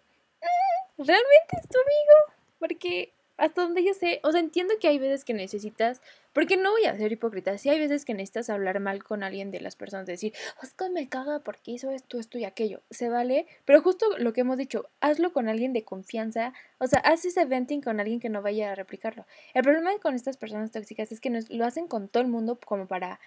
mm, 1.01 1.05
¿realmente 1.05 1.57
es 1.61 1.69
tu 1.69 1.79
amigo? 1.79 2.39
Porque 2.59 3.12
hasta 3.37 3.61
donde 3.63 3.83
yo 3.83 3.93
sé, 3.93 4.19
o 4.23 4.31
sea, 4.31 4.39
entiendo 4.39 4.75
que 4.79 4.87
hay 4.87 4.99
veces 4.99 5.25
que 5.25 5.33
necesitas, 5.33 6.01
porque 6.33 6.57
no 6.57 6.71
voy 6.71 6.85
a 6.85 6.95
ser 6.95 7.11
hipócrita, 7.11 7.57
sí 7.57 7.69
hay 7.69 7.79
veces 7.79 8.05
que 8.05 8.13
necesitas 8.13 8.49
hablar 8.49 8.79
mal 8.79 9.03
con 9.03 9.23
alguien 9.23 9.51
de 9.51 9.59
las 9.59 9.75
personas, 9.75 10.05
decir, 10.05 10.33
que 10.77 10.89
me 10.89 11.09
caga 11.09 11.39
porque 11.39 11.71
hizo 11.71 11.91
esto, 11.91 12.19
esto 12.19 12.37
y 12.37 12.45
aquello, 12.45 12.81
se 12.89 13.09
vale, 13.09 13.47
pero 13.65 13.81
justo 13.81 14.05
lo 14.17 14.33
que 14.33 14.41
hemos 14.41 14.57
dicho, 14.57 14.89
hazlo 15.01 15.33
con 15.33 15.47
alguien 15.47 15.73
de 15.73 15.83
confianza, 15.83 16.53
o 16.77 16.87
sea, 16.87 16.99
haz 16.99 17.25
ese 17.25 17.45
venting 17.45 17.81
con 17.81 17.99
alguien 17.99 18.19
que 18.19 18.29
no 18.29 18.41
vaya 18.41 18.71
a 18.71 18.75
replicarlo. 18.75 19.25
El 19.53 19.63
problema 19.63 19.91
con 19.99 20.15
estas 20.15 20.37
personas 20.37 20.71
tóxicas 20.71 21.11
es 21.11 21.19
que 21.19 21.29
nos, 21.29 21.49
lo 21.49 21.65
hacen 21.65 21.87
con 21.87 22.07
todo 22.07 22.21
el 22.21 22.29
mundo 22.29 22.59
como 22.63 22.87
para 22.87 23.19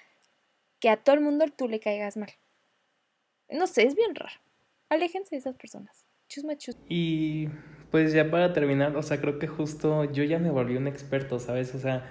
que 0.78 0.88
a 0.88 0.96
todo 0.96 1.14
el 1.14 1.22
mundo 1.22 1.44
tú 1.56 1.68
le 1.68 1.80
caigas 1.80 2.16
mal. 2.16 2.30
No 3.48 3.66
sé, 3.66 3.86
es 3.86 3.94
bien 3.94 4.14
raro. 4.14 4.40
Aléjense 4.88 5.30
de 5.30 5.38
esas 5.38 5.56
personas. 5.56 6.04
Chusma 6.28 6.56
chus. 6.56 6.76
Y 6.88 7.48
Pues 7.96 8.12
ya 8.12 8.30
para 8.30 8.52
terminar, 8.52 8.94
o 8.94 9.02
sea, 9.02 9.22
creo 9.22 9.38
que 9.38 9.46
justo 9.46 10.04
yo 10.04 10.22
ya 10.22 10.38
me 10.38 10.50
volví 10.50 10.76
un 10.76 10.86
experto, 10.86 11.38
¿sabes? 11.38 11.74
O 11.74 11.78
sea, 11.78 12.04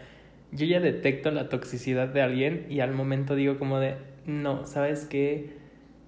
yo 0.52 0.66
ya 0.66 0.80
detecto 0.80 1.30
la 1.30 1.48
toxicidad 1.48 2.08
de 2.08 2.24
alguien 2.24 2.66
y 2.72 2.80
al 2.80 2.92
momento 2.92 3.36
digo 3.36 3.60
como 3.60 3.80
de, 3.80 3.94
no, 4.26 4.66
¿sabes 4.66 5.06
qué? 5.06 5.52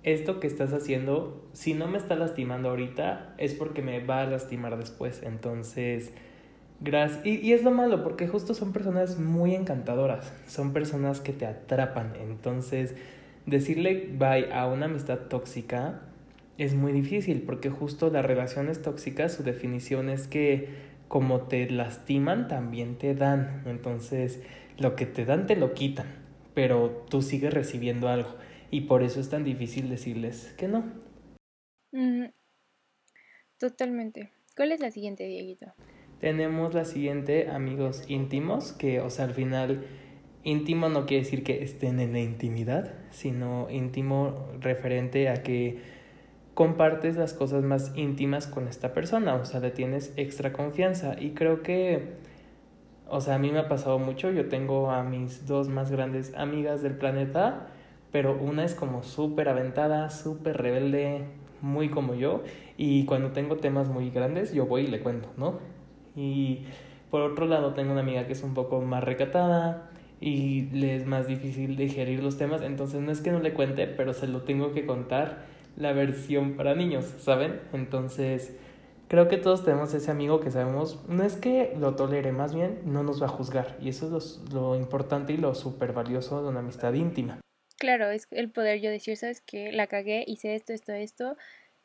Esto 0.02 0.40
que 0.40 0.48
estás 0.48 0.74
haciendo, 0.74 1.48
si 1.54 1.76
no 1.76 1.88
me 1.88 2.00
está 2.00 2.16
lastimando 2.16 2.70
ahorita, 2.70 3.36
es 3.38 3.54
porque 3.54 3.84
me 3.84 4.04
va 4.04 4.22
a 4.22 4.26
lastimar 4.26 4.80
después. 4.80 5.22
Entonces, 5.22 6.12
gracias. 6.80 7.24
Y, 7.24 7.36
y 7.36 7.54
es 7.54 7.62
lo 7.62 7.70
malo, 7.70 8.04
porque 8.04 8.28
justo 8.28 8.56
son 8.56 8.74
personas 8.74 9.20
muy 9.20 9.54
encantadoras, 9.54 10.34
son 10.48 10.74
personas 10.74 11.22
que 11.22 11.34
te 11.34 11.46
atrapan. 11.46 12.14
Entonces, 12.20 12.96
decirle 13.46 14.10
bye 14.18 14.52
a 14.52 14.66
una 14.66 14.88
amistad 14.88 15.20
tóxica 15.30 16.02
es 16.58 16.74
muy 16.74 16.92
difícil, 16.92 17.44
porque 17.44 17.70
justo 17.70 18.10
las 18.10 18.26
relaciones 18.26 18.82
tóxicas, 18.82 19.34
su 19.34 19.44
definición 19.44 20.10
es 20.10 20.28
que 20.28 20.70
como 21.08 21.42
te 21.42 21.70
lastiman, 21.70 22.48
también 22.48 22.98
te 22.98 23.16
dan. 23.16 23.64
Entonces, 23.66 24.42
lo 24.78 24.96
que 24.96 25.06
te 25.06 25.26
dan 25.26 25.48
te 25.48 25.56
lo 25.56 25.74
quitan, 25.74 26.08
pero 26.54 27.06
tú 27.10 27.22
sigues 27.22 27.54
recibiendo 27.54 28.10
algo. 28.10 28.36
Y 28.72 28.82
por 28.82 29.04
eso 29.04 29.20
es 29.20 29.30
tan 29.30 29.44
difícil 29.44 29.90
decirles 29.90 30.54
que 30.58 30.68
no. 30.68 30.84
Totalmente. 33.58 34.32
¿Cuál 34.56 34.72
es 34.72 34.80
la 34.80 34.92
siguiente, 34.92 35.26
Dieguito? 35.26 35.74
Tenemos 36.20 36.74
la 36.74 36.84
siguiente, 36.84 37.50
amigos 37.50 38.04
íntimos, 38.08 38.74
que, 38.74 39.00
o 39.00 39.10
sea, 39.10 39.26
al 39.26 39.34
final, 39.34 39.86
íntimo 40.44 40.90
no 40.90 41.06
quiere 41.06 41.24
decir 41.24 41.44
que 41.44 41.64
estén 41.64 42.00
en 42.00 42.14
la 42.14 42.20
intimidad, 42.20 42.96
sino 43.12 43.70
íntimo 43.70 44.52
referente 44.60 45.30
a 45.30 45.44
que 45.44 45.80
compartes 46.58 47.18
las 47.18 47.34
cosas 47.34 47.64
más 47.64 47.96
íntimas 47.96 48.48
con 48.48 48.68
esta 48.68 48.92
persona, 48.92 49.36
o 49.36 49.46
sea, 49.46 49.60
le 49.60 49.70
tienes 49.70 50.12
extra 50.18 50.54
confianza. 50.54 51.16
Y 51.22 51.36
creo 51.36 51.62
que, 51.62 52.16
o 53.08 53.22
sea, 53.22 53.36
a 53.36 53.38
mí 53.38 53.52
me 53.52 53.60
ha 53.60 53.70
pasado 53.70 54.00
mucho, 54.00 54.32
yo 54.32 54.50
tengo 54.50 54.90
a 54.90 55.04
mis 55.04 55.46
dos 55.46 55.70
más 55.70 55.92
grandes 55.92 56.34
amigas 56.34 56.82
del 56.82 56.98
planeta, 56.98 57.68
pero 58.12 58.36
una 58.36 58.66
es 58.66 58.74
como 58.74 59.04
súper 59.04 59.50
aventada, 59.50 60.10
súper 60.10 60.58
rebelde, 60.58 61.26
muy 61.62 61.90
como 61.90 62.16
yo, 62.16 62.42
y 62.76 63.06
cuando 63.06 63.34
tengo 63.34 63.58
temas 63.58 63.88
muy 63.90 64.10
grandes, 64.10 64.52
yo 64.52 64.66
voy 64.66 64.86
y 64.86 64.88
le 64.88 65.02
cuento, 65.02 65.30
¿no? 65.38 65.60
Y 66.16 66.64
por 67.12 67.22
otro 67.22 67.46
lado, 67.46 67.76
tengo 67.76 67.92
una 67.92 68.02
amiga 68.02 68.26
que 68.26 68.34
es 68.34 68.42
un 68.42 68.56
poco 68.56 68.82
más 68.82 69.04
recatada, 69.04 69.92
y 70.20 70.64
le 70.72 70.96
es 70.96 71.06
más 71.06 71.28
difícil 71.28 71.78
digerir 71.78 72.24
los 72.24 72.40
temas, 72.40 72.64
entonces 72.64 73.00
no 73.00 73.12
es 73.12 73.22
que 73.22 73.32
no 73.32 73.42
le 73.42 73.54
cuente, 73.54 73.86
pero 73.86 74.14
se 74.14 74.26
lo 74.26 74.42
tengo 74.42 74.74
que 74.74 74.88
contar 74.88 75.56
la 75.78 75.94
versión 75.94 76.58
para 76.58 76.76
niños, 76.76 77.06
¿saben? 77.20 77.62
Entonces, 77.72 78.56
creo 79.08 79.28
que 79.28 79.38
todos 79.38 79.64
tenemos 79.64 79.94
ese 79.94 80.12
amigo 80.12 80.40
que 80.40 80.52
sabemos, 80.52 81.00
no 81.08 81.24
es 81.24 81.36
que 81.36 81.76
lo 81.80 81.96
tolere, 81.96 82.32
más 82.32 82.54
bien 82.54 82.82
no 82.86 83.04
nos 83.04 83.22
va 83.22 83.28
a 83.28 83.30
juzgar. 83.30 83.78
Y 83.80 83.90
eso 83.90 84.18
es 84.18 84.42
lo, 84.52 84.76
importante 84.76 85.34
y 85.34 85.38
lo 85.38 85.56
súper 85.56 85.94
valioso 85.94 86.42
de 86.42 86.50
una 86.50 86.60
amistad 86.60 86.94
íntima. 86.94 87.40
Claro, 87.78 88.10
es 88.10 88.28
el 88.32 88.50
poder 88.50 88.82
yo 88.82 88.90
decir, 88.90 89.18
¿sabes 89.18 89.42
qué? 89.42 89.72
La 89.72 89.88
cagué, 89.88 90.24
hice 90.28 90.56
esto, 90.56 90.74
esto, 90.74 90.94
esto, 90.94 91.38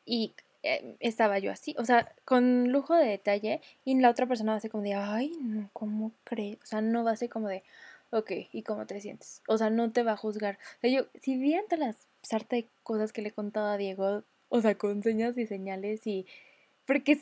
y 0.05 0.33
eh, 0.63 0.95
estaba 0.99 1.37
yo 1.37 1.51
así, 1.51 1.75
o 1.77 1.85
sea, 1.85 2.11
con 2.25 2.71
lujo 2.71 2.95
de 2.95 3.05
detalle, 3.05 3.61
y 3.85 3.99
la 3.99 4.09
otra 4.09 4.25
persona 4.25 4.53
va 4.53 4.57
a 4.57 4.61
ser 4.61 4.71
como 4.71 4.83
de, 4.83 4.95
ay, 4.95 5.37
no, 5.39 5.69
¿cómo 5.71 6.13
crees? 6.23 6.57
O 6.63 6.65
sea, 6.65 6.81
no 6.81 7.03
va 7.03 7.11
a 7.11 7.15
ser 7.15 7.29
como 7.29 7.47
de, 7.47 7.63
ok, 8.09 8.31
¿y 8.51 8.63
cómo 8.63 8.87
te 8.87 8.99
sientes? 9.01 9.43
O 9.47 9.57
sea, 9.59 9.69
no 9.69 9.91
te 9.91 10.01
va 10.01 10.13
a 10.13 10.17
juzgar. 10.17 10.57
O 10.77 10.81
sea, 10.81 10.89
yo, 10.89 11.05
si 11.21 11.37
bien 11.37 11.65
te 11.69 11.77
las 11.77 12.07
harta 12.31 12.55
de 12.55 12.69
cosas 12.83 13.11
que 13.11 13.21
le 13.21 13.29
he 13.29 13.33
contado 13.33 13.67
a 13.67 13.77
Diego, 13.77 14.23
o 14.49 14.61
sea, 14.61 14.75
con 14.75 15.03
señas 15.03 15.37
y 15.37 15.47
señales 15.47 16.05
y... 16.07 16.25
Porque, 16.85 17.17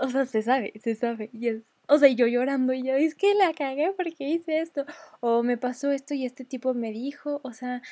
o 0.00 0.10
sea, 0.10 0.26
se 0.26 0.42
sabe, 0.42 0.72
se 0.82 0.96
sabe. 0.96 1.30
Y 1.32 1.48
es, 1.48 1.62
o 1.86 1.98
sea, 1.98 2.08
yo 2.08 2.26
llorando 2.26 2.72
y 2.72 2.82
yo, 2.82 2.94
es 2.94 3.14
que 3.14 3.34
la 3.34 3.52
cagué 3.52 3.92
porque 3.96 4.28
hice 4.28 4.60
esto. 4.60 4.84
O 5.20 5.42
me 5.42 5.56
pasó 5.58 5.90
esto 5.92 6.14
y 6.14 6.24
este 6.24 6.44
tipo 6.44 6.74
me 6.74 6.92
dijo. 6.92 7.40
O 7.44 7.52
sea, 7.52 7.82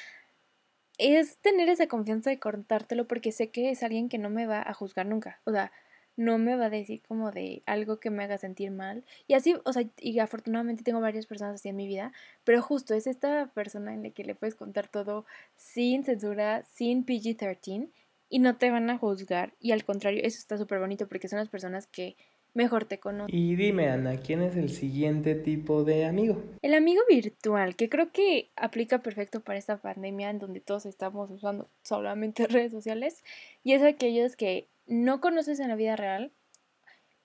es 0.99 1.37
tener 1.39 1.69
esa 1.69 1.89
confianza 1.89 2.31
de 2.31 2.39
contártelo 2.39 3.07
porque 3.07 3.33
sé 3.33 3.51
que 3.51 3.71
es 3.71 3.83
alguien 3.83 4.09
que 4.09 4.19
no 4.19 4.31
me 4.31 4.47
va 4.47 4.63
a 4.63 4.75
juzgar 4.75 5.07
nunca. 5.07 5.41
O 5.45 5.53
sea, 5.53 5.73
no 6.17 6.39
me 6.39 6.57
va 6.57 6.67
a 6.67 6.71
decir 6.71 7.03
como 7.07 7.31
de 7.31 7.63
algo 7.67 7.99
que 7.99 8.11
me 8.11 8.25
haga 8.25 8.39
sentir 8.39 8.71
mal. 8.71 9.05
Y 9.27 9.35
así, 9.35 9.55
o 9.65 9.73
sea, 9.73 9.85
y 9.99 10.19
afortunadamente 10.19 10.83
tengo 10.83 11.01
varias 11.01 11.27
personas 11.27 11.55
así 11.55 11.69
en 11.69 11.77
mi 11.77 11.87
vida, 11.87 12.13
pero 12.45 12.63
justo 12.63 12.95
es 12.95 13.07
esta 13.07 13.51
persona 13.55 13.95
en 13.95 14.03
la 14.03 14.11
que 14.11 14.25
le 14.25 14.35
puedes 14.35 14.55
contar 14.55 14.89
todo 14.89 15.25
sin 15.57 16.05
censura, 16.05 16.65
sin 16.65 17.05
PG-13 17.07 17.89
y 18.29 18.39
no 18.39 18.57
te 18.57 18.71
van 18.71 18.89
a 18.91 18.99
juzgar. 18.99 19.55
Y 19.61 19.73
al 19.73 19.85
contrario, 19.85 20.23
eso 20.25 20.39
está 20.39 20.57
súper 20.57 20.81
bonito 20.81 21.07
porque 21.07 21.29
son 21.29 21.39
las 21.39 21.49
personas 21.49 21.87
que 21.87 22.17
mejor 22.55 22.85
te 22.85 22.99
conocen. 22.99 23.35
Y 23.35 23.57
dime, 23.57 23.89
Ana, 23.89 24.19
¿quién 24.19 24.43
es 24.43 24.57
el 24.57 24.71
siguiente 24.71 25.35
tipo 25.35 25.85
de 25.85 26.05
amigo? 26.05 26.43
El 26.63 26.75
amigo 26.75 27.03
virtual, 27.09 27.77
que 27.77 27.89
creo 27.89 28.11
que 28.13 28.51
aplica 28.57 29.03
perfecto 29.03 29.41
para 29.41 29.59
esta 29.59 29.79
pandemia 29.79 30.31
en 30.31 30.39
donde 30.39 30.61
todos 30.61 30.87
estamos 30.87 31.31
usando 31.31 31.69
solamente 31.83 32.47
redes 32.49 32.73
sociales, 32.73 33.23
y 33.63 33.73
es 33.73 33.83
aquellos 33.83 34.37
que 34.37 34.69
no 34.87 35.21
conoces 35.21 35.61
en 35.61 35.69
la 35.69 35.77
vida 35.77 35.97
real, 35.97 36.33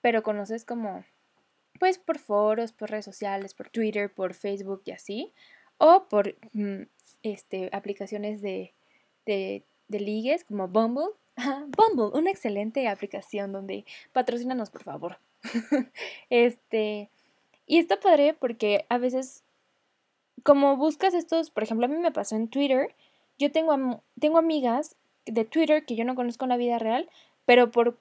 pero 0.00 0.22
conoces 0.22 0.64
como, 0.64 1.04
pues 1.78 1.98
por 1.98 2.18
foros, 2.18 2.72
por 2.72 2.90
redes 2.90 3.04
sociales, 3.04 3.54
por 3.54 3.70
Twitter, 3.70 4.12
por 4.12 4.34
Facebook 4.34 4.82
y 4.84 4.92
así, 4.92 5.32
o 5.78 6.06
por 6.08 6.36
mm, 6.52 6.82
este, 7.22 7.70
aplicaciones 7.72 8.42
de, 8.42 8.74
de, 9.26 9.64
de 9.88 10.00
ligues 10.00 10.44
como 10.44 10.68
Bumble. 10.68 11.14
Bumble, 11.76 12.18
una 12.18 12.30
excelente 12.30 12.88
aplicación 12.88 13.52
donde 13.52 13.84
patrocínanos, 14.12 14.70
por 14.70 14.82
favor. 14.82 15.18
este, 16.30 17.10
y 17.66 17.78
está 17.78 18.00
padre 18.00 18.34
porque 18.34 18.86
a 18.88 18.98
veces, 18.98 19.44
como 20.42 20.76
buscas 20.76 21.14
estos, 21.14 21.50
por 21.50 21.62
ejemplo, 21.62 21.86
a 21.86 21.88
mí 21.88 21.96
me 21.96 22.12
pasó 22.12 22.34
en 22.34 22.48
Twitter, 22.48 22.94
yo 23.38 23.52
tengo, 23.52 24.02
tengo 24.18 24.38
amigas 24.38 24.96
de 25.26 25.44
Twitter 25.44 25.84
que 25.84 25.94
yo 25.94 26.04
no 26.04 26.14
conozco 26.14 26.44
en 26.44 26.48
la 26.48 26.56
vida 26.56 26.78
real, 26.78 27.08
pero 27.48 27.70
por, 27.70 27.98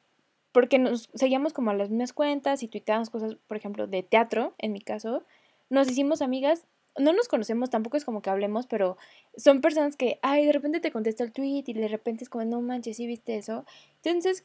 porque 0.52 0.78
nos 0.78 1.10
seguíamos 1.14 1.54
como 1.54 1.72
a 1.72 1.74
las 1.74 1.90
mismas 1.90 2.12
cuentas 2.12 2.64
y 2.64 2.68
tuiteábamos 2.68 3.10
cosas, 3.10 3.38
por 3.48 3.56
ejemplo, 3.56 3.88
de 3.88 4.04
teatro, 4.04 4.54
en 4.58 4.74
mi 4.74 4.82
caso, 4.82 5.24
nos 5.70 5.90
hicimos 5.90 6.22
amigas, 6.22 6.66
no 6.98 7.14
nos 7.14 7.30
conocemos, 7.30 7.70
tampoco 7.70 7.96
es 7.96 8.04
como 8.04 8.22
que 8.22 8.30
hablemos, 8.30 8.68
pero 8.68 8.98
son 9.38 9.62
personas 9.62 9.96
que, 9.96 10.20
ay, 10.22 10.46
de 10.46 10.52
repente 10.52 10.82
te 10.82 10.92
contesta 10.92 11.24
el 11.24 11.32
tweet 11.32 11.64
y 11.66 11.72
de 11.72 11.88
repente 11.88 12.26
es 12.26 12.30
como, 12.30 12.44
no 12.44 12.60
manches, 12.60 12.98
sí 12.98 13.08
viste 13.08 13.38
eso. 13.38 13.66
Entonces, 14.04 14.44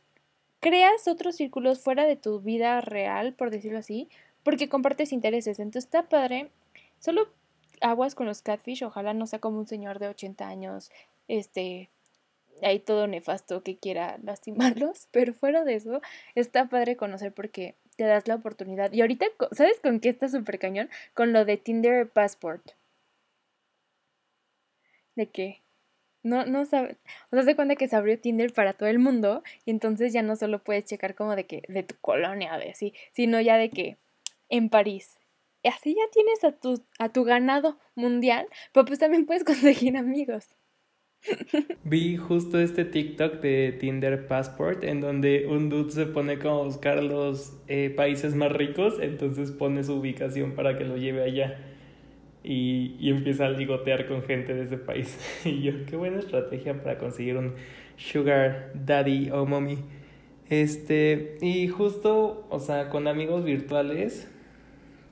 creas 0.61 1.09
otros 1.09 1.35
círculos 1.35 1.81
fuera 1.81 2.07
de 2.07 2.15
tu 2.15 2.39
vida 2.39 2.81
real, 2.81 3.35
por 3.35 3.51
decirlo 3.51 3.79
así, 3.79 4.09
porque 4.45 4.69
compartes 4.69 5.13
intereses. 5.13 5.59
Entonces, 5.59 5.87
está 5.87 6.09
padre. 6.09 6.53
Solo 7.01 7.27
aguas 7.81 8.15
con 8.15 8.27
los 8.27 8.41
catfish, 8.41 8.85
ojalá 8.85 9.15
no 9.15 9.27
sea 9.27 9.41
como 9.41 9.59
un 9.59 9.67
señor 9.67 9.99
de 9.99 10.07
80 10.07 10.47
años, 10.47 10.93
este, 11.27 11.91
hay 12.63 12.81
todo 12.81 13.07
nefasto 13.07 13.63
que 13.63 13.77
quiera 13.79 14.19
lastimarlos, 14.23 15.09
pero 15.11 15.35
fuera 15.35 15.65
de 15.65 15.75
eso, 15.75 16.01
está 16.35 16.69
padre 16.69 16.97
conocer 16.97 17.33
porque 17.33 17.77
te 17.97 18.05
das 18.05 18.29
la 18.29 18.37
oportunidad. 18.37 18.93
Y 18.93 19.01
ahorita, 19.01 19.27
¿sabes 19.53 19.81
con 19.81 20.01
qué 20.01 20.09
está 20.09 20.29
súper 20.29 20.59
cañón? 20.59 20.89
Con 21.15 21.33
lo 21.33 21.45
de 21.45 21.57
Tinder 21.57 22.09
Passport. 22.09 22.73
¿De 25.15 25.29
qué? 25.29 25.63
No, 26.23 26.47
no 26.47 26.65
sabes. 26.65 26.97
O 27.31 27.37
sea, 27.37 27.45
se 27.45 27.57
cuenta 27.57 27.77
que 27.77 27.89
se 27.89 27.97
abrió 27.97 28.19
Tinder 28.19 28.53
para 28.53 28.75
todo 28.75 28.89
el 28.89 28.99
mundo 28.99 29.43
y 29.65 29.71
entonces 29.73 30.13
ya 30.13 30.23
no 30.23 30.37
solo 30.37 30.63
puedes 30.63 30.85
checar 30.85 31.15
como 31.15 31.35
de 31.37 31.47
que 31.47 31.63
de 31.69 31.83
tu 31.83 31.97
colonia, 32.01 32.57
de 32.59 32.71
así, 32.71 32.95
sino 33.13 33.41
ya 33.41 33.57
de 33.57 33.71
que 33.71 33.99
en 34.49 34.69
París. 34.69 35.19
Y 35.63 35.69
así 35.69 35.95
ya 35.95 36.11
tienes 36.13 36.45
a 36.45 36.53
tu, 36.53 36.85
a 36.99 37.09
tu 37.11 37.25
ganado 37.25 37.79
mundial, 37.95 38.47
pero 38.73 38.87
pues 38.87 38.99
también 38.99 39.27
puedes 39.27 39.45
conseguir 39.45 39.97
amigos. 39.97 40.49
Vi 41.85 42.17
justo 42.17 42.59
este 42.59 42.85
TikTok 42.85 43.41
de 43.41 43.73
Tinder 43.79 44.27
Passport 44.27 44.83
en 44.85 45.01
donde 45.01 45.47
un 45.47 45.69
dude 45.69 45.93
se 45.93 46.07
pone 46.07 46.39
como 46.39 46.61
a 46.61 46.65
buscar 46.65 47.03
los 47.03 47.57
eh, 47.69 47.93
países 47.95 48.35
más 48.35 48.53
ricos, 48.53 48.99
entonces 49.01 49.53
pone 49.53 49.85
su 49.85 49.95
ubicación 49.95 50.53
para 50.53 50.77
que 50.79 50.85
lo 50.85 50.97
lleve 50.97 51.23
allá 51.23 51.59
y, 52.43 52.97
y 52.99 53.11
empieza 53.11 53.47
a 53.47 53.51
ligotear 53.51 54.07
con 54.09 54.23
gente 54.23 54.55
de 54.55 54.65
ese 54.65 54.79
país. 54.79 55.17
Y 55.45 55.63
yo, 55.63 55.73
qué 55.87 55.97
buena 55.97 56.19
estrategia 56.19 56.83
para 56.83 56.99
conseguir 56.99 57.37
un 57.37 57.55
sugar 57.97 58.73
daddy 58.75 59.31
o 59.31 59.47
mommy. 59.47 59.79
Este, 60.51 61.39
y 61.41 61.69
justo, 61.69 62.47
o 62.51 62.59
sea, 62.59 62.89
con 62.89 63.07
amigos 63.07 63.45
virtuales, 63.45 64.29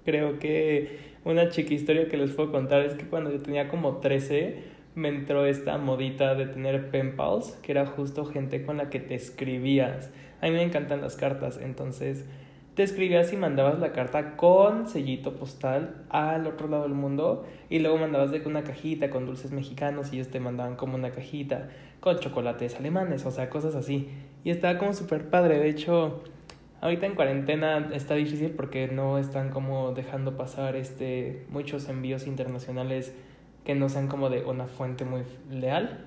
creo 0.04 0.38
que 0.38 0.98
una 1.24 1.50
chica 1.50 1.72
historia 1.72 2.08
que 2.08 2.16
les 2.16 2.32
puedo 2.32 2.50
contar 2.50 2.82
es 2.82 2.94
que 2.94 3.04
cuando 3.04 3.30
yo 3.30 3.40
tenía 3.40 3.68
como 3.68 3.98
13, 3.98 4.80
me 4.95 5.09
entró 5.09 5.47
esta 5.47 5.78
modita 5.78 6.34
de 6.34 6.47
tener 6.47 6.91
pen 6.91 7.16
pals, 7.16 7.53
que 7.62 7.72
era 7.72 7.86
justo 7.86 8.24
gente 8.24 8.64
con 8.64 8.76
la 8.76 8.91
que 8.91 9.01
te 9.01 9.14
escribías. 9.14 10.11
A 10.41 10.47
mí 10.47 10.53
me 10.53 10.62
encantan 10.62 11.01
las 11.01 11.16
cartas, 11.16 11.59
entonces 11.62 12.24
te 12.74 12.82
escribías 12.82 13.32
y 13.32 13.36
mandabas 13.36 13.78
la 13.78 13.93
carta 13.93 14.36
con 14.36 14.86
sellito 14.86 15.34
postal 15.34 16.05
al 16.09 16.47
otro 16.47 16.68
lado 16.68 16.84
del 16.84 16.95
mundo 16.95 17.45
y 17.68 17.80
luego 17.80 17.99
mandabas 17.99 18.30
de 18.30 18.41
una 18.47 18.62
cajita 18.62 19.11
con 19.11 19.26
dulces 19.26 19.53
mexicanos 19.53 20.12
y 20.12 20.16
ellos 20.16 20.28
te 20.28 20.41
mandaban 20.41 20.76
como 20.76 20.95
una 20.95 21.11
cajita 21.11 21.68
con 22.01 22.18
chocolates 22.18 22.76
alemanes, 22.76 23.26
o 23.26 23.30
sea, 23.30 23.51
cosas 23.51 23.74
así. 23.74 24.09
Y 24.45 24.51
estaba 24.51 24.78
como 24.78 24.95
súper 24.95 25.28
padre, 25.28 25.59
de 25.59 25.68
hecho, 25.68 26.22
Ahorita 26.82 27.05
en 27.05 27.14
cuarentena 27.14 27.91
está 27.93 28.14
difícil 28.14 28.53
porque 28.53 28.88
no 28.88 29.18
están 29.18 29.51
como 29.51 29.93
dejando 29.93 30.38
pasar 30.38 30.76
este 30.76 31.45
muchos 31.51 31.91
envíos 31.91 32.26
internacionales 32.26 33.14
que 33.64 33.74
no 33.74 33.88
sean 33.88 34.08
como 34.08 34.30
de 34.30 34.44
una 34.44 34.66
fuente 34.66 35.04
muy 35.04 35.22
leal. 35.50 36.06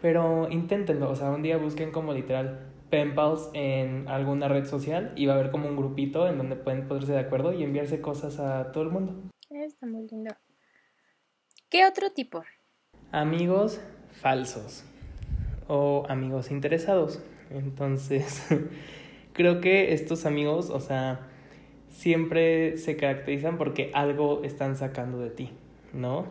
Pero 0.00 0.48
inténtenlo, 0.50 1.10
o 1.10 1.14
sea, 1.14 1.30
un 1.30 1.42
día 1.42 1.56
busquen 1.56 1.92
como 1.92 2.12
literal 2.12 2.72
pen 2.90 3.14
pals 3.14 3.48
en 3.54 4.06
alguna 4.08 4.48
red 4.48 4.66
social 4.66 5.12
y 5.16 5.26
va 5.26 5.32
a 5.32 5.36
haber 5.38 5.50
como 5.50 5.66
un 5.66 5.76
grupito 5.76 6.28
en 6.28 6.36
donde 6.36 6.56
pueden 6.56 6.88
ponerse 6.88 7.12
de 7.12 7.20
acuerdo 7.20 7.52
y 7.52 7.62
enviarse 7.62 8.00
cosas 8.00 8.38
a 8.38 8.72
todo 8.72 8.84
el 8.84 8.90
mundo. 8.90 9.30
Está 9.48 9.86
muy 9.86 10.06
lindo. 10.08 10.34
¿Qué 11.70 11.86
otro 11.86 12.10
tipo? 12.10 12.42
Amigos 13.12 13.80
falsos 14.10 14.84
o 15.68 16.04
amigos 16.08 16.50
interesados. 16.50 17.22
Entonces, 17.50 18.46
creo 19.32 19.60
que 19.60 19.94
estos 19.94 20.26
amigos, 20.26 20.68
o 20.68 20.80
sea, 20.80 21.28
siempre 21.88 22.76
se 22.76 22.96
caracterizan 22.96 23.56
porque 23.56 23.90
algo 23.94 24.42
están 24.44 24.76
sacando 24.76 25.18
de 25.18 25.30
ti, 25.30 25.50
¿no? 25.92 26.26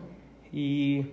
Y 0.52 1.06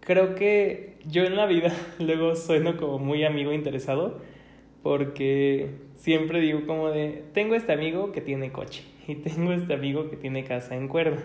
creo 0.00 0.34
que 0.34 0.96
yo 1.06 1.24
en 1.24 1.36
la 1.36 1.46
vida 1.46 1.72
luego 1.98 2.36
sueno 2.36 2.76
como 2.76 2.98
muy 2.98 3.24
amigo 3.24 3.52
interesado 3.52 4.20
porque 4.82 5.70
siempre 5.94 6.40
digo 6.40 6.64
como 6.64 6.90
de, 6.90 7.24
tengo 7.32 7.56
este 7.56 7.72
amigo 7.72 8.12
que 8.12 8.20
tiene 8.20 8.52
coche 8.52 8.84
y 9.08 9.16
tengo 9.16 9.52
este 9.52 9.74
amigo 9.74 10.08
que 10.10 10.16
tiene 10.16 10.44
casa 10.44 10.76
en 10.76 10.86
cuerda 10.86 11.24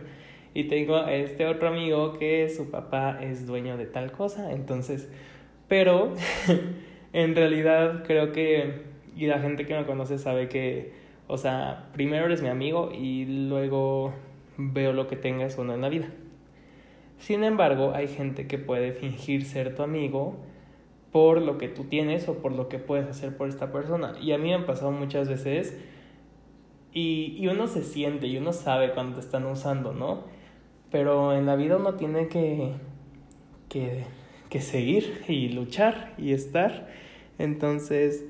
y 0.53 0.66
tengo 0.66 0.95
a 0.95 1.14
este 1.14 1.45
otro 1.45 1.68
amigo 1.68 2.18
que 2.18 2.49
su 2.49 2.72
papá 2.72 3.20
es 3.22 3.45
dueño 3.45 3.78
de 3.78 3.86
tal 3.86 4.12
cosa, 4.12 4.51
entonces, 4.51 5.09
pero 5.68 6.14
en 7.14 7.36
realidad 7.36 8.03
creo 8.05 8.32
que, 8.32 8.82
y 9.16 9.28
la 9.28 9.39
gente 9.39 9.66
que 9.66 9.76
me 9.76 9.86
conoce 9.86 10.18
sabe 10.18 10.49
que, 10.49 10.93
o 11.28 11.38
sea, 11.38 11.89
primero 11.93 12.26
eres 12.26 12.41
mi 12.41 12.49
amigo 12.49 12.91
y 12.91 13.47
luego 13.47 14.14
veo 14.57 14.91
lo 14.91 15.07
que 15.07 15.16
tengas 15.16 15.57
o 15.57 15.62
en 15.62 15.82
la 15.82 15.89
vida. 15.89 16.07
Sin 17.22 17.43
embargo, 17.43 17.93
hay 17.93 18.07
gente 18.07 18.47
que 18.47 18.57
puede 18.57 18.93
fingir 18.93 19.45
ser 19.45 19.76
tu 19.76 19.84
amigo 19.84 20.38
por 21.11 21.39
lo 21.39 21.59
que 21.59 21.67
tú 21.67 21.84
tienes 21.84 22.28
o 22.28 22.39
por 22.39 22.51
lo 22.51 22.67
que 22.67 22.80
puedes 22.80 23.07
hacer 23.07 23.38
por 23.38 23.47
esta 23.47 23.72
persona. 23.72 24.15
Y 24.19 24.32
a 24.32 24.39
mí 24.39 24.49
me 24.49 24.55
han 24.55 24.65
pasado 24.65 24.91
muchas 24.91 25.30
veces 25.30 25.78
y, 26.93 27.36
y 27.38 27.47
uno 27.47 27.67
se 27.67 27.84
siente 27.84 28.26
y 28.26 28.38
uno 28.38 28.53
sabe 28.53 28.93
cuando 28.93 29.17
te 29.17 29.22
están 29.22 29.45
usando, 29.45 29.93
¿no? 29.93 30.24
Pero 30.89 31.34
en 31.34 31.45
la 31.45 31.55
vida 31.55 31.78
uno 31.78 31.93
tiene 31.93 32.28
que, 32.28 32.74
que, 33.69 34.03
que 34.49 34.59
seguir 34.59 35.24
y 35.28 35.49
luchar 35.49 36.15
y 36.17 36.34
estar. 36.34 36.89
Entonces, 37.38 38.26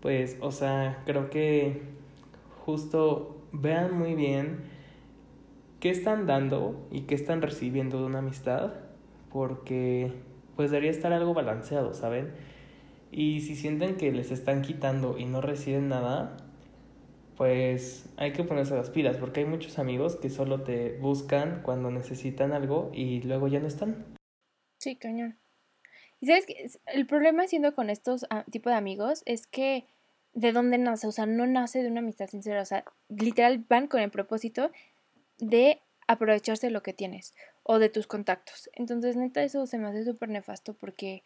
pues, 0.00 0.38
o 0.40 0.50
sea, 0.50 1.02
creo 1.04 1.28
que 1.28 1.82
justo 2.64 3.36
vean 3.52 3.98
muy 3.98 4.14
bien 4.14 4.69
qué 5.80 5.90
están 5.90 6.26
dando 6.26 6.86
y 6.90 7.02
qué 7.02 7.14
están 7.14 7.42
recibiendo 7.42 7.98
de 7.98 8.06
una 8.06 8.18
amistad, 8.18 8.72
porque 9.30 10.12
pues 10.56 10.70
debería 10.70 10.90
estar 10.90 11.12
algo 11.12 11.34
balanceado, 11.34 11.94
¿saben? 11.94 12.32
Y 13.10 13.40
si 13.40 13.56
sienten 13.56 13.96
que 13.96 14.12
les 14.12 14.30
están 14.30 14.62
quitando 14.62 15.18
y 15.18 15.24
no 15.24 15.40
reciben 15.40 15.88
nada, 15.88 16.36
pues 17.36 18.06
hay 18.18 18.32
que 18.32 18.44
ponerse 18.44 18.76
las 18.76 18.90
pilas, 18.90 19.16
porque 19.16 19.40
hay 19.40 19.46
muchos 19.46 19.78
amigos 19.78 20.16
que 20.16 20.28
solo 20.28 20.62
te 20.62 20.98
buscan 20.98 21.62
cuando 21.62 21.90
necesitan 21.90 22.52
algo 22.52 22.90
y 22.92 23.22
luego 23.22 23.48
ya 23.48 23.60
no 23.60 23.66
están. 23.66 24.04
Sí, 24.78 24.96
cañón. 24.96 25.38
Y 26.20 26.26
sabes 26.26 26.44
que 26.44 26.70
el 26.86 27.06
problema 27.06 27.46
siendo 27.46 27.74
con 27.74 27.88
estos 27.88 28.26
ah, 28.28 28.44
tipos 28.50 28.72
de 28.72 28.76
amigos 28.76 29.22
es 29.24 29.46
que 29.46 29.86
de 30.34 30.52
dónde 30.52 30.76
nace, 30.78 31.06
o 31.06 31.12
sea, 31.12 31.26
no 31.26 31.46
nace 31.46 31.82
de 31.82 31.88
una 31.88 32.00
amistad 32.00 32.28
sincera, 32.28 32.60
o 32.60 32.66
sea, 32.66 32.84
literal 33.08 33.64
van 33.68 33.88
con 33.88 34.00
el 34.00 34.10
propósito 34.10 34.70
de 35.40 35.80
aprovecharse 36.06 36.66
de 36.66 36.72
lo 36.72 36.82
que 36.82 36.92
tienes 36.92 37.34
o 37.62 37.78
de 37.78 37.88
tus 37.88 38.06
contactos. 38.06 38.70
Entonces, 38.74 39.16
neta, 39.16 39.42
eso 39.42 39.66
se 39.66 39.78
me 39.78 39.88
hace 39.88 40.04
súper 40.04 40.28
nefasto 40.28 40.74
porque, 40.74 41.22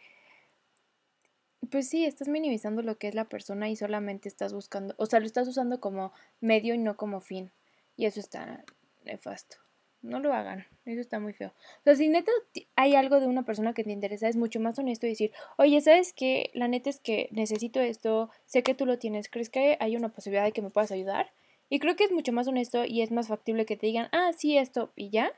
pues 1.71 1.89
sí, 1.89 2.05
estás 2.05 2.29
minimizando 2.29 2.83
lo 2.83 2.99
que 2.99 3.09
es 3.09 3.15
la 3.15 3.25
persona 3.25 3.69
y 3.71 3.77
solamente 3.77 4.29
estás 4.29 4.53
buscando, 4.53 4.95
o 4.99 5.07
sea, 5.07 5.21
lo 5.21 5.27
estás 5.27 5.49
usando 5.49 5.81
como 5.81 6.13
medio 6.41 6.75
y 6.75 6.79
no 6.79 6.97
como 6.97 7.21
fin. 7.21 7.51
Y 7.97 8.07
eso 8.07 8.21
está 8.21 8.65
nefasto. 9.05 9.57
No 10.03 10.21
lo 10.21 10.35
hagan, 10.35 10.67
eso 10.85 11.01
está 11.01 11.19
muy 11.19 11.33
feo. 11.33 11.49
O 11.49 11.83
sea, 11.85 11.95
si 11.95 12.09
neta 12.09 12.31
hay 12.77 12.95
algo 12.95 13.21
de 13.21 13.27
una 13.27 13.45
persona 13.45 13.73
que 13.73 13.85
te 13.85 13.91
interesa, 13.91 14.29
es 14.29 14.37
mucho 14.37 14.61
más 14.61 14.79
honesto 14.79 15.07
decir, 15.07 15.33
oye, 15.57 15.81
¿sabes 15.81 16.13
qué? 16.13 16.51
La 16.53 16.69
neta 16.69 16.91
es 16.91 17.01
que 17.01 17.31
necesito 17.33 17.81
esto, 17.81 18.29
sé 18.45 18.63
que 18.63 18.75
tú 18.75 18.85
lo 18.85 18.99
tienes, 18.99 19.31
¿crees 19.31 19.49
que 19.49 19.79
hay 19.81 19.97
una 19.97 20.11
posibilidad 20.11 20.45
de 20.45 20.53
que 20.53 20.61
me 20.61 20.69
puedas 20.69 20.93
ayudar? 20.93 21.33
Y 21.71 21.79
creo 21.79 21.97
que 21.97 22.05
es 22.05 22.13
mucho 22.13 22.33
más 22.33 22.47
honesto 22.47 22.85
y 22.85 23.03
es 23.03 23.11
más 23.11 23.29
factible 23.29 23.67
que 23.67 23.77
te 23.77 23.87
digan, 23.87 24.09
ah, 24.13 24.33
sí, 24.37 24.59
esto 24.59 24.93
y 24.97 25.11
ya, 25.11 25.33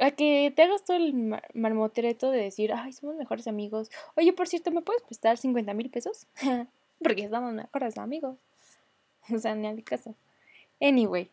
a 0.00 0.10
que 0.12 0.52
te 0.54 0.62
hagas 0.62 0.84
todo 0.84 0.96
el 0.96 1.14
marmotreto 1.54 2.30
de 2.30 2.42
decir, 2.42 2.72
ay, 2.72 2.92
somos 2.92 3.16
mejores 3.16 3.46
amigos. 3.46 3.90
Oye, 4.16 4.32
por 4.32 4.48
cierto, 4.48 4.70
¿me 4.70 4.82
puedes 4.82 5.02
prestar 5.02 5.36
50 5.36 5.74
mil 5.74 5.90
pesos? 5.90 6.26
Porque 7.02 7.24
estamos 7.24 7.52
mejores 7.52 7.98
amigos. 7.98 8.36
o 9.34 9.38
sea, 9.38 9.54
ni 9.54 9.66
al 9.66 9.84
caso. 9.84 10.14
Anyway, 10.80 11.30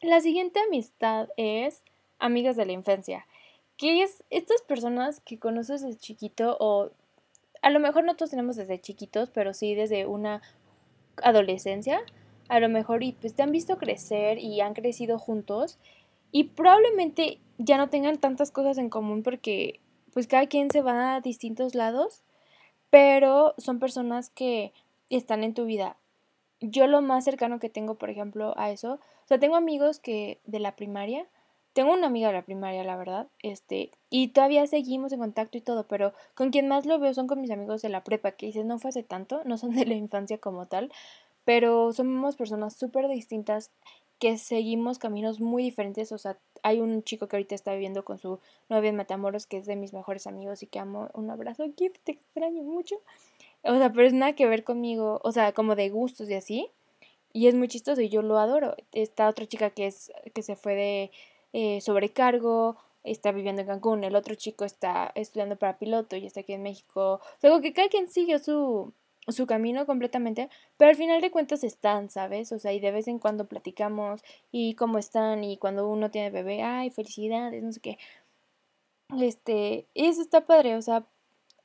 la 0.00 0.20
siguiente 0.20 0.60
amistad 0.60 1.28
es 1.36 1.82
amigas 2.18 2.56
de 2.56 2.66
la 2.66 2.72
infancia. 2.72 3.26
Que 3.76 4.02
es 4.02 4.24
estas 4.30 4.62
personas 4.62 5.20
que 5.20 5.38
conoces 5.38 5.82
desde 5.82 5.98
chiquito 5.98 6.56
o 6.60 6.90
a 7.62 7.70
lo 7.70 7.80
mejor 7.80 8.04
no 8.04 8.14
todos 8.14 8.30
tenemos 8.30 8.56
desde 8.56 8.80
chiquitos, 8.80 9.30
pero 9.30 9.52
sí 9.52 9.74
desde 9.74 10.06
una 10.06 10.42
adolescencia 11.22 12.02
a 12.50 12.58
lo 12.58 12.68
mejor 12.68 13.04
y 13.04 13.12
pues 13.12 13.34
te 13.34 13.44
han 13.44 13.52
visto 13.52 13.78
crecer 13.78 14.38
y 14.38 14.60
han 14.60 14.74
crecido 14.74 15.20
juntos 15.20 15.78
y 16.32 16.44
probablemente 16.44 17.38
ya 17.58 17.78
no 17.78 17.88
tengan 17.90 18.18
tantas 18.18 18.50
cosas 18.50 18.76
en 18.76 18.90
común 18.90 19.22
porque 19.22 19.78
pues 20.12 20.26
cada 20.26 20.46
quien 20.48 20.68
se 20.68 20.82
va 20.82 21.14
a 21.14 21.20
distintos 21.20 21.76
lados, 21.76 22.24
pero 22.90 23.54
son 23.56 23.78
personas 23.78 24.30
que 24.30 24.72
están 25.10 25.44
en 25.44 25.54
tu 25.54 25.64
vida. 25.64 25.96
Yo 26.60 26.88
lo 26.88 27.02
más 27.02 27.24
cercano 27.24 27.60
que 27.60 27.70
tengo, 27.70 27.94
por 27.94 28.10
ejemplo, 28.10 28.52
a 28.56 28.72
eso, 28.72 28.94
o 28.94 29.28
sea, 29.28 29.38
tengo 29.38 29.54
amigos 29.54 30.00
que 30.00 30.40
de 30.44 30.58
la 30.58 30.74
primaria, 30.74 31.26
tengo 31.72 31.92
una 31.92 32.08
amiga 32.08 32.28
de 32.28 32.34
la 32.34 32.42
primaria, 32.42 32.82
la 32.82 32.96
verdad, 32.96 33.28
este, 33.44 33.92
y 34.10 34.28
todavía 34.28 34.66
seguimos 34.66 35.12
en 35.12 35.20
contacto 35.20 35.56
y 35.56 35.60
todo, 35.60 35.86
pero 35.86 36.12
con 36.34 36.50
quien 36.50 36.66
más 36.66 36.84
lo 36.84 36.98
veo 36.98 37.14
son 37.14 37.28
con 37.28 37.40
mis 37.40 37.52
amigos 37.52 37.80
de 37.80 37.90
la 37.90 38.02
prepa, 38.02 38.32
que 38.32 38.46
dices, 38.46 38.64
no 38.64 38.80
fue 38.80 38.88
hace 38.88 39.04
tanto, 39.04 39.42
no 39.44 39.56
son 39.56 39.70
de 39.70 39.86
la 39.86 39.94
infancia 39.94 40.38
como 40.38 40.66
tal, 40.66 40.90
pero 41.44 41.92
somos 41.92 42.36
personas 42.36 42.74
súper 42.74 43.08
distintas 43.08 43.70
que 44.18 44.36
seguimos 44.38 44.98
caminos 44.98 45.40
muy 45.40 45.62
diferentes. 45.62 46.12
O 46.12 46.18
sea, 46.18 46.38
hay 46.62 46.80
un 46.80 47.02
chico 47.02 47.26
que 47.26 47.36
ahorita 47.36 47.54
está 47.54 47.72
viviendo 47.72 48.04
con 48.04 48.18
su 48.18 48.38
novia 48.68 48.90
en 48.90 48.96
Matamoros, 48.96 49.46
que 49.46 49.56
es 49.56 49.66
de 49.66 49.76
mis 49.76 49.92
mejores 49.92 50.26
amigos 50.26 50.62
y 50.62 50.66
que 50.66 50.78
amo. 50.78 51.08
Un 51.14 51.30
abrazo, 51.30 51.64
Gift, 51.76 52.00
te 52.04 52.12
extraño 52.12 52.62
mucho. 52.62 52.96
O 53.62 53.76
sea, 53.76 53.92
pero 53.92 54.06
es 54.06 54.12
nada 54.12 54.34
que 54.34 54.46
ver 54.46 54.64
conmigo, 54.64 55.20
o 55.24 55.32
sea, 55.32 55.52
como 55.52 55.74
de 55.74 55.88
gustos 55.90 56.28
y 56.30 56.34
así. 56.34 56.68
Y 57.32 57.46
es 57.48 57.54
muy 57.54 57.68
chistoso 57.68 58.00
y 58.02 58.08
yo 58.08 58.22
lo 58.22 58.38
adoro. 58.38 58.76
Esta 58.92 59.28
otra 59.28 59.46
chica 59.46 59.70
que 59.70 59.86
es 59.86 60.12
que 60.34 60.42
se 60.42 60.56
fue 60.56 60.74
de 60.74 61.10
eh, 61.52 61.80
sobrecargo, 61.80 62.76
está 63.04 63.32
viviendo 63.32 63.62
en 63.62 63.68
Cancún. 63.68 64.04
El 64.04 64.16
otro 64.16 64.34
chico 64.34 64.64
está 64.64 65.12
estudiando 65.14 65.56
para 65.56 65.78
piloto 65.78 66.16
y 66.16 66.26
está 66.26 66.40
aquí 66.40 66.52
en 66.52 66.62
México. 66.62 67.14
O 67.14 67.40
sea, 67.40 67.58
que 67.60 67.72
cada 67.72 67.88
quien 67.88 68.08
sigue 68.08 68.38
su, 68.38 68.92
su 69.28 69.46
camino 69.46 69.86
completamente, 69.86 70.48
pero 70.76 70.90
al 70.90 70.96
final 70.96 71.20
de 71.20 71.30
cuentas 71.30 71.64
están, 71.64 72.10
¿sabes? 72.10 72.52
O 72.52 72.58
sea, 72.58 72.72
y 72.72 72.80
de 72.80 72.90
vez 72.90 73.08
en 73.08 73.18
cuando 73.18 73.46
platicamos 73.46 74.22
y 74.50 74.74
cómo 74.74 74.98
están 74.98 75.44
y 75.44 75.56
cuando 75.56 75.88
uno 75.88 76.10
tiene 76.10 76.30
bebé, 76.30 76.62
ay, 76.62 76.90
felicidades, 76.90 77.62
no 77.62 77.72
sé 77.72 77.80
qué. 77.80 77.98
Este, 79.20 79.86
eso 79.94 80.22
está 80.22 80.46
padre, 80.46 80.76
o 80.76 80.82
sea, 80.82 81.04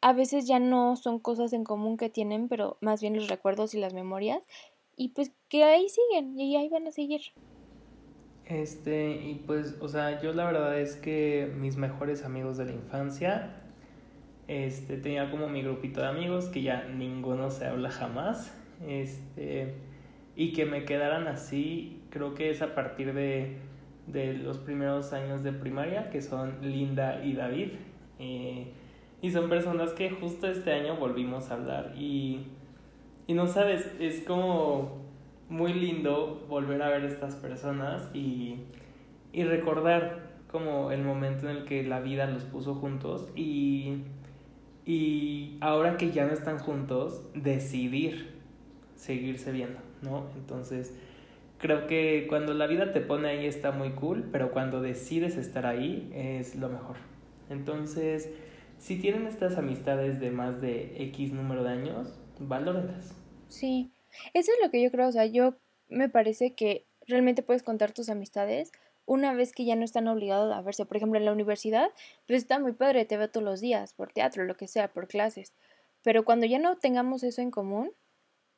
a 0.02 0.14
veces 0.14 0.48
ya 0.48 0.60
no 0.60 0.96
son 0.96 1.20
cosas 1.20 1.54
en 1.54 1.64
común 1.64 1.98
que 1.98 2.10
tienen, 2.10 2.48
pero 2.48 2.78
más 2.82 3.02
bien 3.02 3.16
los 3.16 3.30
recuerdos 3.30 3.74
y 3.74 3.80
las 3.80 3.94
memorias 3.94 4.42
y 4.96 5.10
pues 5.10 5.32
que 5.50 5.64
ahí 5.64 5.88
siguen 5.90 6.40
y 6.40 6.56
ahí 6.56 6.70
van 6.70 6.88
a 6.88 6.92
seguir. 6.92 7.22
Este, 8.46 9.16
y 9.16 9.44
pues, 9.48 9.76
o 9.82 9.88
sea, 9.88 10.22
yo 10.22 10.32
la 10.34 10.46
verdad 10.46 10.80
es 10.80 10.96
que 10.96 11.52
mis 11.58 11.78
mejores 11.78 12.24
amigos 12.24 12.58
de 12.58 12.66
la 12.66 12.74
infancia 12.74 13.65
este, 14.48 14.98
tenía 14.98 15.32
como 15.32 15.50
mi 15.50 15.62
grupito 15.62 16.02
de 16.02 16.08
amigos 16.08 16.46
que 16.46 16.62
ya 16.62 16.88
ninguno 16.88 17.50
se 17.52 17.66
habla 17.66 17.90
jamás. 17.90 18.56
Este, 18.86 19.74
y 20.36 20.52
que 20.54 20.66
me 20.66 20.84
quedaran 20.86 21.28
así, 21.28 22.02
creo 22.10 22.34
que 22.34 22.50
es 22.50 22.62
a 22.62 22.76
partir 22.76 23.14
de, 23.14 23.58
de 24.08 24.34
los 24.34 24.58
primeros 24.58 25.14
años 25.14 25.44
de 25.44 25.54
primaria, 25.54 26.10
que 26.10 26.22
son 26.22 26.58
Linda 26.62 27.24
y 27.24 27.34
David. 27.34 27.70
Eh, 28.20 28.68
y 29.22 29.32
son 29.32 29.50
personas 29.50 29.94
que 29.94 30.10
justo 30.10 30.48
este 30.48 30.74
año 30.74 30.98
volvimos 30.98 31.50
a 31.50 31.56
hablar. 31.56 31.94
Y, 31.98 32.48
y 33.28 33.34
no 33.34 33.48
sabes, 33.48 33.96
es 34.00 34.22
como 34.22 35.06
muy 35.50 35.74
lindo 35.74 36.46
volver 36.50 36.82
a 36.82 36.90
ver 36.90 37.06
estas 37.06 37.36
personas 37.36 38.10
y, 38.14 38.58
y 39.32 39.44
recordar 39.44 40.26
como 40.52 40.92
el 40.92 41.04
momento 41.04 41.50
en 41.50 41.58
el 41.58 41.66
que 41.66 41.84
la 41.84 42.00
vida 42.00 42.26
los 42.28 42.44
puso 42.44 42.76
juntos 42.76 43.30
y 43.36 44.04
y 44.86 45.58
ahora 45.62 45.98
que 45.98 46.12
ya 46.12 46.26
no 46.26 46.34
están 46.34 46.60
juntos, 46.60 47.22
decidir 47.34 48.36
seguirse 48.96 49.52
viendo, 49.52 49.80
¿no? 50.02 50.28
Entonces, 50.36 50.94
creo 51.58 51.88
que 51.88 52.26
cuando 52.30 52.54
la 52.54 52.68
vida 52.68 52.94
te 52.94 53.02
pone 53.02 53.28
ahí 53.28 53.46
está 53.46 53.72
muy 53.72 53.92
cool, 53.92 54.30
pero 54.32 54.52
cuando 54.52 54.82
decides 54.82 55.38
estar 55.38 55.66
ahí 55.66 56.12
es 56.14 56.56
lo 56.56 56.70
mejor. 56.70 56.98
Entonces, 57.50 58.30
si 58.78 58.98
tienen 58.98 59.28
estas 59.28 59.58
amistades 59.58 60.20
de 60.20 60.32
más 60.32 60.62
de 60.62 60.94
X 61.10 61.34
número 61.34 61.64
de 61.64 61.70
años, 61.70 62.14
valórenlas. 62.40 63.14
Sí, 63.48 63.92
eso 64.34 64.52
es 64.52 64.58
lo 64.64 64.72
que 64.72 64.82
yo 64.82 64.92
creo, 64.92 65.08
o 65.08 65.12
sea, 65.12 65.26
yo 65.26 65.56
me 65.88 66.10
parece 66.10 66.54
que 66.54 66.86
realmente 67.08 67.44
puedes 67.44 67.64
contar 67.64 67.92
tus 67.92 68.10
amistades 68.10 68.72
una 69.06 69.34
vez 69.34 69.52
que 69.52 69.66
ya 69.66 69.76
no 69.76 69.86
están 69.86 70.08
obligados 70.08 70.54
a 70.54 70.62
verse. 70.62 70.86
Por 70.86 70.98
ejemplo, 70.98 71.20
en 71.20 71.26
la 71.26 71.32
universidad, 71.32 71.90
pues 72.28 72.44
está 72.44 72.60
muy 72.60 72.74
padre, 72.74 73.06
te 73.06 73.18
veo 73.18 73.30
todos 73.30 73.44
los 73.44 73.62
días, 73.62 73.94
por 73.94 74.12
teatro, 74.12 74.46
lo 74.46 74.58
que 74.58 74.68
sea, 74.68 74.92
por 74.92 75.08
clases. 75.08 75.54
Pero 76.02 76.26
cuando 76.26 76.46
ya 76.46 76.60
no 76.60 76.78
tengamos 76.78 77.24
eso 77.24 77.42
en 77.42 77.52
común, 77.52 77.92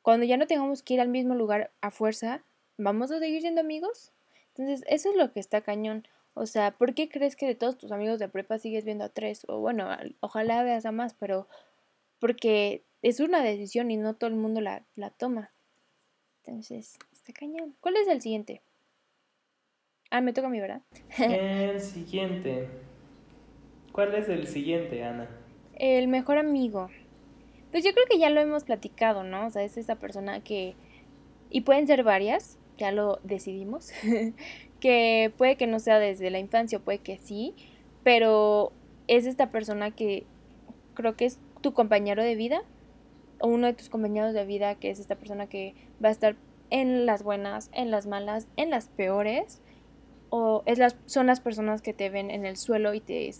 cuando 0.02 0.26
ya 0.26 0.36
no 0.36 0.46
tengamos 0.46 0.82
que 0.82 0.94
ir 0.94 1.00
al 1.00 1.08
mismo 1.08 1.34
lugar 1.34 1.70
a 1.80 1.90
fuerza, 1.90 2.42
¿vamos 2.76 3.10
a 3.10 3.18
seguir 3.18 3.40
siendo 3.40 3.60
amigos? 3.60 4.12
Entonces, 4.48 4.84
eso 4.88 5.10
es 5.10 5.16
lo 5.16 5.32
que 5.32 5.40
está 5.40 5.60
cañón. 5.60 6.06
O 6.34 6.46
sea, 6.46 6.70
¿por 6.72 6.94
qué 6.94 7.08
crees 7.08 7.36
que 7.36 7.46
de 7.46 7.54
todos 7.54 7.78
tus 7.78 7.92
amigos 7.92 8.18
de 8.18 8.28
prepa 8.28 8.58
sigues 8.58 8.84
viendo 8.84 9.04
a 9.04 9.08
tres? 9.08 9.44
O 9.48 9.60
bueno, 9.60 9.88
ojalá 10.20 10.62
veas 10.62 10.86
a 10.86 10.92
más, 10.92 11.14
pero 11.14 11.48
porque 12.20 12.84
es 13.02 13.20
una 13.20 13.42
decisión 13.42 13.90
y 13.90 13.96
no 13.96 14.14
todo 14.14 14.28
el 14.28 14.36
mundo 14.36 14.60
la, 14.60 14.84
la 14.94 15.10
toma. 15.10 15.50
Entonces, 16.44 16.98
está 17.12 17.32
cañón. 17.32 17.76
¿Cuál 17.80 17.96
es 17.96 18.08
el 18.08 18.22
siguiente? 18.22 18.62
Ah, 20.10 20.20
me 20.20 20.32
toca 20.32 20.48
a 20.48 20.50
mí, 20.50 20.60
¿verdad? 20.60 20.82
el 21.18 21.80
siguiente. 21.80 22.68
¿Cuál 23.92 24.14
es 24.14 24.28
el 24.28 24.46
siguiente, 24.46 25.04
Ana? 25.04 25.28
El 25.74 26.08
mejor 26.08 26.38
amigo. 26.38 26.88
Pues 27.70 27.84
yo 27.84 27.92
creo 27.92 28.06
que 28.10 28.18
ya 28.18 28.30
lo 28.30 28.40
hemos 28.40 28.64
platicado, 28.64 29.22
¿no? 29.22 29.46
O 29.46 29.50
sea, 29.50 29.62
es 29.62 29.76
esa 29.76 29.96
persona 29.96 30.40
que... 30.42 30.74
Y 31.50 31.62
pueden 31.62 31.86
ser 31.86 32.04
varias, 32.04 32.58
ya 32.78 32.92
lo 32.92 33.20
decidimos. 33.22 33.90
que 34.80 35.32
puede 35.36 35.56
que 35.56 35.66
no 35.66 35.78
sea 35.78 35.98
desde 35.98 36.30
la 36.30 36.38
infancia, 36.38 36.78
puede 36.78 36.98
que 36.98 37.18
sí, 37.18 37.54
pero 38.02 38.72
es 39.08 39.26
esta 39.26 39.50
persona 39.50 39.90
que 39.90 40.24
creo 40.94 41.16
que 41.16 41.26
es 41.26 41.38
tu 41.60 41.72
compañero 41.74 42.22
de 42.22 42.34
vida, 42.34 42.62
o 43.40 43.48
uno 43.48 43.66
de 43.66 43.72
tus 43.74 43.88
compañeros 43.88 44.34
de 44.34 44.44
vida, 44.44 44.74
que 44.76 44.90
es 44.90 45.00
esta 45.00 45.16
persona 45.16 45.48
que 45.48 45.74
va 46.02 46.08
a 46.08 46.12
estar 46.12 46.36
en 46.70 47.06
las 47.06 47.22
buenas, 47.22 47.70
en 47.72 47.90
las 47.90 48.06
malas, 48.06 48.46
en 48.56 48.70
las 48.70 48.88
peores, 48.88 49.60
o 50.30 50.62
es 50.66 50.78
las, 50.78 50.96
son 51.06 51.26
las 51.26 51.40
personas 51.40 51.82
que 51.82 51.92
te 51.92 52.10
ven 52.10 52.30
en 52.30 52.44
el 52.44 52.56
suelo 52.56 52.94
y 52.94 53.00
te, 53.00 53.30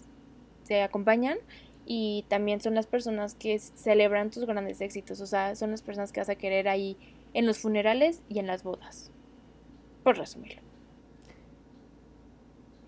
te 0.67 0.83
acompañan 0.83 1.39
y 1.87 2.25
también 2.29 2.61
son 2.61 2.75
las 2.75 2.87
personas 2.87 3.35
que 3.35 3.59
celebran 3.59 4.31
tus 4.31 4.45
grandes 4.45 4.81
éxitos, 4.81 5.21
o 5.21 5.27
sea, 5.27 5.55
son 5.55 5.71
las 5.71 5.83
personas 5.83 6.13
que 6.13 6.21
vas 6.21 6.29
a 6.29 6.35
querer 6.35 6.69
ahí 6.69 6.97
en 7.35 7.47
los 7.47 7.59
funerales 7.59 8.23
y 8.29 8.39
en 8.39 8.47
las 8.47 8.63
bodas, 8.63 9.11
por 10.05 10.19
resumirlo. 10.19 10.61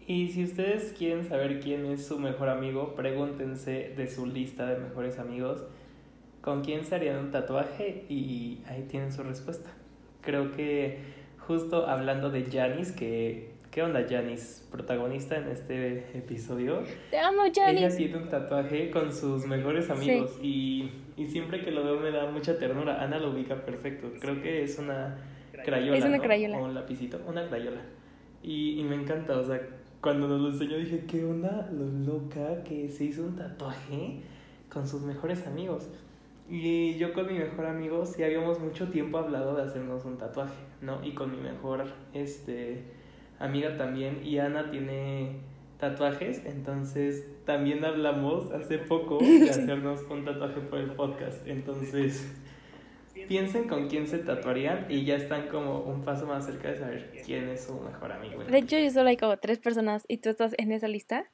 Y 0.07 0.29
si 0.29 0.45
ustedes 0.45 0.93
quieren 0.93 1.25
saber 1.25 1.61
quién 1.61 1.87
es 1.87 2.05
su 2.05 2.19
mejor 2.19 2.49
amigo, 2.49 2.95
pregúntense 2.95 3.95
de 3.97 4.07
su 4.09 4.27
lista 4.27 4.67
de 4.67 4.77
mejores 4.77 5.19
amigos 5.19 5.63
con 6.41 6.65
quién 6.65 6.85
se 6.85 6.95
harían 6.95 7.19
un 7.19 7.31
tatuaje 7.31 8.07
y 8.09 8.63
ahí 8.67 8.83
tienen 8.89 9.13
su 9.13 9.23
respuesta. 9.23 9.71
Creo 10.21 10.53
que 10.53 10.99
justo 11.39 11.87
hablando 11.87 12.31
de 12.31 12.45
Janis, 12.45 12.93
que 12.93 13.51
¿Qué 13.71 13.85
onda, 13.85 14.05
Janis? 14.09 14.67
Protagonista 14.69 15.37
en 15.37 15.47
este 15.47 16.19
episodio. 16.19 16.83
Te 17.09 17.21
amo, 17.21 17.43
Janis. 17.55 17.83
Ella 17.83 17.97
tiene 17.97 18.17
un 18.17 18.29
tatuaje 18.29 18.91
con 18.91 19.13
sus 19.13 19.47
mejores 19.47 19.89
amigos 19.91 20.41
y, 20.43 20.91
y, 21.17 21.27
siempre 21.27 21.63
que 21.63 21.71
lo 21.71 21.85
veo 21.85 22.01
me 22.01 22.11
da 22.11 22.29
mucha 22.29 22.59
ternura. 22.59 23.01
Ana 23.01 23.21
lo 23.21 23.31
ubica 23.31 23.65
perfecto. 23.65 24.11
Creo 24.19 24.43
que 24.43 24.65
es 24.65 24.77
una 24.81 25.19
crayola. 25.65 25.97
Es 25.97 26.05
una 26.05 26.19
crayola. 26.19 26.59
O 26.59 26.65
un 26.65 26.75
lapicito. 26.75 27.21
Una 27.29 27.47
crayola. 27.47 27.81
Y, 28.43 28.81
y 28.81 28.83
me 28.83 28.97
encanta, 28.97 29.39
o 29.39 29.45
sea, 29.45 29.61
cuando 30.01 30.27
nos 30.27 30.41
lo 30.41 30.49
enseñó 30.49 30.77
dije, 30.77 31.05
¿qué 31.07 31.25
onda? 31.25 31.71
Lo 31.71 31.87
loca 31.87 32.65
que 32.65 32.89
se 32.89 33.05
hizo 33.05 33.23
un 33.23 33.37
tatuaje 33.37 34.23
con 34.69 34.89
sus 34.89 35.03
mejores 35.03 35.47
amigos. 35.47 35.89
Y 36.49 36.97
yo 36.97 37.13
con 37.13 37.29
mi 37.29 37.39
mejor 37.39 37.67
amigo 37.67 38.05
sí 38.05 38.25
habíamos 38.25 38.59
mucho 38.59 38.89
tiempo 38.89 39.19
hablado 39.19 39.55
de 39.55 39.63
hacernos 39.63 40.05
un 40.05 40.19
tatuaje, 40.19 40.59
¿no? 40.81 41.05
Y 41.05 41.15
con 41.15 41.31
mi 41.31 41.37
mejor, 41.37 41.85
este 42.13 42.99
amiga 43.41 43.77
también 43.77 44.25
y 44.25 44.39
Ana 44.39 44.71
tiene 44.71 45.41
tatuajes, 45.79 46.43
entonces 46.45 47.27
también 47.45 47.85
hablamos 47.85 48.53
hace 48.53 48.79
poco 48.79 49.19
de 49.19 49.51
hacernos 49.51 50.03
un 50.09 50.25
tatuaje 50.25 50.61
por 50.61 50.79
el 50.79 50.93
podcast. 50.93 51.47
Entonces, 51.47 52.31
piensen 53.27 53.67
con 53.67 53.89
quién 53.89 54.07
se 54.07 54.19
tatuarían 54.19 54.87
y 54.89 55.05
ya 55.05 55.17
están 55.17 55.49
como 55.49 55.81
un 55.81 56.03
paso 56.03 56.27
más 56.27 56.45
cerca 56.45 56.71
de 56.71 56.79
saber 56.79 57.13
quién 57.25 57.49
es 57.49 57.65
su 57.65 57.81
mejor 57.81 58.13
amigo. 58.13 58.45
De 58.45 58.59
hecho, 58.59 58.79
yo 58.79 58.91
solo 58.91 59.09
hay 59.09 59.17
como 59.17 59.39
tres 59.39 59.59
personas 59.59 60.05
y 60.07 60.19
tú 60.19 60.29
estás 60.29 60.55
en 60.59 60.71
esa 60.71 60.87
lista 60.87 61.25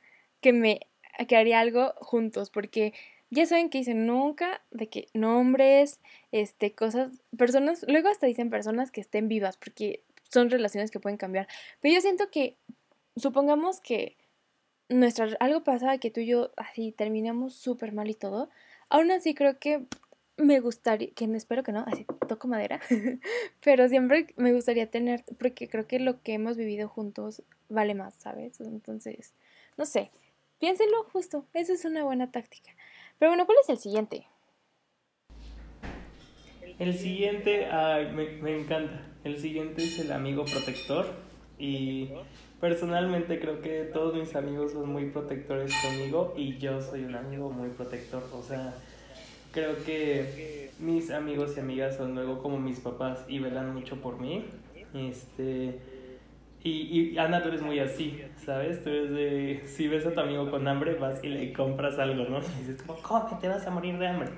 que 0.40 0.52
me 0.52 0.80
que 1.28 1.36
haría 1.36 1.60
algo 1.60 1.94
juntos 1.96 2.50
porque 2.50 2.92
ya 3.30 3.46
saben 3.46 3.70
que 3.70 3.78
dicen 3.78 4.06
nunca 4.06 4.62
de 4.70 4.88
que 4.88 5.08
nombres, 5.14 6.00
este, 6.30 6.74
cosas, 6.74 7.22
personas, 7.36 7.84
luego 7.88 8.08
hasta 8.08 8.26
dicen 8.26 8.50
personas 8.50 8.90
que 8.90 9.00
estén 9.00 9.28
vivas, 9.28 9.56
porque 9.56 10.02
son 10.30 10.50
relaciones 10.50 10.90
que 10.90 11.00
pueden 11.00 11.16
cambiar. 11.16 11.48
Pero 11.80 11.94
yo 11.94 12.00
siento 12.00 12.30
que, 12.30 12.56
supongamos 13.16 13.80
que 13.80 14.16
nuestra, 14.88 15.28
algo 15.40 15.64
pasaba 15.64 15.98
que 15.98 16.10
tú 16.10 16.20
y 16.20 16.26
yo 16.26 16.52
así 16.56 16.92
terminamos 16.92 17.54
súper 17.54 17.92
mal 17.92 18.08
y 18.08 18.14
todo, 18.14 18.50
aún 18.88 19.10
así 19.10 19.34
creo 19.34 19.58
que 19.58 19.86
me 20.36 20.60
gustaría, 20.60 21.10
que 21.12 21.24
espero 21.24 21.62
que 21.62 21.72
no, 21.72 21.84
así 21.86 22.06
toco 22.28 22.46
madera, 22.46 22.80
pero 23.64 23.88
siempre 23.88 24.26
me 24.36 24.52
gustaría 24.52 24.90
tener, 24.90 25.24
porque 25.38 25.68
creo 25.68 25.86
que 25.86 25.98
lo 25.98 26.22
que 26.22 26.34
hemos 26.34 26.56
vivido 26.56 26.88
juntos 26.88 27.42
vale 27.68 27.94
más, 27.94 28.14
¿sabes? 28.14 28.60
Entonces, 28.60 29.34
no 29.76 29.86
sé, 29.86 30.10
piénsenlo 30.58 31.04
justo, 31.04 31.46
esa 31.54 31.72
es 31.72 31.84
una 31.84 32.04
buena 32.04 32.30
táctica. 32.30 32.72
Pero 33.18 33.30
bueno, 33.30 33.46
¿cuál 33.46 33.58
es 33.62 33.68
el 33.70 33.78
siguiente? 33.78 34.26
El 36.78 36.94
siguiente, 36.94 37.68
me, 38.14 38.28
me 38.42 38.60
encanta. 38.60 39.00
El 39.24 39.38
siguiente 39.38 39.82
es 39.82 39.98
el 39.98 40.12
amigo 40.12 40.44
protector. 40.44 41.06
Y 41.58 42.10
personalmente 42.60 43.40
creo 43.40 43.62
que 43.62 43.84
todos 43.92 44.14
mis 44.14 44.34
amigos 44.36 44.72
son 44.72 44.90
muy 44.90 45.06
protectores 45.10 45.72
conmigo 45.82 46.34
y 46.36 46.58
yo 46.58 46.80
soy 46.82 47.04
un 47.04 47.14
amigo 47.14 47.50
muy 47.50 47.70
protector. 47.70 48.22
O 48.32 48.42
sea, 48.42 48.74
creo 49.52 49.82
que 49.84 50.70
mis 50.78 51.10
amigos 51.10 51.54
y 51.56 51.60
amigas 51.60 51.96
son 51.96 52.14
luego 52.14 52.42
como 52.42 52.58
mis 52.58 52.80
papás 52.80 53.24
y 53.28 53.38
velan 53.38 53.74
mucho 53.74 53.96
por 53.96 54.20
mí. 54.20 54.44
Este. 54.94 55.78
Y, 56.62 57.12
y 57.12 57.18
Ana, 57.18 57.42
tú 57.42 57.48
eres 57.48 57.62
muy 57.62 57.78
así, 57.78 58.20
¿sabes? 58.44 58.82
Tú 58.82 58.90
eres 58.90 59.10
de. 59.10 59.62
Si 59.66 59.88
ves 59.88 60.04
a 60.04 60.12
tu 60.12 60.20
amigo 60.20 60.50
con 60.50 60.66
hambre, 60.68 60.94
vas 60.94 61.22
y 61.22 61.28
le 61.28 61.52
compras 61.52 61.98
algo, 61.98 62.24
¿no? 62.24 62.38
Y 62.60 62.66
dices, 62.66 62.82
como, 62.82 63.00
come, 63.00 63.40
te 63.40 63.48
vas 63.48 63.66
a 63.66 63.70
morir 63.70 63.98
de 63.98 64.06
hambre. 64.06 64.30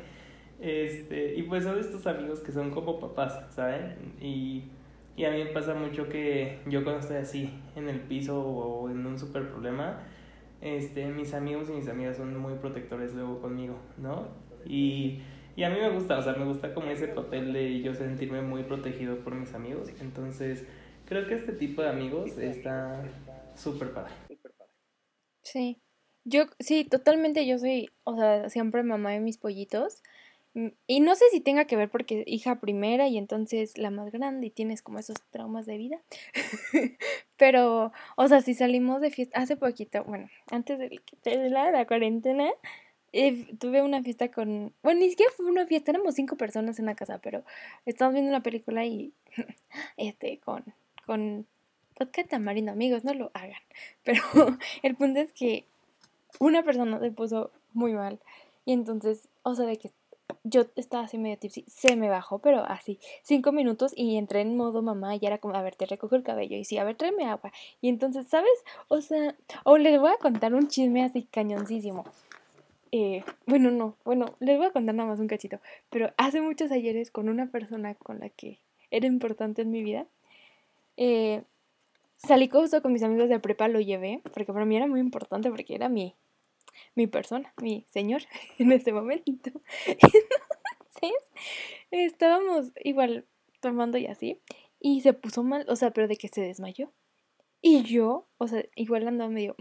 Este, 0.61 1.35
y 1.35 1.43
pues 1.43 1.65
son 1.65 1.79
estos 1.79 2.07
amigos 2.07 2.41
que 2.41 2.53
son 2.53 2.71
como 2.71 2.99
papás, 2.99 3.45
¿saben? 3.55 4.15
Y, 4.21 4.65
y 5.17 5.25
a 5.25 5.31
mí 5.31 5.45
me 5.45 5.51
pasa 5.51 5.75
mucho 5.75 6.09
que 6.09 6.61
yo 6.67 6.83
cuando 6.83 7.01
estoy 7.01 7.17
así 7.17 7.51
en 7.77 7.89
el 7.89 8.01
piso 8.01 8.41
o 8.41 8.91
en 8.91 9.07
un 9.07 9.19
super 9.19 9.49
problema, 9.49 10.03
este, 10.61 11.07
mis 11.07 11.35
amigos 11.35 11.69
y 11.71 11.73
mis 11.73 11.89
amigas 11.89 12.17
son 12.17 12.37
muy 12.37 12.55
protectores 12.55 13.15
luego 13.15 13.41
conmigo, 13.41 13.77
¿no? 13.97 14.27
Y, 14.67 15.21
y 15.55 15.65
a 15.65 15.71
mí 15.71 15.79
me 15.81 15.91
gusta, 15.91 16.19
o 16.19 16.23
sea, 16.23 16.35
me 16.35 16.45
gusta 16.45 16.75
como 16.75 16.91
ese 16.91 17.09
papel 17.09 17.53
de 17.53 17.81
yo 17.81 17.95
sentirme 17.95 18.43
muy 18.43 18.65
protegido 18.65 19.19
por 19.19 19.35
mis 19.35 19.55
amigos. 19.55 19.89
Entonces, 20.01 20.67
creo 21.07 21.27
que 21.27 21.35
este 21.35 21.53
tipo 21.53 21.83
de 21.83 21.89
amigos 21.89 22.37
está 22.39 23.05
súper 23.55 23.93
padre. 23.93 24.13
Sí. 25.43 25.81
Yo, 26.25 26.45
sí, 26.59 26.85
totalmente 26.85 27.47
yo 27.47 27.59
soy, 27.59 27.89
o 28.05 28.17
sea, 28.17 28.51
siempre 28.51 28.83
mamá 28.83 29.13
de 29.13 29.21
mis 29.21 29.39
pollitos. 29.39 30.03
Mm, 30.55 30.69
y 30.87 31.01
no 31.01 31.15
sé 31.15 31.25
si 31.31 31.41
tenga 31.41 31.67
que 31.67 31.77
ver 31.77 31.91
porque 31.91 32.25
hija 32.27 32.61
primera 32.61 33.09
y 33.09 33.19
entonces 33.19 33.79
la 33.79 33.91
más 33.91 34.11
grande 34.13 34.49
y 34.49 34.51
tienes 34.51 34.83
como 34.83 34.99
esos 34.99 35.17
traumas 35.31 35.67
de 35.67 35.79
vida. 35.79 36.01
Pero, 37.37 37.93
o 38.17 38.29
sea, 38.29 38.41
si 38.43 38.55
salimos 38.55 39.01
de 39.01 39.11
fiesta, 39.11 39.39
hace 39.39 39.57
poquito, 39.57 40.05
bueno, 40.05 40.29
antes 40.51 40.79
de 40.79 41.51
la, 41.51 41.71
la 41.71 41.87
cuarentena, 41.87 42.51
eh, 43.13 43.47
tuve 43.59 43.83
una 43.83 44.03
fiesta 44.03 44.31
con, 44.31 44.75
bueno, 44.83 45.01
ni 45.01 45.11
siquiera 45.11 45.33
fue 45.37 45.47
una 45.47 45.67
fiesta, 45.67 45.93
éramos 45.93 46.15
cinco 46.15 46.37
personas 46.37 46.79
en 46.79 46.87
la 46.87 46.95
casa, 46.95 47.19
pero 47.23 47.45
estábamos 47.87 48.15
viendo 48.15 48.31
una 48.31 48.43
película 48.43 48.85
y, 48.85 49.13
este, 49.97 50.39
con, 50.41 50.65
con 51.07 51.47
vodka 51.99 52.25
tamarindo, 52.25 52.73
amigos, 52.73 53.05
no 53.05 53.15
lo 53.15 53.31
hagan. 53.35 53.61
Pero 54.05 54.23
el 54.83 54.95
punto 54.95 55.21
es 55.21 55.33
que 55.33 55.65
una 56.39 56.63
persona 56.63 57.01
se 57.01 57.11
puso 57.11 57.51
muy 57.73 57.93
mal 57.93 58.21
y 58.65 58.73
entonces, 58.73 59.29
o 59.43 59.55
sea, 59.55 59.67
de 59.67 59.79
que 59.79 59.91
yo 60.45 60.67
estaba 60.77 61.05
así 61.05 61.19
medio 61.19 61.39
tipsy, 61.39 61.65
se 61.69 61.97
me 61.97 62.09
bajó, 62.09 62.39
pero 62.39 62.65
así, 62.65 62.99
cinco 63.23 63.53
minutos 63.53 63.93
y 63.97 64.17
entré 64.17 64.41
en 64.41 64.57
modo 64.57 64.83
mamá 64.83 65.17
y 65.17 65.21
era 65.23 65.39
como, 65.39 65.55
a 65.55 65.63
ver, 65.63 65.77
te 65.77 65.87
recojo 65.87 66.17
el 66.17 66.23
cabello 66.23 66.57
y 66.57 66.65
sí, 66.65 66.79
a 66.79 66.85
ver, 66.85 66.97
tráeme 66.97 67.25
agua. 67.25 67.53
Y 67.81 67.89
entonces, 67.89 68.27
¿sabes? 68.29 68.51
O 68.89 69.01
sea, 69.01 69.37
o 69.65 69.79
les 69.79 70.01
voy 70.01 70.11
a 70.11 70.17
contar 70.17 70.55
un 70.55 70.69
chisme 70.69 71.05
así 71.05 71.25
cañoncísimo. 71.25 72.05
eh, 72.93 73.25
bueno, 73.47 73.71
no, 73.71 73.97
bueno, 74.05 74.35
les 74.41 74.57
voy 74.57 74.67
a 74.67 74.73
contar 74.73 74.95
nada 74.95 75.09
más 75.09 75.21
un 75.21 75.29
cachito, 75.29 75.61
pero 75.91 76.13
hace 76.17 76.41
muchos 76.41 76.71
ayeres 76.73 77.11
con 77.11 77.29
una 77.29 77.51
persona 77.51 77.95
con 77.95 78.21
la 78.21 78.31
que 78.31 78.59
era 78.91 79.07
importante 79.07 79.63
en 79.63 79.71
mi 79.71 79.83
vida, 79.83 80.07
eh, 80.97 81.43
salí 82.17 82.49
justo 82.49 82.83
con 82.83 82.93
mis 82.93 83.03
amigos 83.03 83.29
de 83.29 83.41
prepa, 83.41 83.69
lo 83.69 83.81
llevé, 83.81 84.23
porque 84.35 84.53
para 84.53 84.65
mí 84.65 84.77
era 84.77 84.87
muy 84.87 85.01
importante, 85.01 85.51
porque 85.51 85.75
era 85.75 85.89
mi, 85.89 86.15
mi 86.95 87.07
persona, 87.07 87.53
mi 87.61 87.85
señor 87.89 88.23
en 88.59 88.73
ese 88.73 88.93
momento. 88.93 89.51
Entonces, 89.87 91.31
estábamos 91.91 92.73
igual 92.83 93.27
tomando 93.61 93.99
y 93.99 94.07
así, 94.07 94.41
y 94.81 95.01
se 95.01 95.13
puso 95.13 95.43
mal, 95.43 95.65
o 95.69 95.77
sea, 95.77 95.93
pero 95.93 96.09
de 96.09 96.17
que 96.17 96.29
se 96.29 96.41
desmayó. 96.41 96.93
Y 97.61 97.83
yo, 97.83 98.29
o 98.39 98.47
sea, 98.47 98.65
igual 98.77 99.07
andaba 99.09 99.31
medio, 99.31 99.57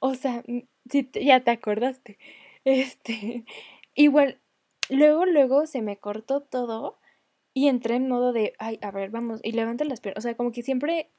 o 0.00 0.14
sea, 0.14 0.44
si 0.90 1.10
ya 1.14 1.40
te 1.40 1.50
acordaste. 1.50 2.18
Este, 2.66 3.44
igual, 3.94 4.40
luego, 4.88 5.26
luego 5.26 5.66
se 5.66 5.82
me 5.82 5.98
cortó 5.98 6.40
todo 6.40 6.98
y 7.52 7.68
entré 7.68 7.96
en 7.96 8.08
modo 8.08 8.32
de, 8.32 8.54
ay, 8.58 8.78
a 8.80 8.90
ver, 8.90 9.10
vamos, 9.10 9.40
y 9.42 9.52
levanta 9.52 9.84
las 9.84 10.00
piernas. 10.00 10.24
O 10.24 10.26
sea, 10.26 10.34
como 10.34 10.50
que 10.50 10.62
siempre, 10.62 11.10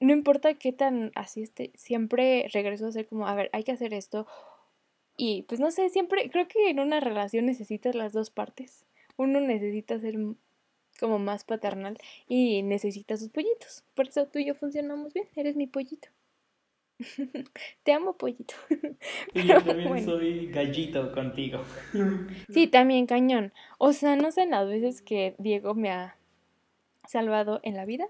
no 0.00 0.12
importa 0.12 0.54
qué 0.54 0.72
tan 0.72 1.12
así 1.14 1.42
esté, 1.42 1.72
siempre 1.74 2.48
regreso 2.54 2.86
a 2.86 2.92
ser 2.92 3.06
como, 3.06 3.26
a 3.28 3.34
ver, 3.34 3.50
hay 3.52 3.64
que 3.64 3.72
hacer 3.72 3.92
esto. 3.92 4.26
Y 5.20 5.42
pues 5.42 5.60
no 5.60 5.72
sé, 5.72 5.90
siempre, 5.90 6.30
creo 6.30 6.46
que 6.46 6.70
en 6.70 6.78
una 6.78 7.00
relación 7.00 7.46
necesitas 7.46 7.96
las 7.96 8.12
dos 8.12 8.30
partes. 8.30 8.86
Uno 9.16 9.40
necesita 9.40 9.98
ser 9.98 10.16
como 11.00 11.18
más 11.18 11.42
paternal 11.42 11.98
y 12.28 12.62
necesita 12.62 13.16
sus 13.16 13.28
pollitos. 13.28 13.84
Por 13.94 14.06
eso 14.06 14.26
tú 14.26 14.38
y 14.38 14.46
yo 14.46 14.54
funcionamos 14.54 15.12
bien, 15.12 15.26
eres 15.34 15.56
mi 15.56 15.66
pollito. 15.66 16.08
Te 17.82 17.92
amo, 17.92 18.16
pollito. 18.16 18.54
Y 19.34 19.46
yo 19.48 19.60
también 19.60 20.04
soy 20.04 20.46
gallito 20.52 21.12
contigo. 21.12 21.62
Sí, 22.48 22.68
también 22.68 23.06
cañón. 23.06 23.52
O 23.78 23.92
sea, 23.92 24.14
no 24.14 24.30
sé 24.30 24.46
las 24.46 24.68
veces 24.68 25.02
que 25.02 25.34
Diego 25.38 25.74
me 25.74 25.90
ha 25.90 26.16
salvado 27.08 27.58
en 27.64 27.74
la 27.74 27.84
vida. 27.86 28.06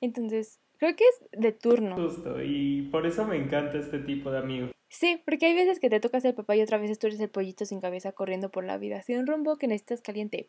Entonces, 0.00 0.58
creo 0.78 0.96
que 0.96 1.04
es 1.04 1.40
de 1.40 1.52
turno. 1.52 1.96
Justo, 1.96 2.42
y 2.42 2.88
por 2.90 3.06
eso 3.06 3.26
me 3.26 3.36
encanta 3.36 3.76
este 3.76 3.98
tipo 3.98 4.30
de 4.30 4.38
amigos. 4.38 4.70
Sí, 4.88 5.20
porque 5.24 5.46
hay 5.46 5.54
veces 5.54 5.80
que 5.80 5.90
te 5.90 6.00
toca 6.00 6.20
ser 6.20 6.34
papá 6.34 6.56
y 6.56 6.62
otra 6.62 6.78
vez 6.78 6.98
tú 6.98 7.06
eres 7.06 7.20
el 7.20 7.28
pollito 7.28 7.64
sin 7.66 7.80
cabeza 7.80 8.12
corriendo 8.12 8.50
por 8.50 8.64
la 8.64 8.78
vida. 8.78 8.98
Así 8.98 9.14
un 9.14 9.26
rumbo 9.26 9.56
que 9.56 9.68
necesitas 9.68 10.00
caliente. 10.00 10.48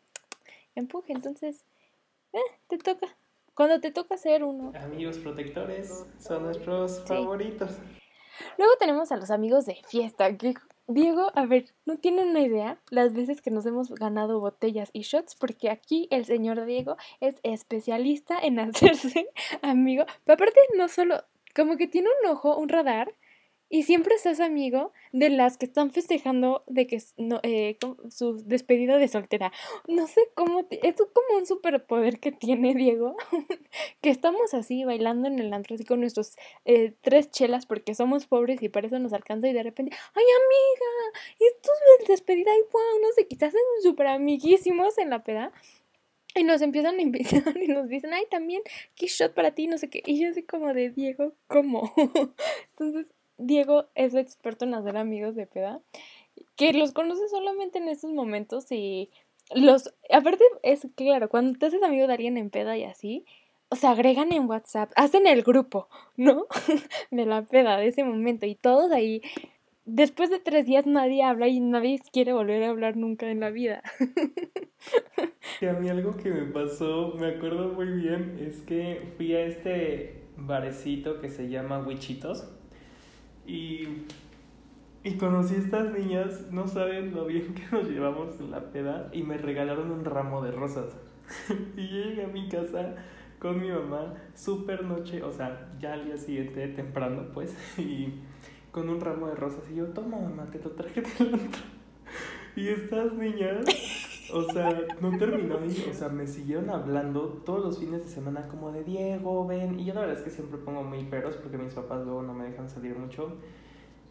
Empuje, 0.74 1.12
entonces, 1.12 1.64
eh, 2.32 2.38
te 2.68 2.78
toca. 2.78 3.16
Cuando 3.54 3.80
te 3.80 3.90
toca 3.90 4.16
ser 4.16 4.44
uno. 4.44 4.72
Amigos 4.80 5.18
protectores 5.18 6.06
son 6.18 6.44
nuestros 6.44 7.04
favoritos. 7.06 7.78
Luego 8.56 8.72
tenemos 8.78 9.12
a 9.12 9.16
los 9.16 9.30
amigos 9.30 9.66
de 9.66 9.76
fiesta. 9.86 10.34
Que, 10.36 10.54
Diego, 10.86 11.30
a 11.34 11.44
ver, 11.44 11.66
no 11.84 11.98
tienen 11.98 12.28
una 12.28 12.40
idea 12.40 12.80
las 12.90 13.12
veces 13.12 13.42
que 13.42 13.50
nos 13.50 13.66
hemos 13.66 13.90
ganado 13.90 14.40
botellas 14.40 14.90
y 14.92 15.02
shots, 15.02 15.34
porque 15.34 15.68
aquí 15.68 16.08
el 16.10 16.24
señor 16.24 16.64
Diego 16.64 16.96
es 17.20 17.36
especialista 17.42 18.38
en 18.40 18.58
hacerse 18.60 19.28
amigo. 19.62 20.04
Pero 20.24 20.34
aparte, 20.34 20.60
no 20.76 20.88
solo, 20.88 21.22
como 21.54 21.76
que 21.76 21.86
tiene 21.86 22.08
un 22.22 22.30
ojo, 22.30 22.56
un 22.56 22.68
radar 22.68 23.14
y 23.72 23.84
siempre 23.84 24.16
estás 24.16 24.40
amigo 24.40 24.92
de 25.12 25.30
las 25.30 25.56
que 25.56 25.64
están 25.64 25.92
festejando 25.92 26.64
de 26.66 26.88
que 26.88 27.00
no, 27.16 27.38
eh, 27.44 27.78
su 28.10 28.42
despedida 28.44 28.98
de 28.98 29.06
soltera. 29.06 29.52
No 29.86 30.08
sé 30.08 30.28
cómo, 30.34 30.66
es 30.70 30.96
como 30.96 31.38
un 31.38 31.46
superpoder 31.46 32.18
que 32.18 32.32
tiene 32.32 32.74
Diego, 32.74 33.16
que 34.02 34.10
estamos 34.10 34.54
así 34.54 34.84
bailando 34.84 35.28
en 35.28 35.38
el 35.38 35.54
antro 35.54 35.76
así 35.76 35.84
con 35.84 36.00
nuestros 36.00 36.36
eh, 36.64 36.94
tres 37.00 37.30
chelas 37.30 37.64
porque 37.64 37.94
somos 37.94 38.26
pobres 38.26 38.60
y 38.60 38.68
para 38.68 38.88
eso 38.88 38.98
nos 38.98 39.12
alcanza 39.12 39.48
y 39.48 39.52
de 39.52 39.62
repente, 39.62 39.96
ay 40.14 40.24
amiga, 40.24 41.20
esto 41.38 41.70
es 42.00 42.08
despedida 42.08 42.50
y 42.52 42.62
wow, 42.72 43.00
no 43.00 43.12
sé, 43.14 43.28
quizás 43.28 43.52
son 43.52 43.60
súper 43.82 44.08
amiguísimos 44.08 44.98
en 44.98 45.10
la 45.10 45.22
peda. 45.22 45.52
Y 46.34 46.44
nos 46.44 46.62
empiezan 46.62 46.98
a 46.98 47.02
invitar 47.02 47.56
y 47.56 47.68
nos 47.68 47.88
dicen, 47.88 48.12
ay, 48.12 48.24
también, 48.30 48.62
qué 48.94 49.06
shot 49.06 49.34
para 49.34 49.52
ti, 49.52 49.66
no 49.66 49.78
sé 49.78 49.90
qué. 49.90 50.02
Y 50.06 50.20
yo 50.20 50.28
así 50.28 50.42
como 50.44 50.72
de, 50.72 50.90
Diego, 50.90 51.34
¿cómo? 51.48 51.92
Entonces, 52.70 53.12
Diego 53.40 53.86
es 53.94 54.14
experto 54.14 54.64
en 54.64 54.74
hacer 54.74 54.96
amigos 54.96 55.34
de 55.34 55.46
peda, 55.46 55.80
que 56.56 56.72
los 56.72 56.92
conoce 56.92 57.26
solamente 57.28 57.78
en 57.78 57.88
estos 57.88 58.12
momentos 58.12 58.70
y 58.70 59.10
los... 59.54 59.92
Aparte, 60.12 60.44
es 60.62 60.86
claro, 60.94 61.28
cuando 61.28 61.58
te 61.58 61.66
haces 61.66 61.82
amigo 61.82 62.06
de 62.06 62.12
alguien 62.12 62.36
en 62.36 62.50
peda 62.50 62.76
y 62.76 62.84
así, 62.84 63.24
o 63.70 63.76
sea, 63.76 63.92
agregan 63.92 64.32
en 64.32 64.48
WhatsApp, 64.48 64.92
hacen 64.94 65.26
el 65.26 65.42
grupo, 65.42 65.88
¿no? 66.16 66.46
de 67.10 67.24
la 67.24 67.42
peda 67.42 67.78
de 67.78 67.88
ese 67.88 68.04
momento 68.04 68.46
y 68.46 68.54
todos 68.54 68.92
ahí. 68.92 69.22
Después 69.86 70.28
de 70.30 70.38
tres 70.38 70.66
días 70.66 70.86
nadie 70.86 71.24
habla 71.24 71.48
y 71.48 71.58
nadie 71.60 72.00
quiere 72.12 72.32
volver 72.32 72.62
a 72.62 72.68
hablar 72.68 72.96
nunca 72.96 73.30
en 73.30 73.40
la 73.40 73.50
vida. 73.50 73.82
y 75.60 75.66
a 75.66 75.72
mí 75.72 75.88
algo 75.88 76.16
que 76.16 76.30
me 76.30 76.44
pasó, 76.52 77.14
me 77.18 77.28
acuerdo 77.28 77.72
muy 77.72 77.86
bien, 77.86 78.38
es 78.40 78.60
que 78.60 79.12
fui 79.16 79.34
a 79.34 79.46
este 79.46 80.24
barecito 80.36 81.20
que 81.20 81.30
se 81.30 81.48
llama 81.48 81.80
Wichitos 81.80 82.59
y, 83.50 84.06
y 85.02 85.16
conocí 85.16 85.56
a 85.56 85.58
estas 85.58 85.92
niñas, 85.92 86.52
no 86.52 86.68
saben 86.68 87.14
lo 87.14 87.26
bien 87.26 87.54
que 87.54 87.64
nos 87.72 87.88
llevamos 87.88 88.38
en 88.38 88.50
la 88.50 88.70
peda, 88.70 89.10
y 89.12 89.22
me 89.22 89.38
regalaron 89.38 89.90
un 89.90 90.04
ramo 90.04 90.42
de 90.42 90.52
rosas. 90.52 90.96
y 91.76 91.88
yo 91.88 92.04
llegué 92.04 92.24
a 92.24 92.28
mi 92.28 92.48
casa 92.48 92.94
con 93.40 93.60
mi 93.60 93.70
mamá, 93.70 94.14
súper 94.34 94.84
noche, 94.84 95.22
o 95.22 95.32
sea, 95.32 95.72
ya 95.80 95.94
al 95.94 96.04
día 96.04 96.16
siguiente, 96.16 96.68
temprano, 96.68 97.26
pues, 97.32 97.56
y 97.78 98.14
con 98.70 98.88
un 98.88 99.00
ramo 99.00 99.26
de 99.26 99.34
rosas. 99.34 99.64
Y 99.70 99.76
yo, 99.76 99.86
toma 99.86 100.18
mamá, 100.18 100.48
te 100.50 100.60
lo 100.60 100.70
traje 100.70 101.02
del 101.02 101.40
Y 102.54 102.68
estas 102.68 103.12
niñas, 103.14 103.64
o 104.32 104.52
sea, 104.52 104.86
no 105.00 105.16
terminó, 105.18 105.56
o 105.56 105.94
sea, 105.94 106.08
me 106.08 106.26
siguieron 106.26 106.70
hablando 106.70 107.42
todos 107.44 107.64
los 107.64 107.78
fines 107.78 108.04
de 108.04 108.10
semana 108.10 108.48
como 108.48 108.72
de 108.72 108.84
Diego, 108.84 109.46
ven. 109.46 109.78
Y 109.78 109.84
yo 109.84 109.94
la 109.94 110.00
verdad 110.00 110.18
es 110.18 110.22
que 110.22 110.30
siempre 110.30 110.58
pongo 110.58 110.82
muy 110.82 111.04
peros 111.04 111.36
porque 111.36 111.58
mis 111.58 111.74
papás 111.74 112.04
luego 112.04 112.22
no 112.22 112.34
me 112.34 112.44
dejan 112.44 112.68
salir 112.68 112.96
mucho. 112.96 113.36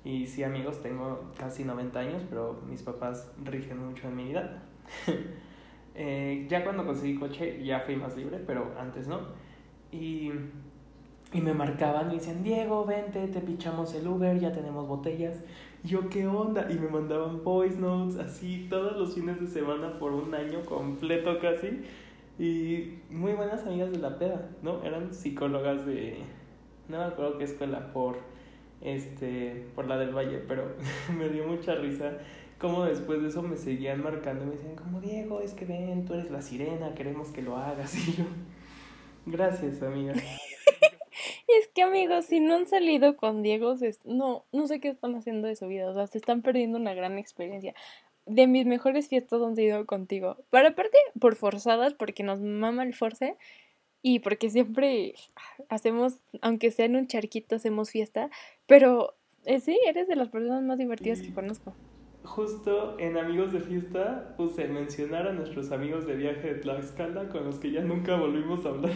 Y 0.03 0.27
sí, 0.27 0.43
amigos, 0.43 0.81
tengo 0.81 1.31
casi 1.37 1.63
90 1.63 1.99
años, 1.99 2.23
pero 2.29 2.61
mis 2.69 2.81
papás 2.81 3.31
rigen 3.43 3.85
mucho 3.85 4.07
en 4.07 4.15
mi 4.15 4.25
vida. 4.25 4.63
eh, 5.95 6.45
ya 6.49 6.63
cuando 6.63 6.85
conseguí 6.85 7.15
coche 7.15 7.63
ya 7.63 7.81
fui 7.81 7.95
más 7.95 8.15
libre, 8.15 8.39
pero 8.45 8.71
antes 8.79 9.07
no. 9.07 9.19
Y, 9.91 10.31
y 11.33 11.41
me 11.41 11.53
marcaban 11.53 12.11
y 12.11 12.15
decían, 12.15 12.43
Diego, 12.43 12.85
vente, 12.85 13.27
te 13.27 13.41
pichamos 13.41 13.93
el 13.93 14.07
Uber, 14.07 14.39
ya 14.39 14.51
tenemos 14.51 14.87
botellas. 14.87 15.43
Yo, 15.83 16.09
¿qué 16.09 16.27
onda? 16.27 16.67
Y 16.69 16.75
me 16.75 16.89
mandaban 16.89 17.43
voice 17.43 17.77
notes 17.77 18.17
así 18.19 18.67
todos 18.69 18.97
los 18.97 19.15
fines 19.15 19.39
de 19.39 19.47
semana 19.47 19.97
por 19.99 20.11
un 20.11 20.33
año 20.33 20.61
completo 20.65 21.39
casi. 21.39 21.81
Y 22.37 22.99
muy 23.09 23.33
buenas 23.33 23.65
amigas 23.65 23.91
de 23.91 23.99
la 23.99 24.17
peda, 24.17 24.49
¿no? 24.61 24.83
Eran 24.83 25.13
psicólogas 25.13 25.85
de... 25.85 26.19
No 26.87 26.97
me 26.99 27.03
acuerdo 27.03 27.37
qué 27.37 27.43
escuela, 27.43 27.91
por 27.93 28.17
este, 28.81 29.67
por 29.75 29.87
la 29.87 29.97
del 29.97 30.15
Valle, 30.15 30.39
pero 30.47 30.75
me 31.17 31.29
dio 31.29 31.45
mucha 31.47 31.75
risa 31.75 32.17
como 32.59 32.83
después 32.83 33.21
de 33.21 33.29
eso 33.29 33.41
me 33.41 33.55
seguían 33.55 34.03
marcando 34.03 34.43
y 34.43 34.47
me 34.47 34.55
decían 34.55 34.75
como 34.75 34.99
Diego, 34.99 35.39
es 35.39 35.53
que 35.53 35.65
ven, 35.65 36.05
tú 36.05 36.13
eres 36.13 36.29
la 36.29 36.41
sirena, 36.41 36.93
queremos 36.93 37.29
que 37.29 37.41
lo 37.41 37.55
hagas 37.55 37.95
y 38.07 38.13
yo, 38.13 38.25
gracias 39.25 39.81
amiga. 39.81 40.13
Es 41.59 41.67
que 41.69 41.83
amigos, 41.83 42.25
si 42.25 42.39
no 42.39 42.55
han 42.55 42.65
salido 42.65 43.17
con 43.17 43.41
Diego, 43.41 43.75
no, 44.05 44.45
no 44.51 44.67
sé 44.67 44.79
qué 44.79 44.89
están 44.89 45.15
haciendo 45.15 45.47
de 45.47 45.55
su 45.55 45.67
vida, 45.67 45.89
o 45.89 45.93
sea, 45.93 46.07
se 46.07 46.17
están 46.17 46.41
perdiendo 46.41 46.77
una 46.77 46.93
gran 46.93 47.17
experiencia. 47.17 47.73
De 48.25 48.45
mis 48.47 48.65
mejores 48.65 49.07
fiestas 49.07 49.41
han 49.41 49.55
sido 49.55 49.85
contigo. 49.85 50.37
Para 50.49 50.69
aparte, 50.69 50.97
por 51.19 51.35
forzadas, 51.35 51.93
porque 51.93 52.23
nos 52.23 52.39
mama 52.39 52.83
el 52.83 52.93
force, 52.93 53.37
y 54.01 54.19
porque 54.19 54.49
siempre 54.49 55.13
hacemos, 55.69 56.19
aunque 56.41 56.71
sea 56.71 56.85
en 56.85 56.95
un 56.95 57.07
charquito, 57.07 57.55
hacemos 57.55 57.91
fiesta, 57.91 58.29
pero 58.65 59.15
eh, 59.45 59.59
sí, 59.59 59.77
eres 59.87 60.07
de 60.07 60.15
las 60.15 60.29
personas 60.29 60.63
más 60.63 60.77
divertidas 60.77 61.21
que 61.21 61.33
conozco. 61.33 61.73
Justo 62.23 62.99
en 62.99 63.17
Amigos 63.17 63.53
de 63.53 63.61
Fiesta 63.61 64.35
puse 64.37 64.67
mencionar 64.67 65.27
a 65.27 65.33
nuestros 65.33 65.71
amigos 65.71 66.05
de 66.05 66.15
viaje 66.15 66.53
de 66.53 66.55
Tlaxcala 66.55 67.29
con 67.29 67.45
los 67.45 67.59
que 67.59 67.71
ya 67.71 67.81
nunca 67.81 68.17
volvimos 68.17 68.65
a 68.65 68.69
hablar. 68.69 68.91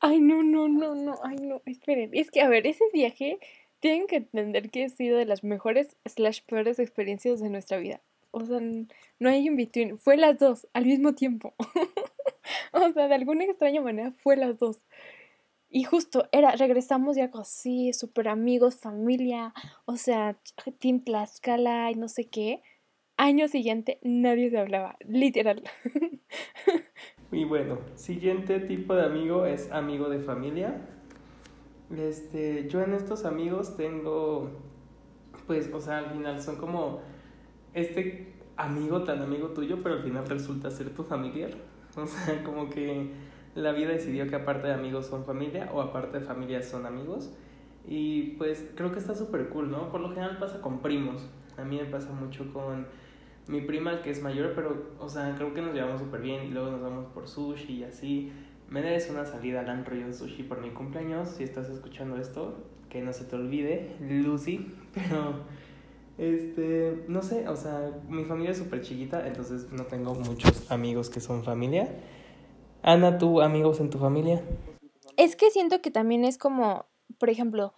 Ay, 0.00 0.20
no, 0.20 0.42
no, 0.42 0.68
no, 0.68 0.94
no, 0.94 1.14
ay, 1.22 1.36
no, 1.36 1.62
esperen. 1.66 2.10
Es 2.12 2.30
que, 2.30 2.40
a 2.40 2.48
ver, 2.48 2.66
ese 2.66 2.84
viaje 2.92 3.38
tienen 3.80 4.06
que 4.06 4.16
entender 4.16 4.70
que 4.70 4.84
ha 4.84 4.88
sido 4.88 5.18
de 5.18 5.26
las 5.26 5.44
mejores 5.44 5.96
slash 6.04 6.42
peores 6.42 6.78
experiencias 6.78 7.40
de 7.40 7.50
nuestra 7.50 7.78
vida. 7.78 8.00
O 8.30 8.44
sea, 8.44 8.60
no 8.60 9.28
hay 9.28 9.46
in 9.46 9.56
between. 9.56 9.98
Fue 9.98 10.16
las 10.16 10.38
dos 10.38 10.66
al 10.72 10.86
mismo 10.86 11.14
tiempo. 11.14 11.54
o 12.72 12.92
sea, 12.92 13.08
de 13.08 13.14
alguna 13.14 13.44
extraña 13.44 13.80
manera 13.80 14.12
fue 14.18 14.36
las 14.36 14.58
dos. 14.58 14.78
Y 15.68 15.84
justo 15.84 16.28
era, 16.32 16.52
regresamos 16.52 17.16
ya 17.16 17.30
así, 17.34 17.92
súper 17.92 18.28
amigos, 18.28 18.76
familia, 18.76 19.52
o 19.84 19.96
sea, 19.96 20.36
Team 20.78 21.00
Tlaxcala 21.00 21.90
y 21.90 21.96
no 21.96 22.08
sé 22.08 22.26
qué. 22.28 22.62
Año 23.16 23.48
siguiente 23.48 23.98
nadie 24.02 24.50
se 24.50 24.58
hablaba, 24.58 24.96
literal. 25.06 25.62
Y 27.32 27.44
bueno, 27.44 27.78
siguiente 27.94 28.60
tipo 28.60 28.94
de 28.94 29.04
amigo 29.04 29.46
es 29.46 29.70
amigo 29.72 30.08
de 30.08 30.20
familia. 30.20 30.88
Este, 31.96 32.68
yo 32.68 32.82
en 32.82 32.94
estos 32.94 33.24
amigos 33.24 33.76
tengo 33.76 34.50
pues, 35.46 35.70
o 35.72 35.80
sea, 35.80 35.98
al 35.98 36.10
final 36.10 36.40
son 36.42 36.56
como 36.56 37.00
este 37.74 38.34
amigo 38.56 39.04
tan 39.04 39.22
amigo 39.22 39.48
tuyo, 39.48 39.78
pero 39.82 39.96
al 39.96 40.02
final 40.02 40.26
resulta 40.28 40.70
ser 40.70 40.90
tu 40.90 41.04
familiar. 41.04 41.50
O 41.96 42.06
sea, 42.06 42.44
como 42.44 42.68
que 42.68 43.10
la 43.54 43.72
vida 43.72 43.88
decidió 43.88 44.28
que 44.28 44.36
aparte 44.36 44.66
de 44.66 44.74
amigos 44.74 45.06
son 45.06 45.24
familia 45.24 45.70
o 45.72 45.80
aparte 45.80 46.18
de 46.18 46.24
familia 46.26 46.62
son 46.62 46.84
amigos. 46.84 47.32
Y 47.86 48.32
pues 48.32 48.68
creo 48.74 48.92
que 48.92 48.98
está 48.98 49.14
súper 49.14 49.48
cool, 49.48 49.70
¿no? 49.70 49.90
Por 49.90 50.00
lo 50.00 50.10
general 50.10 50.36
pasa 50.38 50.60
con 50.60 50.80
primos. 50.80 51.26
A 51.56 51.64
mí 51.64 51.78
me 51.78 51.86
pasa 51.86 52.12
mucho 52.12 52.52
con 52.52 52.86
mi 53.48 53.60
prima 53.60 54.02
que 54.02 54.10
es 54.10 54.22
mayor, 54.22 54.52
pero, 54.54 54.94
o 54.98 55.08
sea, 55.08 55.34
creo 55.36 55.54
que 55.54 55.62
nos 55.62 55.74
llevamos 55.74 56.00
súper 56.00 56.20
bien 56.20 56.44
y 56.44 56.48
luego 56.48 56.70
nos 56.70 56.80
vamos 56.80 57.06
por 57.06 57.28
sushi 57.28 57.74
y 57.74 57.84
así. 57.84 58.32
Me 58.68 58.82
des 58.82 59.08
una 59.10 59.24
salida 59.24 59.60
al 59.60 60.04
un 60.04 60.14
sushi 60.14 60.42
por 60.42 60.60
mi 60.60 60.70
cumpleaños. 60.70 61.28
Si 61.28 61.44
estás 61.44 61.68
escuchando 61.70 62.16
esto, 62.16 62.56
que 62.88 63.00
no 63.00 63.12
se 63.12 63.24
te 63.24 63.36
olvide, 63.36 63.96
Lucy. 64.00 64.74
Pero, 64.94 65.44
este, 66.18 67.04
no 67.08 67.22
sé, 67.22 67.48
o 67.48 67.56
sea, 67.56 68.00
mi 68.08 68.24
familia 68.24 68.50
es 68.50 68.58
súper 68.58 68.80
chiquita, 68.80 69.26
entonces 69.26 69.70
no 69.70 69.84
tengo 69.84 70.14
muchos 70.14 70.70
amigos 70.70 71.10
que 71.10 71.20
son 71.20 71.44
familia. 71.44 71.88
Ana, 72.82 73.18
¿tú 73.18 73.40
amigos 73.40 73.80
en 73.80 73.90
tu 73.90 73.98
familia? 73.98 74.42
Es 75.16 75.36
que 75.36 75.50
siento 75.50 75.80
que 75.80 75.90
también 75.90 76.24
es 76.24 76.38
como, 76.38 76.86
por 77.18 77.30
ejemplo, 77.30 77.74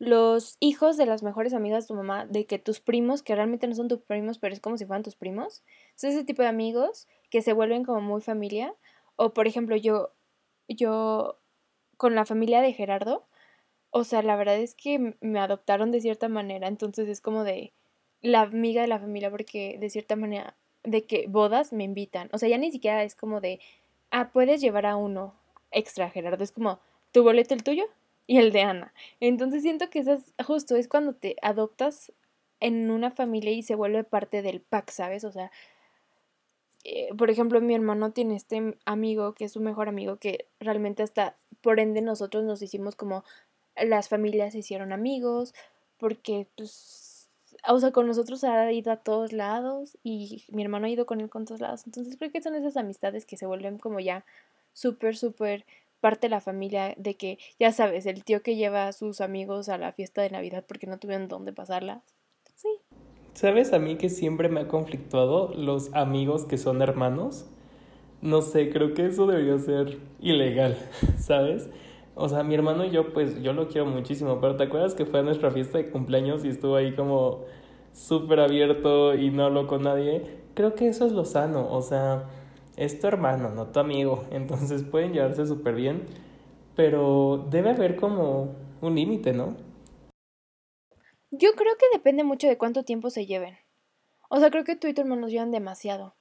los 0.00 0.56
hijos 0.60 0.96
de 0.96 1.04
las 1.04 1.22
mejores 1.22 1.52
amigas 1.52 1.84
de 1.84 1.88
tu 1.88 1.94
mamá, 1.94 2.24
de 2.24 2.46
que 2.46 2.58
tus 2.58 2.80
primos, 2.80 3.22
que 3.22 3.34
realmente 3.34 3.68
no 3.68 3.74
son 3.74 3.86
tus 3.86 4.00
primos, 4.00 4.38
pero 4.38 4.54
es 4.54 4.60
como 4.60 4.78
si 4.78 4.86
fueran 4.86 5.02
tus 5.02 5.14
primos, 5.14 5.62
son 5.94 6.10
ese 6.10 6.24
tipo 6.24 6.40
de 6.40 6.48
amigos 6.48 7.06
que 7.28 7.42
se 7.42 7.52
vuelven 7.52 7.84
como 7.84 8.00
muy 8.00 8.22
familia. 8.22 8.74
O 9.16 9.34
por 9.34 9.46
ejemplo, 9.46 9.76
yo, 9.76 10.12
yo 10.68 11.38
con 11.98 12.14
la 12.14 12.24
familia 12.24 12.62
de 12.62 12.72
Gerardo, 12.72 13.26
o 13.90 14.04
sea, 14.04 14.22
la 14.22 14.36
verdad 14.36 14.56
es 14.56 14.74
que 14.74 15.16
me 15.20 15.38
adoptaron 15.38 15.90
de 15.90 16.00
cierta 16.00 16.28
manera, 16.28 16.66
entonces 16.66 17.06
es 17.06 17.20
como 17.20 17.44
de 17.44 17.74
la 18.22 18.40
amiga 18.40 18.80
de 18.80 18.88
la 18.88 19.00
familia, 19.00 19.30
porque 19.30 19.76
de 19.78 19.90
cierta 19.90 20.16
manera, 20.16 20.56
de 20.82 21.04
que 21.04 21.26
bodas 21.28 21.74
me 21.74 21.84
invitan. 21.84 22.30
O 22.32 22.38
sea, 22.38 22.48
ya 22.48 22.56
ni 22.56 22.72
siquiera 22.72 23.04
es 23.04 23.14
como 23.14 23.42
de, 23.42 23.60
ah, 24.10 24.30
puedes 24.32 24.62
llevar 24.62 24.86
a 24.86 24.96
uno 24.96 25.34
extra, 25.70 26.08
Gerardo. 26.08 26.42
Es 26.42 26.52
como, 26.52 26.80
tu 27.12 27.22
boleto 27.22 27.52
el 27.52 27.62
tuyo 27.62 27.84
y 28.30 28.38
el 28.38 28.52
de 28.52 28.60
Ana. 28.62 28.94
Entonces 29.18 29.62
siento 29.62 29.90
que 29.90 29.98
eso 29.98 30.12
es 30.12 30.32
justo, 30.46 30.76
es 30.76 30.86
cuando 30.86 31.14
te 31.14 31.34
adoptas 31.42 32.12
en 32.60 32.88
una 32.92 33.10
familia 33.10 33.50
y 33.50 33.64
se 33.64 33.74
vuelve 33.74 34.04
parte 34.04 34.40
del 34.40 34.60
pack, 34.60 34.92
¿sabes? 34.92 35.24
O 35.24 35.32
sea, 35.32 35.50
eh, 36.84 37.08
por 37.18 37.28
ejemplo, 37.28 37.60
mi 37.60 37.74
hermano 37.74 38.12
tiene 38.12 38.36
este 38.36 38.78
amigo 38.84 39.34
que 39.34 39.46
es 39.46 39.52
su 39.52 39.60
mejor 39.60 39.88
amigo 39.88 40.18
que 40.18 40.46
realmente 40.60 41.02
hasta 41.02 41.38
por 41.60 41.80
ende 41.80 42.02
nosotros 42.02 42.44
nos 42.44 42.62
hicimos 42.62 42.94
como 42.94 43.24
las 43.74 44.08
familias 44.08 44.52
se 44.52 44.60
hicieron 44.60 44.92
amigos 44.92 45.52
porque 45.98 46.46
pues 46.56 47.28
o 47.66 47.80
sea, 47.80 47.90
con 47.90 48.06
nosotros 48.06 48.44
ha 48.44 48.70
ido 48.70 48.92
a 48.92 48.98
todos 48.98 49.32
lados 49.32 49.98
y 50.04 50.44
mi 50.52 50.62
hermano 50.62 50.86
ha 50.86 50.90
ido 50.90 51.04
con 51.04 51.20
él 51.20 51.30
con 51.30 51.46
todos 51.46 51.60
lados. 51.60 51.82
Entonces 51.84 52.16
creo 52.16 52.30
que 52.30 52.40
son 52.40 52.54
esas 52.54 52.76
amistades 52.76 53.26
que 53.26 53.36
se 53.36 53.46
vuelven 53.46 53.78
como 53.78 53.98
ya 53.98 54.24
súper, 54.72 55.16
súper 55.16 55.66
parte 56.00 56.26
de 56.26 56.30
la 56.30 56.40
familia, 56.40 56.94
de 56.96 57.14
que 57.14 57.38
ya 57.58 57.72
sabes, 57.72 58.06
el 58.06 58.24
tío 58.24 58.42
que 58.42 58.56
lleva 58.56 58.88
a 58.88 58.92
sus 58.92 59.20
amigos 59.20 59.68
a 59.68 59.78
la 59.78 59.92
fiesta 59.92 60.22
de 60.22 60.30
Navidad 60.30 60.64
porque 60.66 60.86
no 60.86 60.98
tuvieron 60.98 61.28
dónde 61.28 61.52
pasarla. 61.52 62.02
Sí. 62.56 62.68
¿Sabes 63.34 63.72
a 63.72 63.78
mí 63.78 63.96
que 63.96 64.08
siempre 64.08 64.48
me 64.48 64.60
ha 64.60 64.68
conflictuado 64.68 65.54
los 65.54 65.94
amigos 65.94 66.44
que 66.44 66.58
son 66.58 66.82
hermanos? 66.82 67.46
No 68.22 68.42
sé, 68.42 68.70
creo 68.70 68.92
que 68.92 69.06
eso 69.06 69.26
debería 69.26 69.58
ser 69.58 69.98
ilegal, 70.20 70.76
¿sabes? 71.18 71.70
O 72.14 72.28
sea, 72.28 72.42
mi 72.42 72.54
hermano 72.54 72.84
y 72.84 72.90
yo, 72.90 73.12
pues 73.14 73.40
yo 73.42 73.52
lo 73.52 73.68
quiero 73.68 73.86
muchísimo, 73.86 74.40
pero 74.40 74.56
¿te 74.56 74.64
acuerdas 74.64 74.94
que 74.94 75.06
fue 75.06 75.20
a 75.20 75.22
nuestra 75.22 75.50
fiesta 75.50 75.78
de 75.78 75.90
cumpleaños 75.90 76.44
y 76.44 76.48
estuvo 76.48 76.76
ahí 76.76 76.94
como 76.94 77.44
súper 77.92 78.40
abierto 78.40 79.14
y 79.14 79.30
no 79.30 79.44
habló 79.44 79.66
con 79.66 79.82
nadie? 79.82 80.40
Creo 80.54 80.74
que 80.74 80.88
eso 80.88 81.06
es 81.06 81.12
lo 81.12 81.24
sano, 81.24 81.72
o 81.72 81.80
sea, 81.80 82.28
es 82.80 82.98
tu 82.98 83.06
hermano, 83.06 83.50
no 83.50 83.66
tu 83.66 83.78
amigo, 83.78 84.24
entonces 84.30 84.82
pueden 84.82 85.12
llevarse 85.12 85.46
súper 85.46 85.74
bien, 85.74 86.06
pero 86.74 87.46
debe 87.50 87.70
haber 87.70 87.94
como 87.96 88.54
un 88.80 88.94
límite, 88.94 89.32
¿no? 89.32 89.54
Yo 91.30 91.52
creo 91.54 91.76
que 91.76 91.86
depende 91.92 92.24
mucho 92.24 92.48
de 92.48 92.58
cuánto 92.58 92.82
tiempo 92.82 93.10
se 93.10 93.26
lleven. 93.26 93.56
O 94.30 94.40
sea, 94.40 94.50
creo 94.50 94.64
que 94.64 94.76
tú 94.76 94.88
y 94.88 94.94
tu 94.94 95.02
hermano 95.02 95.28
llevan 95.28 95.50
demasiado. 95.50 96.14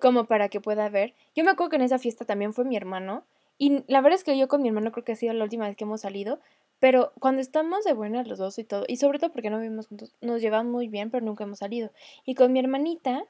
como 0.00 0.24
para 0.26 0.48
que 0.48 0.60
pueda 0.60 0.86
haber. 0.86 1.14
Yo 1.34 1.44
me 1.44 1.50
acuerdo 1.50 1.70
que 1.70 1.76
en 1.76 1.82
esa 1.82 1.98
fiesta 1.98 2.24
también 2.24 2.52
fue 2.52 2.64
mi 2.64 2.76
hermano 2.76 3.24
y 3.58 3.84
la 3.88 4.00
verdad 4.00 4.18
es 4.18 4.24
que 4.24 4.38
yo 4.38 4.48
con 4.48 4.62
mi 4.62 4.68
hermano 4.68 4.92
creo 4.92 5.04
que 5.04 5.12
ha 5.12 5.16
sido 5.16 5.32
la 5.34 5.44
última 5.44 5.66
vez 5.66 5.76
que 5.76 5.84
hemos 5.84 6.02
salido, 6.02 6.40
pero 6.78 7.12
cuando 7.18 7.40
estamos 7.40 7.84
de 7.84 7.92
buenas 7.92 8.28
los 8.28 8.38
dos 8.38 8.58
y 8.58 8.64
todo, 8.64 8.84
y 8.86 8.98
sobre 8.98 9.18
todo 9.18 9.32
porque 9.32 9.50
no 9.50 9.58
vivimos 9.58 9.88
juntos, 9.88 10.14
nos 10.20 10.40
llevamos 10.40 10.72
muy 10.72 10.88
bien, 10.88 11.10
pero 11.10 11.24
nunca 11.24 11.44
hemos 11.44 11.58
salido. 11.58 11.90
Y 12.24 12.34
con 12.34 12.52
mi 12.52 12.60
hermanita, 12.60 13.24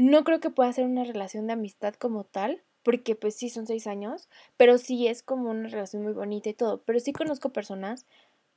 no 0.00 0.24
creo 0.24 0.40
que 0.40 0.50
pueda 0.50 0.72
ser 0.72 0.86
una 0.86 1.04
relación 1.04 1.46
de 1.46 1.54
amistad 1.54 1.94
como 1.94 2.24
tal, 2.24 2.62
porque 2.82 3.14
pues 3.14 3.34
sí 3.34 3.50
son 3.50 3.66
seis 3.66 3.86
años, 3.86 4.28
pero 4.56 4.78
sí 4.78 5.06
es 5.06 5.22
como 5.22 5.50
una 5.50 5.68
relación 5.68 6.02
muy 6.02 6.12
bonita 6.12 6.48
y 6.48 6.54
todo. 6.54 6.82
Pero 6.82 7.00
sí 7.00 7.12
conozco 7.12 7.50
personas 7.50 8.06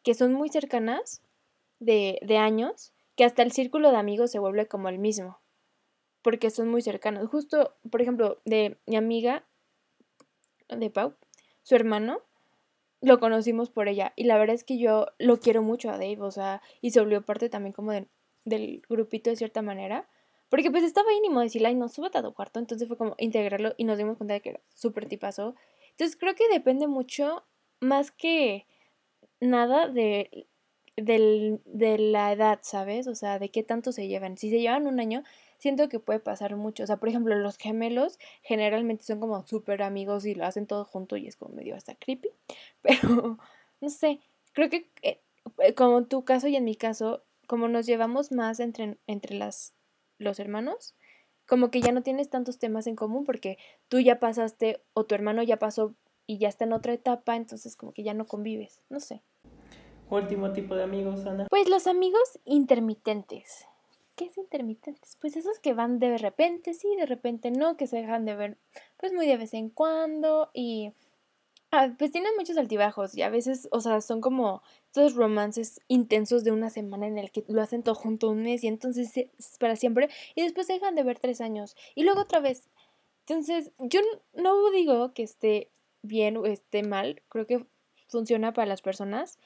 que 0.03 0.13
son 0.13 0.33
muy 0.33 0.49
cercanas 0.49 1.21
de, 1.79 2.19
de 2.21 2.37
años, 2.37 2.93
que 3.15 3.25
hasta 3.25 3.43
el 3.43 3.51
círculo 3.51 3.91
de 3.91 3.97
amigos 3.97 4.31
se 4.31 4.39
vuelve 4.39 4.67
como 4.67 4.89
el 4.89 4.99
mismo, 4.99 5.39
porque 6.21 6.49
son 6.49 6.69
muy 6.69 6.81
cercanos. 6.81 7.29
Justo, 7.29 7.75
por 7.89 8.01
ejemplo, 8.01 8.41
de 8.45 8.77
mi 8.85 8.95
amiga, 8.95 9.43
de 10.69 10.89
Pau, 10.89 11.15
su 11.61 11.75
hermano, 11.75 12.21
lo 13.01 13.19
conocimos 13.19 13.69
por 13.69 13.87
ella. 13.87 14.13
Y 14.15 14.23
la 14.23 14.37
verdad 14.37 14.55
es 14.55 14.63
que 14.63 14.77
yo 14.77 15.07
lo 15.19 15.39
quiero 15.39 15.61
mucho 15.61 15.89
a 15.89 15.97
Dave, 15.97 16.21
o 16.21 16.31
sea, 16.31 16.61
y 16.81 16.91
se 16.91 17.01
volvió 17.01 17.21
parte 17.21 17.49
también 17.49 17.73
como 17.73 17.91
del 18.45 18.81
grupito 18.89 19.29
de 19.29 19.35
cierta 19.35 19.61
manera. 19.61 20.07
Porque 20.53 20.69
pues 20.69 20.83
estaba 20.83 21.09
ahí 21.09 21.19
ni 21.19 21.31
modo 21.31 21.41
decirle, 21.41 21.69
ay, 21.69 21.73
no, 21.73 21.89
súbete 21.89 22.19
a 22.19 22.21
tu 22.21 22.31
cuarto. 22.31 22.59
Entonces 22.59 22.87
fue 22.87 22.95
como 22.95 23.15
integrarlo 23.17 23.73
y 23.75 23.85
nos 23.85 23.97
dimos 23.97 24.17
cuenta 24.17 24.35
de 24.35 24.41
que 24.41 24.49
era 24.49 24.61
súper 24.69 25.07
tipazo. 25.07 25.55
Entonces 25.89 26.15
creo 26.15 26.35
que 26.35 26.47
depende 26.47 26.85
mucho, 26.85 27.43
más 27.79 28.11
que 28.11 28.67
nada, 29.39 29.87
de, 29.87 30.45
de 30.95 31.97
la 31.97 32.31
edad, 32.31 32.59
¿sabes? 32.61 33.07
O 33.07 33.15
sea, 33.15 33.39
de 33.39 33.49
qué 33.49 33.63
tanto 33.63 33.91
se 33.91 34.07
llevan. 34.07 34.37
Si 34.37 34.51
se 34.51 34.59
llevan 34.59 34.85
un 34.85 34.99
año, 34.99 35.23
siento 35.57 35.89
que 35.89 35.99
puede 35.99 36.19
pasar 36.19 36.55
mucho. 36.55 36.83
O 36.83 36.85
sea, 36.85 36.97
por 36.97 37.09
ejemplo, 37.09 37.33
los 37.33 37.57
gemelos 37.57 38.19
generalmente 38.43 39.05
son 39.05 39.19
como 39.19 39.41
súper 39.41 39.81
amigos 39.81 40.23
y 40.27 40.35
lo 40.35 40.45
hacen 40.45 40.67
todo 40.67 40.85
junto 40.85 41.17
y 41.17 41.25
es 41.25 41.35
como 41.35 41.55
medio 41.55 41.75
hasta 41.75 41.95
creepy. 41.95 42.29
Pero, 42.83 43.39
no 43.81 43.89
sé, 43.89 44.19
creo 44.51 44.69
que 44.69 44.87
eh, 45.01 45.19
como 45.73 45.97
en 45.97 46.05
tu 46.05 46.23
caso 46.25 46.47
y 46.47 46.55
en 46.55 46.63
mi 46.63 46.75
caso, 46.75 47.23
como 47.47 47.67
nos 47.69 47.87
llevamos 47.87 48.31
más 48.31 48.59
entre, 48.59 48.99
entre 49.07 49.35
las, 49.35 49.73
los 50.17 50.39
hermanos, 50.39 50.95
como 51.47 51.71
que 51.71 51.81
ya 51.81 51.91
no 51.91 52.03
tienes 52.03 52.29
tantos 52.29 52.59
temas 52.59 52.87
en 52.87 52.95
común 52.95 53.25
porque 53.25 53.57
tú 53.87 53.99
ya 53.99 54.19
pasaste 54.19 54.81
o 54.93 55.05
tu 55.05 55.15
hermano 55.15 55.43
ya 55.43 55.57
pasó 55.57 55.95
y 56.25 56.37
ya 56.37 56.47
está 56.47 56.65
en 56.65 56.73
otra 56.73 56.93
etapa, 56.93 57.35
entonces 57.35 57.75
como 57.75 57.91
que 57.93 58.03
ya 58.03 58.13
no 58.13 58.25
convives, 58.25 58.81
no 58.89 58.99
sé. 58.99 59.21
Último 60.09 60.53
tipo 60.53 60.75
de 60.75 60.83
amigos, 60.83 61.25
Ana. 61.25 61.47
Pues 61.49 61.67
los 61.69 61.87
amigos 61.87 62.39
intermitentes. 62.45 63.65
¿Qué 64.15 64.25
es 64.25 64.37
intermitentes? 64.37 65.17
Pues 65.19 65.35
esos 65.35 65.59
que 65.59 65.73
van 65.73 65.97
de 65.97 66.17
repente, 66.17 66.73
sí, 66.73 66.95
de 66.95 67.07
repente 67.07 67.49
no, 67.49 67.77
que 67.77 67.87
se 67.87 67.97
dejan 67.97 68.25
de 68.25 68.35
ver 68.35 68.57
pues 68.97 69.11
muy 69.11 69.25
de 69.25 69.37
vez 69.37 69.53
en 69.55 69.69
cuando 69.69 70.51
y 70.53 70.93
ah, 71.71 71.95
pues 71.97 72.11
tienen 72.11 72.31
muchos 72.37 72.57
altibajos 72.57 73.15
y 73.15 73.23
a 73.23 73.29
veces, 73.29 73.67
o 73.71 73.81
sea, 73.81 74.01
son 74.01 74.21
como 74.21 74.61
estos 74.93 75.15
romances 75.15 75.81
intensos 75.87 76.43
de 76.43 76.51
una 76.51 76.69
semana 76.69 77.07
en 77.07 77.17
el 77.17 77.31
que 77.31 77.43
lo 77.47 77.63
hacen 77.63 77.81
todo 77.81 77.95
junto 77.95 78.29
un 78.29 78.43
mes 78.43 78.63
y 78.63 78.67
entonces 78.67 79.17
es 79.17 79.57
para 79.59 79.75
siempre 79.75 80.07
y 80.35 80.43
después 80.43 80.67
dejan 80.67 80.93
de 80.93 81.01
ver 81.01 81.17
tres 81.17 81.41
años 81.41 81.75
y 81.95 82.03
luego 82.03 82.21
otra 82.21 82.39
vez. 82.39 82.69
Entonces, 83.21 83.71
yo 83.79 84.01
no 84.35 84.69
digo 84.69 85.11
que 85.15 85.23
esté 85.23 85.71
bien 86.03 86.37
o 86.37 86.45
esté 86.45 86.83
mal, 86.83 87.23
creo 87.29 87.47
que 87.47 87.65
funciona 88.07 88.53
para 88.53 88.67
las 88.67 88.83
personas, 88.83 89.39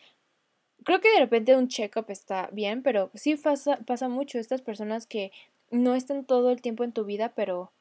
creo 0.83 0.99
que 0.99 1.13
de 1.13 1.19
repente 1.19 1.55
un 1.55 1.69
check-up 1.69 2.07
está 2.09 2.49
bien, 2.51 2.83
pero 2.83 3.09
sí 3.13 3.37
pasa, 3.37 3.77
pasa 3.85 4.09
mucho 4.09 4.39
estas 4.39 4.61
personas 4.61 5.05
que 5.05 5.31
no 5.71 5.95
están 5.95 6.25
todo 6.25 6.51
el 6.51 6.61
tiempo 6.61 6.83
en 6.83 6.91
tu 6.91 7.05
vida, 7.05 7.31
pero 7.33 7.71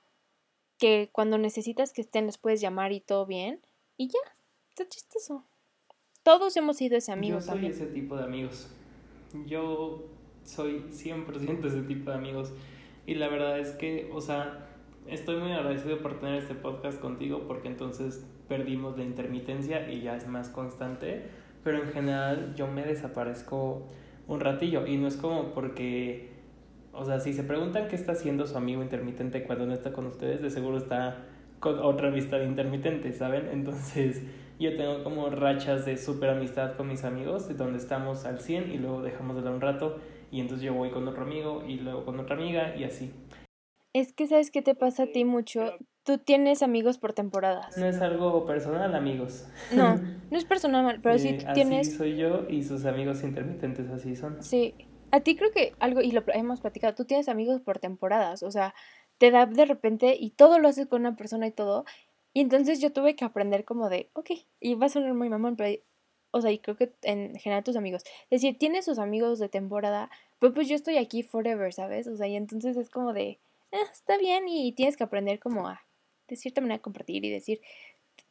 que 0.79 1.09
cuando 1.11 1.37
necesitas 1.37 1.93
que 1.93 2.03
estén 2.03 2.27
les 2.27 2.39
puedes 2.39 2.61
llamar 2.61 2.93
y 2.93 3.01
todo 3.01 3.27
bien. 3.27 3.61
Y 3.97 4.07
ya, 4.07 4.21
está 4.69 4.89
chistoso. 4.89 5.43
Todos 6.27 6.57
hemos 6.57 6.77
sido 6.77 6.97
ese 6.97 7.13
amigo 7.13 7.39
Yo 7.39 7.41
soy 7.41 7.67
ese 7.67 7.87
tipo 7.87 8.17
de 8.17 8.25
amigos. 8.25 8.69
Yo 9.47 10.07
soy 10.43 10.85
100% 10.91 11.65
ese 11.65 11.83
tipo 11.83 12.11
de 12.11 12.17
amigos. 12.17 12.53
Y 13.07 13.15
la 13.15 13.29
verdad 13.29 13.61
es 13.61 13.71
que, 13.77 14.11
o 14.13 14.21
sea, 14.21 14.67
estoy 15.07 15.37
muy 15.37 15.53
agradecido 15.53 15.99
por 15.99 16.19
tener 16.19 16.43
este 16.43 16.57
podcast 16.57 16.99
contigo 16.99 17.45
porque 17.47 17.69
entonces 17.69 18.27
perdimos 18.49 18.99
la 18.99 19.05
intermitencia 19.05 19.89
y 19.89 20.01
ya 20.01 20.17
es 20.17 20.27
más 20.27 20.49
constante 20.49 21.27
pero 21.63 21.83
en 21.83 21.93
general 21.93 22.55
yo 22.57 22.67
me 22.67 22.85
desaparezco 22.85 23.87
un 24.27 24.41
ratillo 24.41 24.85
y 24.87 24.97
no 24.97 25.09
es 25.09 25.17
como 25.17 25.53
porque, 25.53 26.31
o 26.93 27.05
sea, 27.05 27.19
si 27.19 27.35
se 27.35 27.43
preguntan 27.43 27.89
qué 27.89 27.97
está 27.97 28.13
haciendo 28.13 28.47
su 28.47 28.57
amigo 28.57 28.83
intermitente 28.83 29.43
cuando 29.43 29.67
no 29.67 29.75
está 29.75 29.93
con 29.93 30.07
ustedes, 30.07 30.43
de 30.43 30.51
seguro 30.51 30.79
está 30.79 31.25
con 31.59 31.81
otra 31.81 32.09
amistad 32.09 32.41
intermitente, 32.43 33.13
¿saben? 33.13 33.49
Entonces 33.53 34.23
yo 34.59 34.77
tengo 34.77 35.05
como 35.05 35.29
rachas 35.31 35.85
de 35.85 35.97
super 35.97 36.31
amistad 36.31 36.77
con 36.77 36.89
mis 36.89 37.05
amigos, 37.05 37.55
donde 37.57 37.79
estamos 37.79 38.25
al 38.25 38.41
100 38.41 38.73
y 38.73 38.79
luego 38.79 39.03
dejamos 39.03 39.37
de 39.37 39.43
dar 39.43 39.53
un 39.53 39.61
rato 39.61 39.99
y 40.31 40.41
entonces 40.41 40.65
yo 40.65 40.75
voy 40.75 40.91
con 40.91 41.07
otro 41.09 41.23
amigo 41.23 41.63
y 41.67 41.77
luego 41.77 42.05
con 42.05 42.19
otra 42.19 42.37
amiga 42.37 42.75
y 42.77 42.85
así. 42.85 43.13
Es 43.93 44.13
que 44.13 44.27
sabes 44.27 44.51
qué 44.51 44.61
te 44.63 44.75
pasa 44.75 45.05
a 45.05 45.07
ti 45.07 45.25
mucho. 45.25 45.73
Tú 46.05 46.19
tienes 46.19 46.63
amigos 46.63 46.99
por 46.99 47.13
temporadas. 47.15 47.77
No 47.79 47.87
es 47.87 48.01
algo 48.01 48.45
personal, 48.45 48.95
amigos. 48.95 49.49
No, 49.73 49.97
no 50.31 50.37
es 50.39 50.45
personal, 50.45 51.01
pero 51.03 51.19
sí 51.19 51.29
Eh, 51.29 51.47
tienes. 51.55 51.89
Así 51.89 51.97
soy 51.97 52.17
yo 52.17 52.47
y 52.49 52.63
sus 52.63 52.85
amigos 52.85 53.23
intermitentes 53.23 53.89
así 53.91 54.15
son. 54.17 54.43
Sí. 54.43 54.75
A 55.13 55.21
ti 55.21 55.37
creo 55.37 55.51
que 55.53 55.73
algo, 55.79 56.03
y 56.03 56.11
lo 56.11 56.23
hemos 56.35 56.61
platicado, 56.61 56.95
tú 56.95 57.05
tienes 57.05 57.29
amigos 57.29 57.61
por 57.61 57.79
temporadas. 57.79 58.43
O 58.43 58.51
sea, 58.51 58.75
te 59.19 59.31
da 59.31 59.47
de 59.47 59.65
repente 59.65 60.17
y 60.19 60.31
todo 60.31 60.59
lo 60.59 60.69
haces 60.69 60.87
con 60.89 61.01
una 61.01 61.17
persona 61.17 61.47
y 61.47 61.53
todo. 61.53 61.85
Y 62.37 62.41
entonces 62.43 62.83
yo 62.83 62.93
tuve 62.93 63.17
que 63.17 63.25
aprender 63.25 63.65
como 63.65 63.89
de, 63.89 64.11
ok, 64.13 64.31
y 64.61 64.75
va 64.75 64.87
a 64.87 64.89
sonar 64.91 65.15
muy 65.15 65.31
mamón, 65.31 65.57
pero. 65.57 65.81
O 66.33 66.43
sea, 66.43 66.53
y 66.53 66.59
creo 66.59 66.77
que 66.77 66.93
en 67.03 67.35
general 67.37 67.65
tus 67.65 67.77
amigos. 67.77 68.03
Es 68.29 68.43
decir, 68.43 68.59
tienes 68.59 68.85
sus 68.85 68.99
amigos 68.99 69.39
de 69.39 69.49
temporada, 69.49 70.11
pero 70.39 70.53
pues 70.53 70.69
yo 70.69 70.75
estoy 70.77 70.99
aquí 70.99 71.23
forever, 71.23 71.73
¿sabes? 71.73 72.07
O 72.09 72.15
sea, 72.17 72.27
y 72.29 72.37
entonces 72.37 72.77
es 72.77 72.91
como 72.91 73.15
de, 73.15 73.41
"Ah, 73.73 73.79
está 73.91 74.19
bien 74.19 74.47
y 74.49 74.73
tienes 74.75 74.99
que 74.99 75.05
aprender 75.05 75.39
como 75.41 75.67
a, 75.67 75.81
de 76.29 76.37
cierta 76.37 76.61
manera, 76.61 76.83
compartir 76.83 77.25
y 77.25 77.31
decir, 77.31 77.63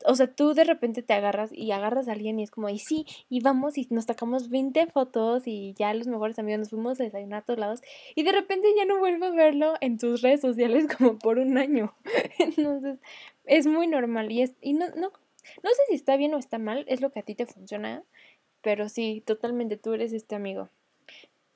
o 0.04 0.16
sea, 0.16 0.28
tú 0.28 0.54
de 0.54 0.64
repente 0.64 1.02
te 1.04 1.14
agarras 1.14 1.52
y 1.54 1.72
agarras 1.72 2.08
a 2.08 2.12
alguien 2.12 2.40
y 2.40 2.44
es 2.44 2.52
como, 2.52 2.70
y 2.70 2.80
sí, 2.80 3.06
y 3.30 3.42
vamos 3.42 3.78
y 3.78 3.88
nos 3.90 4.06
sacamos 4.06 4.50
20 4.50 4.88
fotos 4.88 5.44
y 5.48 5.74
ya 5.78 5.94
los 5.94 6.08
mejores 6.08 6.38
amigos 6.40 6.60
nos 6.60 6.70
fuimos 6.70 7.00
a 7.00 7.04
desayunar 7.04 7.40
a 7.40 7.46
todos 7.46 7.60
lados 7.60 7.82
y 8.14 8.24
de 8.24 8.32
repente 8.32 8.68
ya 8.76 8.86
no 8.86 9.00
vuelvo 9.00 9.26
a 9.26 9.32
verlo 9.32 9.76
en 9.82 9.98
tus 9.98 10.22
redes 10.22 10.42
sociales 10.42 10.88
como 10.98 11.18
por 11.18 11.40
un 11.40 11.58
año. 11.58 11.94
Entonces, 12.40 13.00
es 13.46 13.68
muy 13.68 13.88
normal 13.88 14.32
y 14.32 14.42
es, 14.42 14.54
y 14.62 14.74
no, 14.74 14.88
no, 14.90 15.12
no 15.64 15.70
sé 15.70 15.82
si 15.90 15.96
está 15.96 16.18
bien 16.18 16.34
o 16.34 16.38
está 16.38 16.58
mal, 16.58 16.86
es 16.88 17.02
lo 17.02 17.12
que 17.12 17.20
a 17.20 17.24
ti 17.24 17.36
te 17.36 17.46
funciona, 17.46 18.04
pero 18.62 18.90
sí, 18.90 19.24
totalmente 19.26 19.78
tú 19.78 19.94
eres 19.94 20.14
este 20.14 20.36
amigo. 20.36 20.70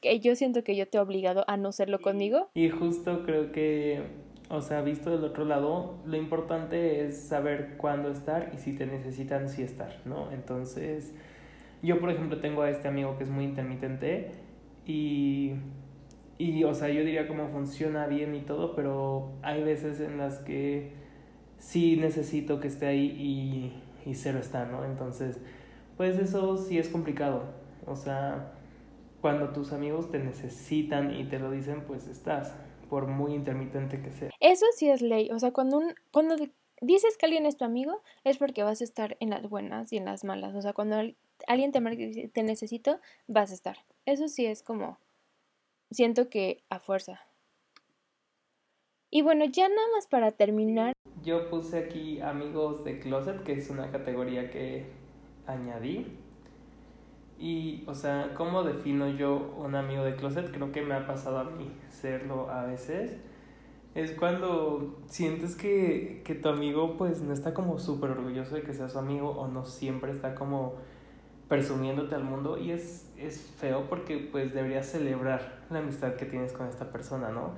Que 0.02 0.20
yo 0.20 0.36
siento 0.36 0.64
que 0.64 0.76
yo 0.78 0.88
te 0.88 0.98
he 0.98 1.02
obligado 1.02 1.44
a 1.48 1.58
no 1.58 1.72
serlo 1.74 2.00
conmigo. 2.00 2.50
Y 2.54 2.70
justo 2.70 3.24
creo 3.26 3.52
que, 3.52 4.02
o 4.50 4.62
sea, 4.62 4.82
visto 4.82 5.12
del 5.12 5.24
otro 5.24 5.46
lado, 5.46 6.00
lo 6.06 6.18
importante 6.18 7.06
es 7.06 7.22
saber 7.22 7.76
cuándo 7.78 8.10
estar 8.10 8.52
y 8.54 8.58
si 8.58 8.74
te 8.74 8.86
necesitan, 8.86 9.48
sí 9.48 9.62
estar, 9.62 10.02
¿no? 10.06 10.32
Entonces, 10.32 11.14
yo 11.82 12.00
por 12.00 12.10
ejemplo 12.10 12.40
tengo 12.40 12.64
a 12.64 12.70
este 12.70 12.88
amigo 12.88 13.18
que 13.18 13.24
es 13.24 13.30
muy 13.30 13.46
intermitente 13.46 14.32
y, 14.86 15.54
y, 16.38 16.64
o 16.64 16.74
sea, 16.74 16.90
yo 16.90 17.04
diría 17.04 17.28
cómo 17.28 17.48
funciona 17.50 18.08
bien 18.08 18.34
y 18.36 18.42
todo, 18.42 18.76
pero 18.76 19.34
hay 19.42 19.64
veces 19.64 20.00
en 20.02 20.18
las 20.18 20.40
que 20.40 20.94
sí 21.58 21.98
necesito 21.98 22.60
que 22.60 22.68
esté 22.68 22.88
ahí 22.88 23.06
y, 24.06 24.10
y 24.10 24.16
cero 24.16 24.40
está, 24.40 24.66
¿no? 24.66 24.84
Entonces, 24.84 25.40
pues 25.96 26.18
eso 26.18 26.58
sí 26.58 26.78
es 26.80 26.90
complicado, 26.90 27.44
o 27.86 27.96
sea 27.96 28.54
cuando 29.22 29.50
tus 29.50 29.74
amigos 29.74 30.10
te 30.12 30.20
necesitan 30.20 31.14
y 31.14 31.26
te 31.26 31.40
lo 31.40 31.52
dicen, 31.52 31.84
pues 31.86 32.08
estás, 32.08 32.56
por 32.90 33.08
muy 33.08 33.34
intermitente 33.34 34.02
que 34.02 34.12
sea. 34.12 34.30
Eso 34.40 34.66
sí 34.76 34.90
es 34.90 35.02
ley, 35.02 35.30
o 35.32 35.40
sea, 35.40 35.52
cuando 35.52 35.78
un, 35.78 35.94
cuando 36.12 36.36
di- 36.36 36.52
dices 36.82 37.18
que 37.18 37.26
alguien 37.26 37.46
es 37.46 37.58
tu 37.58 37.66
amigo, 37.66 38.02
es 38.24 38.38
porque 38.38 38.64
vas 38.64 38.82
a 38.82 38.84
estar 38.84 39.16
en 39.20 39.30
las 39.30 39.48
buenas 39.50 39.92
y 39.94 39.98
en 39.98 40.06
las 40.06 40.24
malas. 40.24 40.56
O 40.56 40.62
sea, 40.62 40.74
cuando 40.74 40.96
al- 40.98 41.16
alguien 41.48 41.72
te 41.72 41.80
marca 41.82 42.04
te 42.34 42.44
necesito, 42.44 43.00
vas 43.28 43.52
a 43.52 43.54
estar. 43.54 43.78
Eso 44.06 44.28
sí 44.28 44.46
es 44.46 44.64
como, 44.64 44.98
siento 45.92 46.30
que 46.30 46.64
a 46.70 46.80
fuerza. 46.80 47.22
Y 49.12 49.22
bueno, 49.24 49.46
ya 49.46 49.68
nada 49.70 49.88
más 49.96 50.08
para 50.08 50.32
terminar, 50.32 50.94
Yo 51.24 51.50
puse 51.50 51.78
aquí 51.80 52.22
amigos 52.22 52.84
de 52.86 53.00
closet, 53.00 53.44
que 53.44 53.54
es 53.54 53.70
una 53.70 53.92
categoría 53.92 54.50
que 54.52 54.86
añadí. 55.48 56.06
Y, 57.40 57.86
o 57.88 57.96
sea, 57.96 58.34
¿cómo 58.36 58.64
defino 58.64 59.08
yo 59.10 59.56
un 59.58 59.74
amigo 59.74 60.04
de 60.04 60.16
closet? 60.16 60.52
Creo 60.52 60.74
que 60.74 60.82
me 60.82 60.94
ha 60.94 61.08
pasado 61.08 61.40
a 61.40 61.46
mí 61.46 61.72
serlo 61.90 62.50
a 62.50 62.66
veces. 62.66 63.18
Es 63.96 64.12
cuando 64.12 65.00
sientes 65.08 65.56
que, 65.56 66.22
que 66.26 66.36
tu 66.36 66.50
amigo 66.50 66.98
pues 66.98 67.22
no 67.22 67.34
está 67.34 67.54
como 67.54 67.80
súper 67.80 68.12
orgulloso 68.12 68.56
de 68.56 68.62
que 68.62 68.74
sea 68.74 68.90
su 68.90 69.00
amigo 69.00 69.30
o 69.30 69.48
no 69.48 69.66
siempre 69.66 70.12
está 70.12 70.36
como 70.36 70.76
presumiéndote 71.48 72.14
al 72.14 72.24
mundo 72.24 72.58
y 72.58 72.72
es, 72.72 73.10
es 73.18 73.42
feo 73.58 73.88
porque 73.90 74.18
pues 74.32 74.54
deberías 74.54 74.86
celebrar 74.86 75.64
la 75.70 75.80
amistad 75.80 76.16
que 76.16 76.26
tienes 76.26 76.54
con 76.54 76.68
esta 76.68 76.92
persona, 76.92 77.30
¿no? 77.30 77.54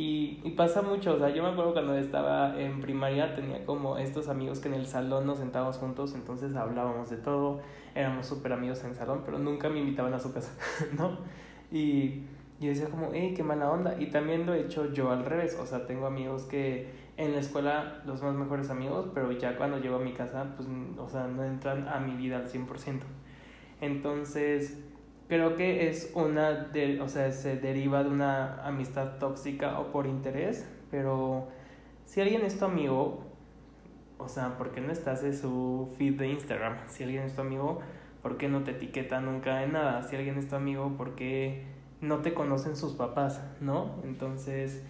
Y, 0.00 0.54
pasa 0.56 0.80
mucho, 0.80 1.16
o 1.16 1.18
sea, 1.18 1.30
yo 1.30 1.42
me 1.42 1.48
acuerdo 1.48 1.72
cuando 1.72 1.98
estaba 1.98 2.56
en 2.56 2.80
primaria 2.80 3.34
tenía 3.34 3.66
como 3.66 3.98
estos 3.98 4.28
amigos 4.28 4.60
que 4.60 4.68
en 4.68 4.74
el 4.74 4.86
salón 4.86 5.26
nos 5.26 5.38
sentábamos 5.38 5.78
juntos, 5.78 6.14
entonces 6.14 6.54
hablábamos 6.54 7.10
de 7.10 7.16
todo, 7.16 7.60
éramos 7.96 8.24
súper 8.24 8.52
amigos 8.52 8.84
en 8.84 8.94
salón, 8.94 9.22
pero 9.24 9.40
nunca 9.40 9.68
me 9.68 9.80
invitaban 9.80 10.14
a 10.14 10.20
su 10.20 10.32
casa, 10.32 10.52
¿no? 10.96 11.18
Y 11.72 12.22
yo 12.60 12.68
decía 12.68 12.88
como, 12.88 13.10
hey, 13.12 13.34
qué 13.36 13.42
mala 13.42 13.72
onda. 13.72 14.00
Y 14.00 14.06
también 14.06 14.46
lo 14.46 14.54
he 14.54 14.60
hecho 14.60 14.92
yo 14.92 15.10
al 15.10 15.24
revés, 15.24 15.58
o 15.60 15.66
sea, 15.66 15.84
tengo 15.84 16.06
amigos 16.06 16.44
que 16.44 16.92
en 17.16 17.32
la 17.32 17.40
escuela 17.40 18.00
los 18.06 18.22
más 18.22 18.36
mejores 18.36 18.70
amigos, 18.70 19.08
pero 19.12 19.32
ya 19.32 19.56
cuando 19.56 19.80
llego 19.80 19.96
a 19.96 20.00
mi 20.00 20.12
casa, 20.12 20.54
pues, 20.54 20.68
o 20.96 21.08
sea, 21.08 21.26
no 21.26 21.42
entran 21.42 21.88
a 21.88 21.98
mi 21.98 22.14
vida 22.14 22.36
al 22.36 22.46
100%. 22.46 23.00
Entonces, 23.80 24.78
creo 25.28 25.56
que 25.56 25.88
es 25.88 26.10
una, 26.14 26.52
de, 26.52 27.00
o 27.00 27.08
sea, 27.08 27.30
se 27.30 27.56
deriva 27.56 28.02
de 28.02 28.10
una 28.10 28.66
amistad 28.66 29.18
tóxica 29.18 29.78
o 29.78 29.92
por 29.92 30.06
interés, 30.06 30.68
pero 30.90 31.48
si 32.04 32.20
alguien 32.20 32.42
es 32.42 32.58
tu 32.58 32.64
amigo, 32.64 33.22
o 34.18 34.28
sea, 34.28 34.56
¿por 34.56 34.72
qué 34.72 34.80
no 34.80 34.90
estás 34.90 35.22
en 35.22 35.36
su 35.36 35.94
feed 35.96 36.18
de 36.18 36.28
Instagram? 36.28 36.78
Si 36.88 37.04
alguien 37.04 37.24
es 37.24 37.34
tu 37.34 37.42
amigo, 37.42 37.80
¿por 38.22 38.38
qué 38.38 38.48
no 38.48 38.64
te 38.64 38.72
etiqueta 38.72 39.20
nunca 39.20 39.62
en 39.62 39.72
nada? 39.72 40.02
Si 40.02 40.16
alguien 40.16 40.38
es 40.38 40.48
tu 40.48 40.56
amigo, 40.56 40.96
¿por 40.96 41.14
qué 41.14 41.64
no 42.00 42.18
te 42.18 42.32
conocen 42.32 42.76
sus 42.76 42.94
papás? 42.94 43.44
¿No? 43.60 43.96
Entonces, 44.04 44.82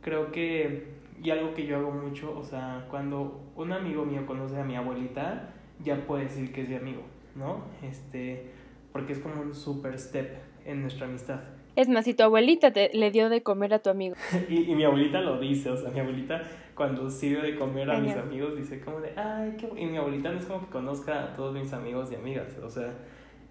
creo 0.00 0.30
que, 0.30 0.94
y 1.22 1.30
algo 1.30 1.54
que 1.54 1.66
yo 1.66 1.76
hago 1.76 1.90
mucho, 1.90 2.38
o 2.38 2.44
sea, 2.44 2.86
cuando 2.88 3.40
un 3.56 3.72
amigo 3.72 4.04
mío 4.04 4.24
conoce 4.26 4.58
a 4.60 4.64
mi 4.64 4.76
abuelita, 4.76 5.50
ya 5.80 5.96
puede 6.06 6.24
decir 6.24 6.52
que 6.52 6.62
es 6.62 6.68
mi 6.68 6.76
amigo, 6.76 7.02
¿no? 7.34 7.64
Este, 7.82 8.50
porque 8.92 9.12
es 9.14 9.18
como 9.18 9.40
un 9.40 9.54
super 9.54 9.98
step 9.98 10.38
en 10.64 10.82
nuestra 10.82 11.06
amistad. 11.06 11.40
es 11.74 11.88
más, 11.88 12.04
si 12.04 12.14
tu 12.14 12.22
abuelita 12.22 12.72
te, 12.72 12.90
le 12.92 13.10
dio 13.10 13.28
de 13.28 13.42
comer 13.42 13.74
a 13.74 13.78
tu 13.80 13.90
amigo. 13.90 14.14
Y, 14.48 14.70
y 14.70 14.74
mi 14.74 14.84
abuelita 14.84 15.20
lo 15.20 15.38
dice, 15.40 15.70
o 15.70 15.76
sea, 15.76 15.90
mi 15.90 16.00
abuelita 16.00 16.42
cuando 16.74 17.08
sirve 17.10 17.52
de 17.52 17.58
comer 17.58 17.90
a 17.90 17.98
mis 17.98 18.16
amigos 18.16 18.56
dice 18.56 18.80
como 18.80 19.00
de, 19.00 19.12
ay, 19.16 19.56
qué... 19.58 19.68
bu-". 19.68 19.78
Y 19.78 19.86
mi 19.86 19.96
abuelita 19.96 20.30
no 20.30 20.38
es 20.38 20.46
como 20.46 20.60
que 20.60 20.72
conozca 20.72 21.24
a 21.24 21.34
todos 21.34 21.54
mis 21.54 21.72
amigos 21.72 22.12
y 22.12 22.14
amigas, 22.14 22.58
o 22.62 22.68
sea, 22.68 22.94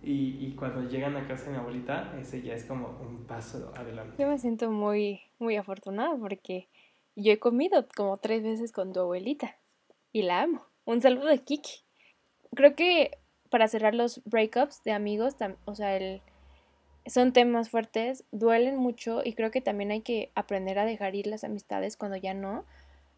y, 0.03 0.37
y 0.39 0.55
cuando 0.55 0.81
llegan 0.89 1.15
a 1.15 1.27
casa 1.27 1.45
de 1.45 1.51
mi 1.51 1.57
abuelita, 1.57 2.15
ese 2.19 2.41
ya 2.41 2.53
es 2.53 2.65
como 2.65 2.99
un 3.01 3.25
paso 3.25 3.71
adelante. 3.75 4.15
Yo 4.17 4.27
me 4.27 4.37
siento 4.37 4.71
muy, 4.71 5.21
muy 5.37 5.57
afortunada 5.57 6.15
porque 6.17 6.69
yo 7.15 7.31
he 7.31 7.39
comido 7.39 7.85
como 7.95 8.17
tres 8.17 8.41
veces 8.43 8.71
con 8.71 8.93
tu 8.93 9.01
abuelita 9.01 9.57
y 10.11 10.23
la 10.23 10.41
amo. 10.41 10.65
Un 10.85 11.01
saludo 11.01 11.27
de 11.27 11.37
Kiki. 11.39 11.83
Creo 12.55 12.75
que 12.75 13.11
para 13.51 13.67
cerrar 13.67 13.93
los 13.93 14.21
breakups 14.25 14.83
de 14.83 14.93
amigos, 14.93 15.35
o 15.65 15.75
sea, 15.75 15.99
son 17.05 17.33
temas 17.33 17.69
fuertes, 17.69 18.23
duelen 18.31 18.77
mucho 18.77 19.21
y 19.23 19.33
creo 19.33 19.51
que 19.51 19.61
también 19.61 19.91
hay 19.91 20.01
que 20.01 20.31
aprender 20.35 20.79
a 20.79 20.85
dejar 20.85 21.15
ir 21.15 21.27
las 21.27 21.43
amistades 21.43 21.97
cuando 21.97 22.17
ya 22.17 22.33
no. 22.33 22.65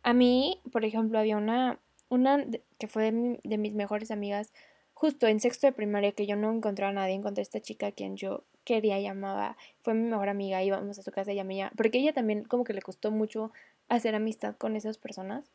A 0.04 0.14
mí, 0.14 0.62
por 0.72 0.86
ejemplo, 0.86 1.20
había 1.20 1.38
una, 1.38 1.80
una 2.10 2.46
que 2.80 2.88
fue 2.88 3.04
de, 3.04 3.12
mi- 3.12 3.40
de 3.44 3.58
mis 3.58 3.74
mejores 3.74 4.12
amigas, 4.12 4.54
justo 4.94 5.28
en 5.28 5.40
sexto 5.40 5.68
de 5.68 5.74
primaria, 5.74 6.14
que 6.14 6.26
yo 6.26 6.36
no 6.36 6.52
encontraba 6.52 6.92
a 6.92 6.94
nadie, 6.96 7.14
encontré 7.14 7.42
a 7.42 7.44
esta 7.44 7.62
chica 7.62 7.88
a 7.88 7.92
quien 7.92 8.18
yo 8.18 8.44
quería 8.64 9.00
y 9.00 9.06
amaba, 9.08 9.58
fue 9.82 9.94
mi 9.94 10.10
mejor 10.10 10.30
amiga, 10.30 10.64
íbamos 10.64 10.98
a 11.00 11.04
su 11.04 11.12
casa, 11.12 11.32
ella 11.32 11.44
me 11.44 11.58
llama, 11.58 11.72
porque 11.76 12.00
ella 12.00 12.14
también 12.14 12.44
como 12.46 12.64
que 12.64 12.74
le 12.74 12.82
costó 12.82 13.12
mucho 13.12 13.52
hacer 13.90 14.16
amistad 14.16 14.56
con 14.58 14.76
esas 14.78 14.98
personas. 14.98 15.52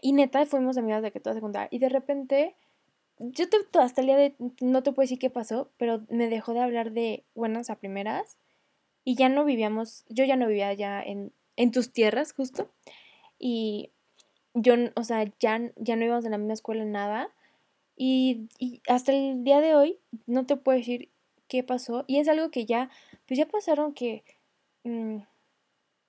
Y 0.00 0.12
neta, 0.12 0.46
fuimos 0.46 0.78
amigas 0.78 1.02
de 1.02 1.10
que 1.12 1.20
toda 1.20 1.34
secundaria. 1.34 1.68
Y 1.70 1.78
de 1.78 1.88
repente, 1.88 2.54
yo 3.20 3.44
hasta 3.80 4.00
el 4.00 4.06
día 4.06 4.16
de, 4.16 4.34
no 4.60 4.82
te 4.82 4.92
puedo 4.92 5.04
decir 5.04 5.18
qué 5.18 5.30
pasó, 5.30 5.70
pero 5.76 6.04
me 6.08 6.28
dejó 6.28 6.54
de 6.54 6.60
hablar 6.60 6.92
de 6.92 7.24
buenas 7.34 7.70
a 7.70 7.76
primeras. 7.76 8.38
Y 9.04 9.14
ya 9.16 9.28
no 9.28 9.44
vivíamos, 9.44 10.04
yo 10.08 10.24
ya 10.24 10.36
no 10.36 10.46
vivía 10.46 10.72
ya 10.74 11.02
en, 11.02 11.32
en 11.56 11.72
tus 11.72 11.92
tierras, 11.92 12.32
justo. 12.32 12.70
Y 13.38 13.90
yo, 14.54 14.74
o 14.94 15.04
sea, 15.04 15.24
ya, 15.40 15.72
ya 15.76 15.96
no 15.96 16.04
íbamos 16.04 16.24
en 16.24 16.32
la 16.32 16.38
misma 16.38 16.54
escuela, 16.54 16.84
nada. 16.84 17.34
Y, 17.96 18.48
y 18.58 18.82
hasta 18.88 19.12
el 19.12 19.42
día 19.44 19.60
de 19.60 19.74
hoy 19.74 19.98
no 20.26 20.46
te 20.46 20.56
puedo 20.56 20.78
decir 20.78 21.10
qué 21.48 21.64
pasó. 21.64 22.04
Y 22.06 22.18
es 22.18 22.28
algo 22.28 22.50
que 22.50 22.66
ya, 22.66 22.90
pues 23.26 23.38
ya 23.38 23.46
pasaron 23.46 23.94
que 23.94 24.24
mm, 24.84 25.18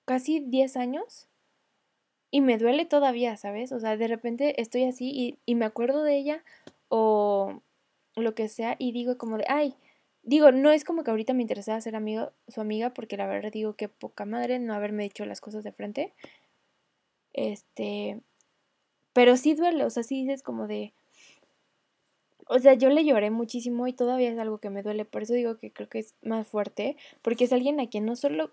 casi 0.05 0.41
10 0.41 0.78
años. 0.78 1.28
Y 2.32 2.41
me 2.41 2.60
duele 2.60 2.86
todavía, 2.86 3.38
¿sabes? 3.38 3.72
O 3.72 3.80
sea, 3.80 3.97
de 3.97 4.07
repente 4.07 4.62
estoy 4.62 4.84
así 4.84 5.39
y 5.45 5.55
me 5.55 5.66
acuerdo 5.66 6.03
de 6.03 6.16
ella 6.18 6.43
o 6.90 7.62
lo 8.16 8.36
que 8.36 8.50
sea 8.50 8.76
y 8.80 8.92
digo 8.92 9.18
como 9.18 9.38
de, 9.38 9.46
ay, 9.48 9.76
digo, 10.24 10.52
no 10.52 10.72
es 10.72 10.84
como 10.84 11.04
que 11.04 11.12
ahorita 11.12 11.34
me 11.34 11.42
interesaba 11.42 11.82
ser 11.82 11.96
amigo, 11.96 12.32
su 12.48 12.62
amiga 12.62 12.94
porque 12.94 13.18
la 13.18 13.28
verdad 13.28 13.52
digo 13.52 13.74
que 13.76 13.90
poca 13.90 14.26
madre 14.26 14.60
no 14.60 14.74
haberme 14.74 15.04
dicho 15.04 15.26
las 15.26 15.42
cosas 15.42 15.64
de 15.64 15.72
frente. 15.72 16.14
Este, 17.34 18.22
pero 19.14 19.38
sí 19.38 19.54
duele, 19.56 19.86
o 19.86 19.90
sea, 19.90 20.04
sí 20.04 20.22
dices 20.22 20.44
como 20.44 20.68
de, 20.68 20.94
o 22.48 22.60
sea, 22.60 22.74
yo 22.74 22.90
le 22.90 23.06
lloré 23.06 23.30
muchísimo 23.30 23.88
y 23.88 23.94
todavía 23.94 24.32
es 24.32 24.40
algo 24.40 24.58
que 24.58 24.70
me 24.70 24.82
duele, 24.82 25.06
por 25.06 25.24
eso 25.24 25.34
digo 25.34 25.58
que 25.58 25.72
creo 25.72 25.88
que 25.88 26.00
es 26.00 26.16
más 26.24 26.48
fuerte, 26.48 26.98
porque 27.22 27.44
es 27.44 27.54
alguien 27.54 27.80
a 27.80 27.88
quien 27.88 28.06
no 28.06 28.16
solo, 28.16 28.50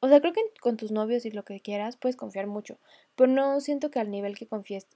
o 0.00 0.08
sea, 0.08 0.20
creo 0.20 0.32
que 0.32 0.42
con 0.60 0.76
tus 0.76 0.90
novios 0.90 1.24
y 1.24 1.30
lo 1.30 1.44
que 1.44 1.60
quieras 1.60 1.96
puedes 1.96 2.16
confiar 2.16 2.48
mucho, 2.48 2.78
pero 3.16 3.30
no 3.30 3.60
siento 3.60 3.90
que 3.90 4.00
al 4.00 4.10
nivel 4.10 4.36
que 4.36 4.48
confíes 4.48 4.88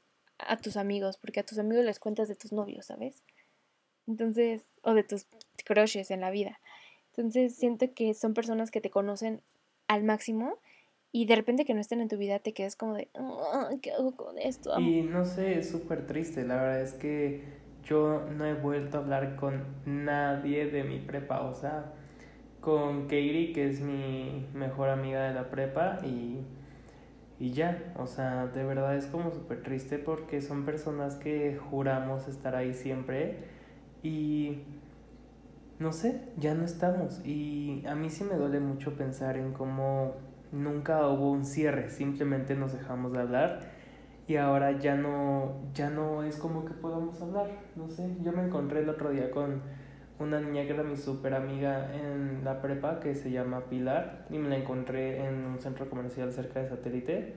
a 0.46 0.56
tus 0.56 0.76
amigos, 0.76 1.16
porque 1.16 1.40
a 1.40 1.44
tus 1.44 1.58
amigos 1.58 1.84
les 1.84 1.98
cuentas 1.98 2.28
de 2.28 2.34
tus 2.34 2.52
novios, 2.52 2.86
¿sabes? 2.86 3.22
Entonces, 4.06 4.66
o 4.82 4.94
de 4.94 5.04
tus 5.04 5.26
crushes 5.64 6.10
en 6.10 6.20
la 6.20 6.30
vida. 6.30 6.60
Entonces, 7.14 7.54
siento 7.54 7.92
que 7.94 8.14
son 8.14 8.34
personas 8.34 8.70
que 8.70 8.80
te 8.80 8.90
conocen 8.90 9.42
al 9.86 10.02
máximo 10.02 10.58
y 11.12 11.26
de 11.26 11.36
repente 11.36 11.64
que 11.64 11.74
no 11.74 11.80
estén 11.80 12.00
en 12.00 12.08
tu 12.08 12.16
vida 12.16 12.38
te 12.38 12.54
quedas 12.54 12.74
como 12.74 12.94
de, 12.94 13.08
¿qué 13.82 13.92
hago 13.92 14.16
con 14.16 14.38
esto? 14.38 14.78
Y 14.80 15.02
no 15.02 15.26
sé, 15.26 15.58
es 15.58 15.70
súper 15.70 16.06
triste, 16.06 16.44
la 16.44 16.56
verdad 16.56 16.80
es 16.80 16.94
que 16.94 17.44
yo 17.84 18.22
no 18.30 18.46
he 18.46 18.54
vuelto 18.54 18.96
a 18.96 19.00
hablar 19.00 19.36
con 19.36 19.62
nadie 19.84 20.66
de 20.66 20.84
mi 20.84 20.98
prepa, 21.00 21.42
o 21.42 21.54
sea, 21.54 21.92
con 22.60 23.02
Katie, 23.02 23.52
que 23.52 23.68
es 23.68 23.80
mi 23.80 24.46
mejor 24.54 24.88
amiga 24.88 25.28
de 25.28 25.34
la 25.34 25.50
prepa, 25.50 25.98
y, 26.02 26.38
y 27.42 27.50
ya, 27.50 27.92
o 27.98 28.06
sea, 28.06 28.46
de 28.46 28.62
verdad 28.62 28.94
es 28.94 29.06
como 29.06 29.32
súper 29.32 29.64
triste 29.64 29.98
porque 29.98 30.40
son 30.40 30.64
personas 30.64 31.16
que 31.16 31.56
juramos 31.56 32.28
estar 32.28 32.54
ahí 32.54 32.72
siempre 32.72 33.38
y 34.00 34.62
no 35.80 35.92
sé, 35.92 36.22
ya 36.36 36.54
no 36.54 36.64
estamos. 36.64 37.20
Y 37.26 37.84
a 37.88 37.96
mí 37.96 38.10
sí 38.10 38.22
me 38.22 38.36
duele 38.36 38.60
mucho 38.60 38.96
pensar 38.96 39.36
en 39.36 39.52
cómo 39.52 40.14
nunca 40.52 41.08
hubo 41.08 41.32
un 41.32 41.44
cierre, 41.44 41.90
simplemente 41.90 42.54
nos 42.54 42.74
dejamos 42.74 43.12
de 43.12 43.18
hablar 43.18 43.60
y 44.28 44.36
ahora 44.36 44.78
ya 44.78 44.94
no, 44.94 45.62
ya 45.74 45.90
no 45.90 46.22
es 46.22 46.36
como 46.36 46.64
que 46.64 46.74
podamos 46.74 47.20
hablar, 47.22 47.50
no 47.74 47.88
sé, 47.88 48.08
yo 48.22 48.30
me 48.30 48.44
encontré 48.44 48.82
el 48.82 48.88
otro 48.88 49.10
día 49.10 49.32
con 49.32 49.62
una 50.22 50.40
niña 50.40 50.64
que 50.64 50.70
era 50.70 50.82
mi 50.82 50.96
super 50.96 51.34
amiga 51.34 51.94
en 51.94 52.44
la 52.44 52.62
prepa 52.62 53.00
que 53.00 53.14
se 53.14 53.30
llama 53.30 53.64
Pilar 53.68 54.26
y 54.30 54.38
me 54.38 54.48
la 54.48 54.56
encontré 54.56 55.26
en 55.26 55.44
un 55.44 55.58
centro 55.58 55.88
comercial 55.88 56.32
cerca 56.32 56.60
de 56.60 56.68
satélite 56.68 57.34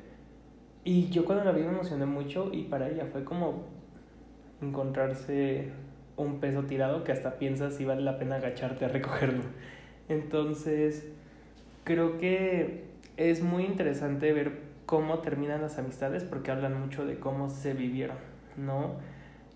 y 0.83 1.09
yo 1.09 1.25
cuando 1.25 1.43
la 1.43 1.51
vi 1.51 1.63
me 1.63 1.69
emocioné 1.69 2.05
mucho 2.05 2.51
y 2.53 2.63
para 2.63 2.87
ella 2.87 3.07
fue 3.11 3.23
como 3.23 3.63
encontrarse 4.61 5.69
un 6.15 6.39
peso 6.39 6.63
tirado 6.63 7.03
que 7.03 7.11
hasta 7.11 7.39
piensas 7.39 7.75
si 7.75 7.85
vale 7.85 8.01
la 8.01 8.17
pena 8.17 8.35
agacharte 8.35 8.85
a 8.85 8.87
recogerlo. 8.87 9.43
Entonces, 10.09 11.07
creo 11.83 12.19
que 12.19 12.83
es 13.17 13.41
muy 13.41 13.65
interesante 13.65 14.31
ver 14.31 14.59
cómo 14.85 15.19
terminan 15.19 15.61
las 15.61 15.79
amistades 15.79 16.23
porque 16.23 16.51
hablan 16.51 16.79
mucho 16.79 17.05
de 17.05 17.19
cómo 17.19 17.49
se 17.49 17.73
vivieron, 17.73 18.17
¿no? 18.55 18.95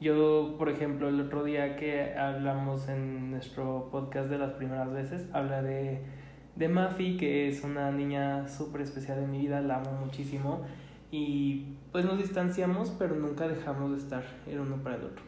Yo, 0.01 0.55
por 0.57 0.69
ejemplo, 0.69 1.09
el 1.09 1.19
otro 1.19 1.43
día 1.43 1.75
que 1.75 2.15
hablamos 2.15 2.87
en 2.87 3.31
nuestro 3.31 3.89
podcast 3.91 4.29
de 4.29 4.37
las 4.37 4.53
primeras 4.53 4.93
veces, 4.93 5.27
habla 5.33 5.61
de, 5.61 6.01
Mafi, 6.69 7.17
que 7.17 7.49
es 7.49 7.65
una 7.65 7.91
niña 7.91 8.47
súper 8.47 8.81
especial 8.81 9.19
en 9.19 9.29
mi 9.29 9.39
vida, 9.39 9.59
la 9.59 9.77
amo 9.77 9.91
muchísimo 10.05 10.61
y 11.11 11.75
pues 11.91 12.05
nos 12.05 12.17
distanciamos, 12.17 12.91
pero 12.97 13.15
nunca 13.15 13.47
dejamos 13.49 13.91
de 13.91 13.97
estar 13.97 14.23
el 14.47 14.61
uno 14.61 14.77
para 14.77 14.95
el 14.95 15.03
otro. 15.03 15.23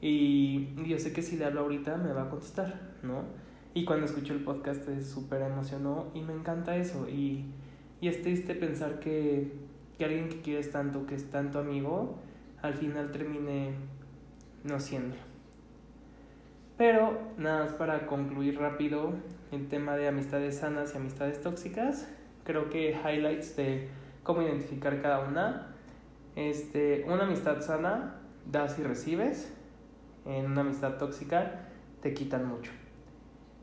Y 0.00 0.68
yo 0.86 0.98
sé 0.98 1.12
que 1.12 1.22
si 1.22 1.36
le 1.36 1.44
hablo 1.44 1.62
ahorita 1.62 1.96
me 1.96 2.12
va 2.12 2.22
a 2.22 2.28
contestar, 2.28 2.92
¿no? 3.02 3.24
Y 3.74 3.84
cuando 3.84 4.06
escucho 4.06 4.34
el 4.34 4.44
podcast 4.44 4.84
se 4.84 5.02
súper 5.02 5.42
emocionó 5.42 6.12
y 6.14 6.20
me 6.20 6.32
encanta 6.32 6.76
eso. 6.76 7.08
Y, 7.08 7.46
y 8.00 8.06
es 8.06 8.22
triste 8.22 8.54
pensar 8.54 9.00
que, 9.00 9.52
que 9.98 10.04
alguien 10.04 10.28
que 10.28 10.42
quieres 10.42 10.70
tanto, 10.70 11.06
que 11.06 11.16
es 11.16 11.28
tanto 11.30 11.58
amigo, 11.58 12.18
al 12.60 12.74
final 12.74 13.10
termine 13.10 13.74
no 14.64 14.80
siendo. 14.80 15.16
Pero 16.76 17.18
nada 17.36 17.64
más 17.64 17.72
para 17.74 18.06
concluir 18.06 18.58
rápido 18.58 19.12
el 19.50 19.68
tema 19.68 19.96
de 19.96 20.08
amistades 20.08 20.58
sanas 20.58 20.94
y 20.94 20.98
amistades 20.98 21.40
tóxicas, 21.40 22.08
creo 22.44 22.70
que 22.70 22.90
highlights 22.90 23.56
de 23.56 23.88
cómo 24.22 24.42
identificar 24.42 25.00
cada 25.00 25.20
una. 25.20 25.68
Este, 26.34 27.04
una 27.06 27.24
amistad 27.24 27.60
sana 27.60 28.20
das 28.50 28.78
y 28.78 28.82
recibes 28.82 29.52
en 30.24 30.46
una 30.46 30.62
amistad 30.62 30.96
tóxica 30.96 31.68
te 32.00 32.14
quitan 32.14 32.46
mucho. 32.46 32.72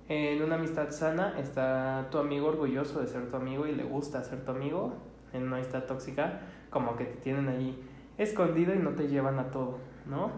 En 0.08 0.42
una 0.42 0.56
amistad 0.56 0.90
sana 0.90 1.40
está 1.40 2.08
tu 2.10 2.18
amigo 2.18 2.48
orgulloso 2.48 3.00
de 3.00 3.08
ser 3.08 3.30
tu 3.30 3.38
amigo 3.38 3.68
y 3.68 3.76
le 3.76 3.84
gusta 3.84 4.24
ser 4.24 4.44
tu 4.44 4.52
amigo. 4.52 4.94
En 5.34 5.44
una 5.44 5.58
amistad 5.58 5.84
tóxica, 5.84 6.42
como 6.70 6.96
que 6.96 7.06
te 7.06 7.18
tienen 7.18 7.48
ahí 7.48 7.80
escondido 8.18 8.74
y 8.74 8.80
no 8.80 8.92
te 8.92 9.08
llevan 9.08 9.38
a 9.38 9.52
todo, 9.52 9.78
¿no? 10.08 10.32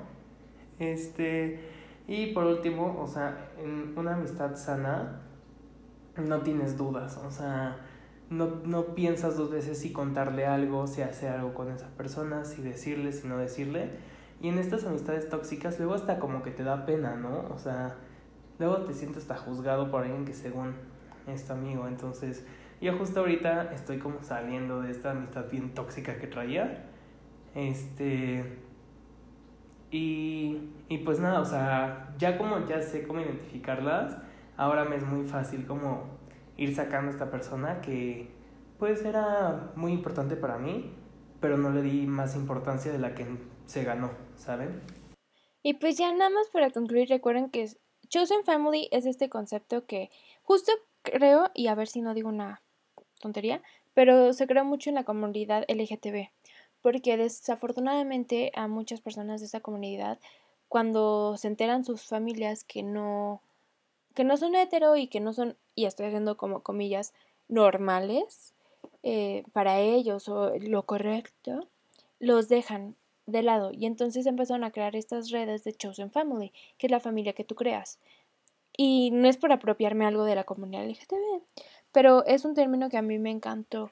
Este, 0.82 1.59
y 2.07 2.34
por 2.34 2.45
último, 2.45 2.99
o 2.99 3.07
sea, 3.07 3.51
en 3.57 3.97
una 3.97 4.15
amistad 4.15 4.55
sana 4.55 5.21
no 6.17 6.41
tienes 6.41 6.75
dudas, 6.75 7.17
o 7.17 7.32
sea, 7.32 7.77
no, 8.29 8.61
no 8.65 8.95
piensas 8.95 9.38
dos 9.38 9.51
veces 9.51 9.77
si 9.77 9.93
contarle 9.93 10.45
algo, 10.45 10.88
si 10.88 11.01
hacer 11.03 11.32
algo 11.32 11.53
con 11.53 11.71
esa 11.71 11.88
persona, 11.89 12.43
si 12.45 12.61
decirle, 12.61 13.13
si 13.13 13.27
no 13.27 13.38
decirle 13.38 13.91
y 14.41 14.47
en 14.47 14.57
estas 14.57 14.86
amistades 14.86 15.29
tóxicas 15.29 15.77
luego 15.77 15.93
hasta 15.93 16.19
como 16.19 16.41
que 16.41 16.49
te 16.49 16.63
da 16.63 16.86
pena, 16.86 17.15
¿no? 17.15 17.45
O 17.53 17.59
sea, 17.59 17.95
luego 18.57 18.77
te 18.77 18.93
sientes 18.93 19.23
hasta 19.23 19.38
juzgado 19.38 19.91
por 19.91 20.03
alguien 20.03 20.25
que 20.25 20.34
según 20.34 20.73
es 21.27 21.45
tu 21.45 21.53
amigo. 21.53 21.88
Entonces, 21.88 22.43
yo 22.82 22.97
justo 22.97 23.19
ahorita 23.19 23.71
estoy 23.71 23.99
como 23.99 24.23
saliendo 24.23 24.82
de 24.82 24.91
esta 24.91 25.11
amistad 25.11 25.45
bien 25.51 25.75
tóxica 25.75 26.17
que 26.17 26.25
traía. 26.25 26.86
Este... 27.53 28.70
Y, 29.91 30.57
y 30.87 30.99
pues 30.99 31.19
nada, 31.19 31.41
o 31.41 31.45
sea, 31.45 32.15
ya 32.17 32.37
como 32.37 32.65
ya 32.65 32.81
sé 32.81 33.05
cómo 33.05 33.19
identificarlas, 33.19 34.17
ahora 34.57 34.85
me 34.85 34.95
es 34.95 35.05
muy 35.05 35.27
fácil 35.27 35.65
como 35.65 36.03
ir 36.57 36.73
sacando 36.75 37.09
a 37.09 37.13
esta 37.13 37.29
persona 37.29 37.81
que 37.81 38.29
pues 38.79 39.03
era 39.03 39.71
muy 39.75 39.91
importante 39.91 40.35
para 40.35 40.57
mí, 40.57 40.91
pero 41.39 41.57
no 41.57 41.71
le 41.71 41.81
di 41.81 42.07
más 42.07 42.35
importancia 42.35 42.91
de 42.91 42.99
la 42.99 43.13
que 43.13 43.25
se 43.65 43.83
ganó, 43.83 44.11
¿saben? 44.35 44.81
Y 45.63 45.75
pues 45.75 45.97
ya 45.97 46.11
nada 46.13 46.29
más 46.29 46.47
para 46.49 46.71
concluir, 46.71 47.09
recuerden 47.09 47.49
que 47.49 47.67
Chosen 48.07 48.43
Family 48.43 48.87
es 48.91 49.05
este 49.05 49.29
concepto 49.29 49.85
que 49.85 50.09
justo 50.41 50.71
creo, 51.03 51.51
y 51.53 51.67
a 51.67 51.75
ver 51.75 51.87
si 51.87 52.01
no 52.01 52.13
digo 52.13 52.29
una 52.29 52.61
tontería, 53.19 53.61
pero 53.93 54.33
se 54.33 54.47
creó 54.47 54.65
mucho 54.65 54.89
en 54.89 54.95
la 54.95 55.03
comunidad 55.03 55.65
LGTB, 55.67 56.29
porque 56.82 57.17
desafortunadamente 57.17 58.51
a 58.55 58.67
muchas 58.67 59.01
personas 59.01 59.41
de 59.41 59.45
esta 59.45 59.59
comunidad, 59.59 60.19
cuando 60.67 61.38
se 61.38 61.47
enteran 61.47 61.86
sus 61.86 62.03
familias 62.03 62.63
que 62.63 62.84
no, 62.84 63.41
que 64.13 64.23
no 64.23 64.38
son 64.38 64.55
hetero 64.55 64.95
y 64.95 65.07
que 65.07 65.19
no 65.19 65.34
son, 65.34 65.57
y 65.75 65.86
estoy 65.86 66.07
haciendo 66.07 66.38
como 66.38 66.61
comillas, 66.61 67.13
normales, 67.47 68.53
eh, 69.03 69.43
para 69.53 69.79
ellos 69.79 70.29
o 70.29 70.57
lo 70.59 70.84
correcto, 70.84 71.67
los 72.19 72.49
dejan 72.49 72.95
de 73.25 73.43
lado 73.43 73.71
y 73.71 73.86
entonces 73.86 74.25
empezaron 74.25 74.63
a 74.63 74.71
crear 74.71 74.95
estas 74.95 75.29
redes 75.29 75.63
de 75.63 75.73
Chosen 75.73 76.11
Family, 76.11 76.51
que 76.77 76.88
es 76.88 76.91
la 76.91 76.99
familia 76.99 77.34
que 77.34 77.43
tú 77.43 77.55
creas. 77.55 77.99
Y 78.77 79.11
no 79.11 79.27
es 79.27 79.38
por 79.38 79.51
apropiarme 79.51 80.05
algo 80.05 80.23
de 80.23 80.36
la 80.36 80.43
comunidad 80.43 80.86
LGTB, 80.86 81.43
pero 81.91 82.25
es 82.25 82.45
un 82.45 82.55
término 82.55 82.89
que 82.89 82.97
a 82.97 83.01
mí 83.01 83.19
me 83.19 83.32
encantó 83.32 83.91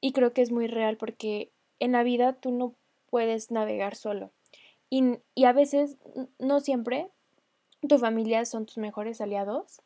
y 0.00 0.12
creo 0.12 0.32
que 0.32 0.42
es 0.42 0.50
muy 0.50 0.66
real 0.66 0.96
porque 0.96 1.50
en 1.80 1.92
la 1.92 2.02
vida 2.02 2.34
tú 2.34 2.50
no 2.50 2.74
puedes 3.10 3.50
navegar 3.50 3.94
solo. 3.94 4.30
Y, 4.90 5.18
y 5.34 5.44
a 5.44 5.52
veces, 5.52 5.96
no 6.38 6.60
siempre, 6.60 7.10
tu 7.86 7.98
familia 7.98 8.44
son 8.44 8.66
tus 8.66 8.78
mejores 8.78 9.20
aliados 9.20 9.82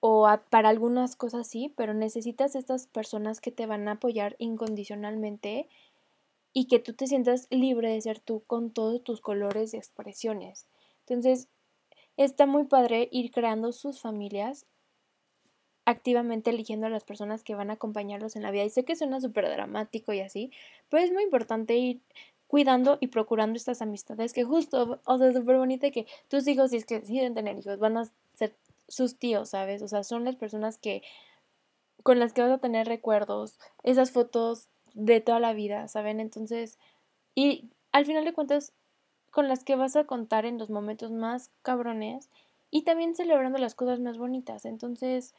o 0.00 0.28
para 0.50 0.68
algunas 0.68 1.16
cosas 1.16 1.48
sí, 1.48 1.72
pero 1.76 1.92
necesitas 1.94 2.54
estas 2.54 2.86
personas 2.86 3.40
que 3.40 3.50
te 3.50 3.66
van 3.66 3.88
a 3.88 3.92
apoyar 3.92 4.36
incondicionalmente 4.38 5.68
y 6.52 6.66
que 6.66 6.78
tú 6.78 6.92
te 6.92 7.06
sientas 7.06 7.48
libre 7.50 7.90
de 7.90 8.00
ser 8.00 8.20
tú 8.20 8.42
con 8.46 8.70
todos 8.70 9.02
tus 9.02 9.20
colores 9.20 9.74
y 9.74 9.76
expresiones. 9.76 10.66
Entonces, 11.00 11.48
está 12.16 12.46
muy 12.46 12.64
padre 12.64 13.08
ir 13.10 13.30
creando 13.32 13.72
sus 13.72 14.00
familias 14.00 14.66
activamente 15.88 16.50
eligiendo 16.50 16.86
a 16.86 16.90
las 16.90 17.04
personas 17.04 17.42
que 17.42 17.54
van 17.54 17.70
a 17.70 17.74
acompañarlos 17.74 18.36
en 18.36 18.42
la 18.42 18.50
vida. 18.50 18.62
Y 18.62 18.68
sé 18.68 18.84
que 18.84 18.94
suena 18.94 19.22
súper 19.22 19.48
dramático 19.48 20.12
y 20.12 20.20
así, 20.20 20.52
pero 20.90 21.02
es 21.02 21.10
muy 21.10 21.22
importante 21.22 21.76
ir 21.76 22.02
cuidando 22.46 22.98
y 23.00 23.06
procurando 23.06 23.56
estas 23.56 23.80
amistades 23.80 24.34
que 24.34 24.44
justo, 24.44 25.00
o 25.06 25.18
sea, 25.18 25.32
súper 25.32 25.56
bonita 25.56 25.90
que 25.90 26.06
tus 26.28 26.46
hijos, 26.46 26.72
si 26.72 26.76
es 26.76 26.84
que 26.84 27.00
deciden 27.00 27.32
tener 27.34 27.56
hijos, 27.56 27.78
van 27.78 27.96
a 27.96 28.04
ser 28.34 28.54
sus 28.86 29.16
tíos, 29.16 29.48
¿sabes? 29.48 29.80
O 29.80 29.88
sea, 29.88 30.04
son 30.04 30.26
las 30.26 30.36
personas 30.36 30.76
que 30.76 31.02
con 32.02 32.18
las 32.18 32.34
que 32.34 32.42
vas 32.42 32.52
a 32.52 32.58
tener 32.58 32.86
recuerdos, 32.86 33.58
esas 33.82 34.10
fotos 34.10 34.68
de 34.92 35.22
toda 35.22 35.40
la 35.40 35.54
vida, 35.54 35.88
¿saben? 35.88 36.20
Entonces, 36.20 36.78
y 37.34 37.70
al 37.92 38.04
final 38.04 38.26
de 38.26 38.34
cuentas, 38.34 38.74
con 39.30 39.48
las 39.48 39.64
que 39.64 39.74
vas 39.74 39.96
a 39.96 40.04
contar 40.04 40.44
en 40.44 40.58
los 40.58 40.68
momentos 40.68 41.10
más 41.12 41.50
cabrones 41.62 42.28
y 42.70 42.82
también 42.82 43.14
celebrando 43.14 43.58
las 43.58 43.74
cosas 43.74 44.00
más 44.00 44.18
bonitas. 44.18 44.64
Entonces, 44.66 45.34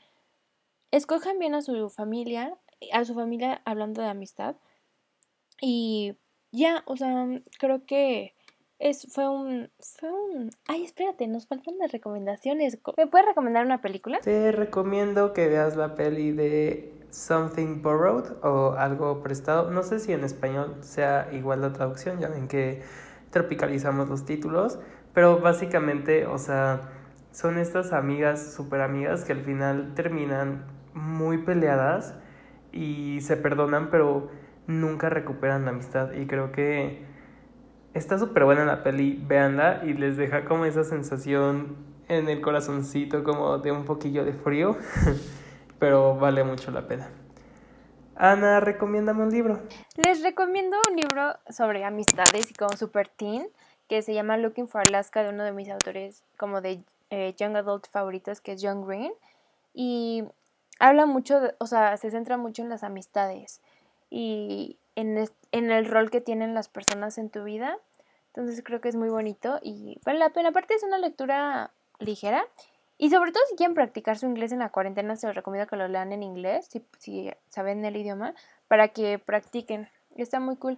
escojan 0.91 1.39
bien 1.39 1.55
a 1.55 1.61
su 1.61 1.89
familia, 1.89 2.57
a 2.93 3.05
su 3.05 3.13
familia 3.13 3.61
hablando 3.65 4.01
de 4.01 4.09
amistad. 4.09 4.55
Y 5.61 6.15
ya, 6.51 6.83
o 6.85 6.95
sea, 6.95 7.27
creo 7.59 7.85
que 7.85 8.35
es, 8.79 9.07
fue 9.13 9.27
un, 9.27 9.69
fue 9.79 10.11
un... 10.11 10.51
Ay, 10.67 10.83
espérate, 10.83 11.27
nos 11.27 11.47
faltan 11.47 11.77
las 11.77 11.91
recomendaciones. 11.91 12.79
¿Me 12.97 13.07
puedes 13.07 13.27
recomendar 13.27 13.65
una 13.65 13.81
película? 13.81 14.19
Te 14.21 14.51
recomiendo 14.51 15.33
que 15.33 15.47
veas 15.47 15.75
la 15.75 15.95
peli 15.95 16.31
de 16.31 16.93
Something 17.11 17.81
Borrowed 17.81 18.43
o 18.43 18.73
algo 18.77 19.21
prestado. 19.21 19.69
No 19.69 19.83
sé 19.83 19.99
si 19.99 20.13
en 20.13 20.23
español 20.23 20.77
sea 20.81 21.29
igual 21.33 21.61
la 21.61 21.73
traducción, 21.73 22.19
ya 22.19 22.29
ven 22.29 22.47
que 22.47 22.81
tropicalizamos 23.31 24.09
los 24.09 24.25
títulos, 24.25 24.79
pero 25.13 25.39
básicamente, 25.39 26.25
o 26.25 26.37
sea, 26.37 26.89
son 27.31 27.57
estas 27.57 27.91
amigas, 27.91 28.53
super 28.53 28.81
amigas, 28.81 29.25
que 29.25 29.33
al 29.33 29.41
final 29.41 29.93
terminan 29.93 30.78
muy 30.93 31.39
peleadas 31.39 32.15
y 32.71 33.21
se 33.21 33.37
perdonan, 33.37 33.89
pero 33.89 34.29
nunca 34.67 35.09
recuperan 35.09 35.65
la 35.65 35.71
amistad. 35.71 36.13
Y 36.13 36.27
creo 36.27 36.51
que 36.51 37.03
está 37.93 38.17
súper 38.19 38.45
buena 38.45 38.65
la 38.65 38.83
peli, 38.83 39.23
véanla 39.27 39.81
y 39.83 39.93
les 39.93 40.17
deja 40.17 40.45
como 40.45 40.65
esa 40.65 40.83
sensación 40.83 41.77
en 42.07 42.27
el 42.27 42.41
corazoncito, 42.41 43.23
como 43.23 43.59
de 43.59 43.71
un 43.71 43.85
poquillo 43.85 44.25
de 44.25 44.33
frío, 44.33 44.75
pero 45.79 46.15
vale 46.15 46.43
mucho 46.43 46.71
la 46.71 46.87
pena. 46.87 47.09
Ana, 48.15 48.59
recomiéndame 48.59 49.23
un 49.23 49.29
libro. 49.29 49.61
Les 49.95 50.21
recomiendo 50.21 50.75
un 50.89 50.95
libro 50.97 51.35
sobre 51.49 51.85
amistades 51.85 52.51
y 52.51 52.53
como 52.53 52.75
super 52.75 53.07
teen, 53.07 53.47
que 53.87 54.01
se 54.01 54.13
llama 54.13 54.37
Looking 54.37 54.67
for 54.67 54.81
Alaska, 54.81 55.23
de 55.23 55.29
uno 55.29 55.43
de 55.43 55.53
mis 55.53 55.69
autores 55.69 56.23
como 56.37 56.61
de 56.61 56.83
eh, 57.11 57.33
Young 57.37 57.55
Adult 57.55 57.87
favoritos, 57.89 58.41
que 58.41 58.53
es 58.53 58.61
John 58.61 58.85
Green. 58.85 59.13
Y 59.73 60.25
habla 60.79 61.05
mucho, 61.05 61.39
o 61.59 61.67
sea, 61.67 61.95
se 61.97 62.09
centra 62.11 62.37
mucho 62.37 62.61
en 62.61 62.69
las 62.69 62.83
amistades 62.83 63.61
y 64.09 64.77
en, 64.95 65.29
en 65.51 65.71
el 65.71 65.85
rol 65.85 66.09
que 66.09 66.21
tienen 66.21 66.53
las 66.53 66.69
personas 66.69 67.17
en 67.17 67.29
tu 67.29 67.43
vida. 67.43 67.77
Entonces 68.27 68.63
creo 68.63 68.81
que 68.81 68.89
es 68.89 68.95
muy 68.95 69.09
bonito 69.09 69.59
y 69.61 69.99
vale 70.05 70.19
la 70.19 70.29
pena. 70.29 70.49
Aparte 70.49 70.73
es 70.73 70.83
una 70.83 70.97
lectura 70.97 71.71
ligera 71.99 72.43
y 72.97 73.09
sobre 73.09 73.31
todo 73.31 73.43
si 73.49 73.55
quieren 73.55 73.75
practicar 73.75 74.17
su 74.17 74.25
inglés 74.25 74.51
en 74.51 74.59
la 74.59 74.69
cuarentena, 74.69 75.15
se 75.15 75.27
los 75.27 75.35
recomiendo 75.35 75.67
que 75.67 75.77
lo 75.77 75.87
lean 75.87 76.11
en 76.11 76.21
inglés, 76.21 76.67
si, 76.69 76.85
si 76.97 77.31
saben 77.47 77.85
el 77.85 77.95
idioma, 77.95 78.33
para 78.67 78.89
que 78.89 79.19
practiquen. 79.19 79.87
Está 80.15 80.41
muy 80.41 80.57
cool. 80.57 80.77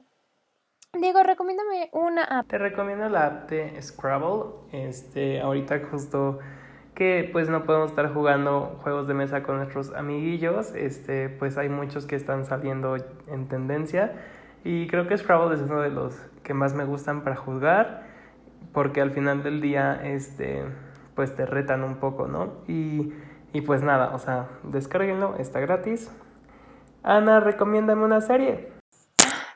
Diego, 0.93 1.23
recomiéndame 1.23 1.89
una 1.93 2.23
app. 2.23 2.47
Te 2.47 2.57
recomiendo 2.57 3.09
la 3.09 3.25
app 3.25 3.49
de 3.49 3.81
Scrabble. 3.81 4.53
Este, 4.71 5.41
ahorita 5.41 5.79
justo 5.89 6.39
que 6.95 7.29
pues 7.31 7.49
no 7.49 7.63
podemos 7.63 7.91
estar 7.91 8.13
jugando 8.13 8.77
juegos 8.83 9.07
de 9.07 9.13
mesa 9.13 9.43
con 9.43 9.57
nuestros 9.57 9.93
amiguillos, 9.93 10.73
este, 10.75 11.29
pues 11.29 11.57
hay 11.57 11.69
muchos 11.69 12.05
que 12.05 12.15
están 12.15 12.45
saliendo 12.45 12.97
en 13.27 13.47
tendencia 13.47 14.13
y 14.63 14.87
creo 14.87 15.07
que 15.07 15.17
Scrabble 15.17 15.55
es 15.55 15.61
uno 15.61 15.81
de 15.81 15.89
los 15.89 16.15
que 16.43 16.53
más 16.53 16.73
me 16.73 16.85
gustan 16.85 17.23
para 17.23 17.35
jugar 17.35 18.03
porque 18.73 19.01
al 19.01 19.11
final 19.11 19.43
del 19.43 19.61
día 19.61 19.99
este 20.03 20.63
pues 21.15 21.35
te 21.35 21.45
retan 21.45 21.83
un 21.83 21.95
poco, 21.95 22.27
¿no? 22.27 22.53
Y, 22.67 23.13
y 23.53 23.61
pues 23.61 23.83
nada, 23.83 24.15
o 24.15 24.19
sea, 24.19 24.47
descárguenlo, 24.63 25.35
está 25.37 25.59
gratis. 25.59 26.11
Ana, 27.03 27.39
recomiéndame 27.39 28.05
una 28.05 28.21
serie. 28.21 28.80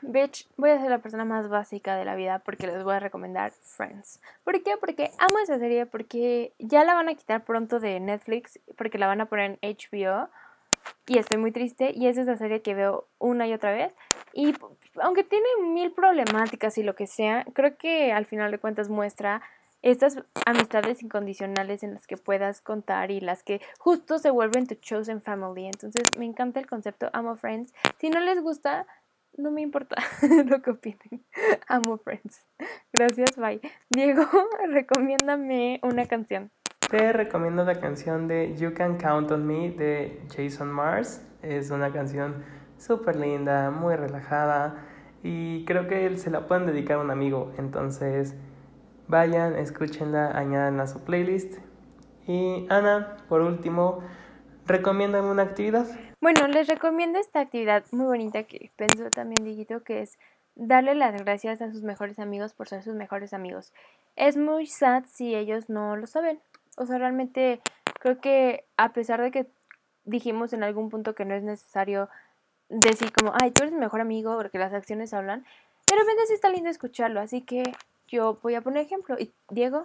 Bitch, 0.02 0.46
voy 0.56 0.70
a 0.70 0.80
ser 0.80 0.90
la 0.90 0.98
persona 0.98 1.24
más 1.24 1.48
básica 1.48 1.96
de 1.96 2.04
la 2.04 2.14
vida 2.14 2.40
porque 2.40 2.66
les 2.66 2.84
voy 2.84 2.94
a 2.94 3.00
recomendar 3.00 3.52
Friends. 3.52 4.20
¿Por 4.44 4.62
qué? 4.62 4.76
Porque 4.78 5.10
amo 5.18 5.38
esa 5.38 5.58
serie, 5.58 5.86
porque 5.86 6.52
ya 6.58 6.84
la 6.84 6.94
van 6.94 7.08
a 7.08 7.14
quitar 7.14 7.44
pronto 7.44 7.80
de 7.80 7.98
Netflix, 8.00 8.60
porque 8.76 8.98
la 8.98 9.06
van 9.06 9.20
a 9.20 9.26
poner 9.26 9.58
en 9.60 9.76
HBO. 9.76 10.28
Y 11.06 11.18
estoy 11.18 11.38
muy 11.38 11.52
triste. 11.52 11.92
Y 11.94 12.06
es 12.06 12.16
esa 12.18 12.36
serie 12.36 12.62
que 12.62 12.74
veo 12.74 13.06
una 13.18 13.46
y 13.46 13.52
otra 13.52 13.72
vez. 13.72 13.94
Y 14.32 14.54
aunque 15.00 15.24
tiene 15.24 15.46
mil 15.62 15.92
problemáticas 15.92 16.78
y 16.78 16.82
lo 16.82 16.94
que 16.94 17.06
sea, 17.06 17.44
creo 17.54 17.76
que 17.76 18.12
al 18.12 18.26
final 18.26 18.50
de 18.50 18.58
cuentas 18.58 18.88
muestra 18.88 19.42
estas 19.82 20.22
amistades 20.46 21.02
incondicionales 21.02 21.82
en 21.82 21.94
las 21.94 22.06
que 22.06 22.16
puedas 22.16 22.60
contar 22.60 23.10
y 23.10 23.20
las 23.20 23.42
que 23.42 23.60
justo 23.78 24.18
se 24.18 24.30
vuelven 24.30 24.66
tu 24.66 24.74
chosen 24.74 25.22
family. 25.22 25.66
Entonces 25.66 26.02
me 26.18 26.24
encanta 26.24 26.60
el 26.60 26.66
concepto, 26.66 27.08
amo 27.12 27.36
Friends. 27.36 27.72
Si 27.98 28.10
no 28.10 28.20
les 28.20 28.42
gusta, 28.42 28.86
no 29.36 29.50
me 29.50 29.60
importa 29.60 29.96
lo 30.46 30.62
que 30.62 30.70
opinen. 30.70 31.24
Amo 31.68 31.98
Friends. 31.98 32.46
Gracias, 32.92 33.36
bye. 33.36 33.60
Diego, 33.90 34.24
recomiéndame 34.68 35.80
una 35.82 36.06
canción. 36.06 36.50
Te 36.90 37.12
recomiendo 37.12 37.64
la 37.64 37.80
canción 37.80 38.28
de 38.28 38.54
You 38.56 38.72
Can 38.74 38.98
Count 38.98 39.30
on 39.32 39.46
Me 39.46 39.70
de 39.70 40.20
Jason 40.34 40.70
Mars. 40.70 41.26
Es 41.42 41.70
una 41.70 41.92
canción 41.92 42.44
súper 42.78 43.16
linda, 43.16 43.70
muy 43.70 43.96
relajada 43.96 44.84
y 45.22 45.64
creo 45.64 45.88
que 45.88 46.16
se 46.16 46.30
la 46.30 46.46
pueden 46.46 46.66
dedicar 46.66 46.98
a 46.98 47.00
un 47.00 47.10
amigo. 47.10 47.52
Entonces, 47.58 48.36
vayan, 49.08 49.56
escúchenla, 49.56 50.30
añadanla 50.38 50.84
a 50.84 50.86
su 50.86 51.02
playlist. 51.04 51.58
Y 52.28 52.66
Ana, 52.70 53.16
por 53.28 53.40
último, 53.40 54.00
recomiéndame 54.66 55.30
una 55.30 55.42
actividad. 55.42 55.86
Bueno, 56.20 56.48
les 56.48 56.66
recomiendo 56.66 57.18
esta 57.18 57.40
actividad 57.40 57.84
muy 57.92 58.06
bonita 58.06 58.44
que 58.44 58.70
pensó 58.76 59.10
también 59.10 59.44
Digito, 59.44 59.82
que 59.82 60.00
es 60.00 60.18
darle 60.54 60.94
las 60.94 61.20
gracias 61.22 61.60
a 61.60 61.70
sus 61.70 61.82
mejores 61.82 62.18
amigos 62.18 62.54
por 62.54 62.68
ser 62.68 62.82
sus 62.82 62.94
mejores 62.94 63.34
amigos. 63.34 63.74
Es 64.16 64.38
muy 64.38 64.66
sad 64.66 65.04
si 65.06 65.34
ellos 65.34 65.68
no 65.68 65.94
lo 65.94 66.06
saben. 66.06 66.40
O 66.78 66.86
sea, 66.86 66.96
realmente 66.96 67.60
creo 68.00 68.18
que 68.18 68.64
a 68.78 68.94
pesar 68.94 69.20
de 69.20 69.30
que 69.30 69.46
dijimos 70.04 70.54
en 70.54 70.62
algún 70.62 70.88
punto 70.88 71.14
que 71.14 71.26
no 71.26 71.34
es 71.34 71.42
necesario 71.42 72.08
decir 72.70 73.12
como, 73.12 73.32
ay, 73.38 73.50
tú 73.50 73.62
eres 73.62 73.74
mi 73.74 73.80
mejor 73.80 74.00
amigo, 74.00 74.36
porque 74.36 74.58
las 74.58 74.72
acciones 74.72 75.12
hablan, 75.12 75.44
de 75.86 75.96
repente 75.96 76.26
sí 76.26 76.32
está 76.32 76.48
lindo 76.48 76.70
escucharlo. 76.70 77.20
Así 77.20 77.42
que 77.42 77.62
yo 78.08 78.38
voy 78.42 78.54
a 78.54 78.62
poner 78.62 78.82
ejemplo. 78.82 79.16
Y 79.18 79.32
Diego, 79.50 79.84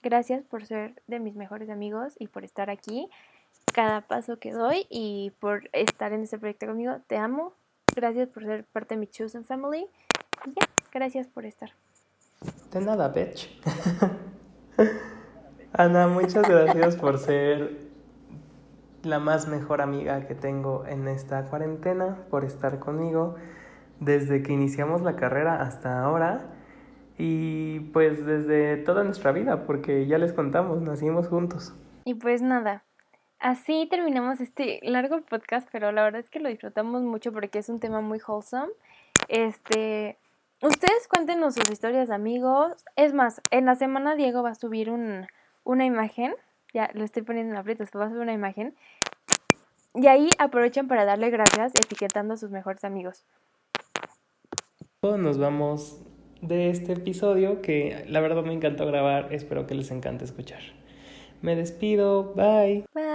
gracias 0.00 0.44
por 0.44 0.64
ser 0.64 1.02
de 1.08 1.18
mis 1.18 1.34
mejores 1.34 1.70
amigos 1.70 2.14
y 2.20 2.28
por 2.28 2.44
estar 2.44 2.70
aquí 2.70 3.10
cada 3.72 4.02
paso 4.02 4.38
que 4.38 4.52
doy 4.52 4.86
y 4.90 5.32
por 5.40 5.68
estar 5.72 6.12
en 6.12 6.22
este 6.22 6.38
proyecto 6.38 6.66
conmigo. 6.66 6.98
Te 7.06 7.16
amo. 7.16 7.54
Gracias 7.94 8.28
por 8.28 8.44
ser 8.44 8.64
parte 8.64 8.94
de 8.94 9.00
mi 9.00 9.06
Chosen 9.06 9.44
Family. 9.44 9.86
Y 10.46 10.50
ya, 10.50 10.68
gracias 10.92 11.26
por 11.26 11.44
estar. 11.44 11.70
De 12.72 12.80
nada, 12.80 13.08
bitch. 13.08 13.48
Ana, 15.72 16.06
muchas 16.08 16.48
gracias 16.48 16.96
por 16.96 17.18
ser 17.18 17.92
la 19.02 19.18
más 19.18 19.48
mejor 19.48 19.80
amiga 19.80 20.26
que 20.26 20.34
tengo 20.34 20.84
en 20.86 21.08
esta 21.08 21.44
cuarentena, 21.44 22.18
por 22.30 22.44
estar 22.44 22.78
conmigo 22.78 23.36
desde 24.00 24.42
que 24.42 24.52
iniciamos 24.52 25.02
la 25.02 25.16
carrera 25.16 25.62
hasta 25.62 26.02
ahora 26.02 26.40
y 27.18 27.80
pues 27.92 28.24
desde 28.26 28.76
toda 28.76 29.04
nuestra 29.04 29.32
vida, 29.32 29.64
porque 29.64 30.06
ya 30.06 30.18
les 30.18 30.32
contamos, 30.32 30.82
nacimos 30.82 31.28
juntos. 31.28 31.72
Y 32.04 32.14
pues 32.14 32.42
nada, 32.42 32.84
Así 33.42 33.88
terminamos 33.90 34.40
este 34.40 34.78
largo 34.84 35.20
podcast, 35.22 35.68
pero 35.72 35.90
la 35.90 36.04
verdad 36.04 36.20
es 36.20 36.30
que 36.30 36.38
lo 36.38 36.48
disfrutamos 36.48 37.02
mucho 37.02 37.32
porque 37.32 37.58
es 37.58 37.68
un 37.68 37.80
tema 37.80 38.00
muy 38.00 38.20
wholesome. 38.24 38.72
Este, 39.26 40.16
ustedes 40.62 41.08
cuéntenos 41.08 41.56
sus 41.56 41.68
historias 41.68 42.10
amigos. 42.10 42.84
Es 42.94 43.12
más, 43.12 43.42
en 43.50 43.66
la 43.66 43.74
semana 43.74 44.14
Diego 44.14 44.44
va 44.44 44.50
a 44.50 44.54
subir 44.54 44.90
un, 44.90 45.26
una 45.64 45.84
imagen. 45.84 46.36
Ya 46.72 46.88
lo 46.94 47.02
estoy 47.02 47.22
poniendo 47.22 47.52
en 47.52 47.58
aprietos, 47.58 47.88
va 47.96 48.04
a 48.04 48.08
subir 48.10 48.22
una 48.22 48.32
imagen. 48.32 48.76
Y 49.92 50.06
ahí 50.06 50.30
aprovechan 50.38 50.86
para 50.86 51.04
darle 51.04 51.30
gracias 51.30 51.72
etiquetando 51.74 52.34
a 52.34 52.36
sus 52.36 52.52
mejores 52.52 52.84
amigos. 52.84 53.24
Nos 55.02 55.38
vamos 55.38 56.00
de 56.42 56.70
este 56.70 56.92
episodio 56.92 57.60
que 57.60 58.04
la 58.08 58.20
verdad 58.20 58.44
me 58.44 58.52
encantó 58.52 58.86
grabar. 58.86 59.34
Espero 59.34 59.66
que 59.66 59.74
les 59.74 59.90
encante 59.90 60.24
escuchar. 60.24 60.60
Me 61.40 61.56
despido. 61.56 62.34
Bye. 62.34 62.86
Bye. 62.94 63.11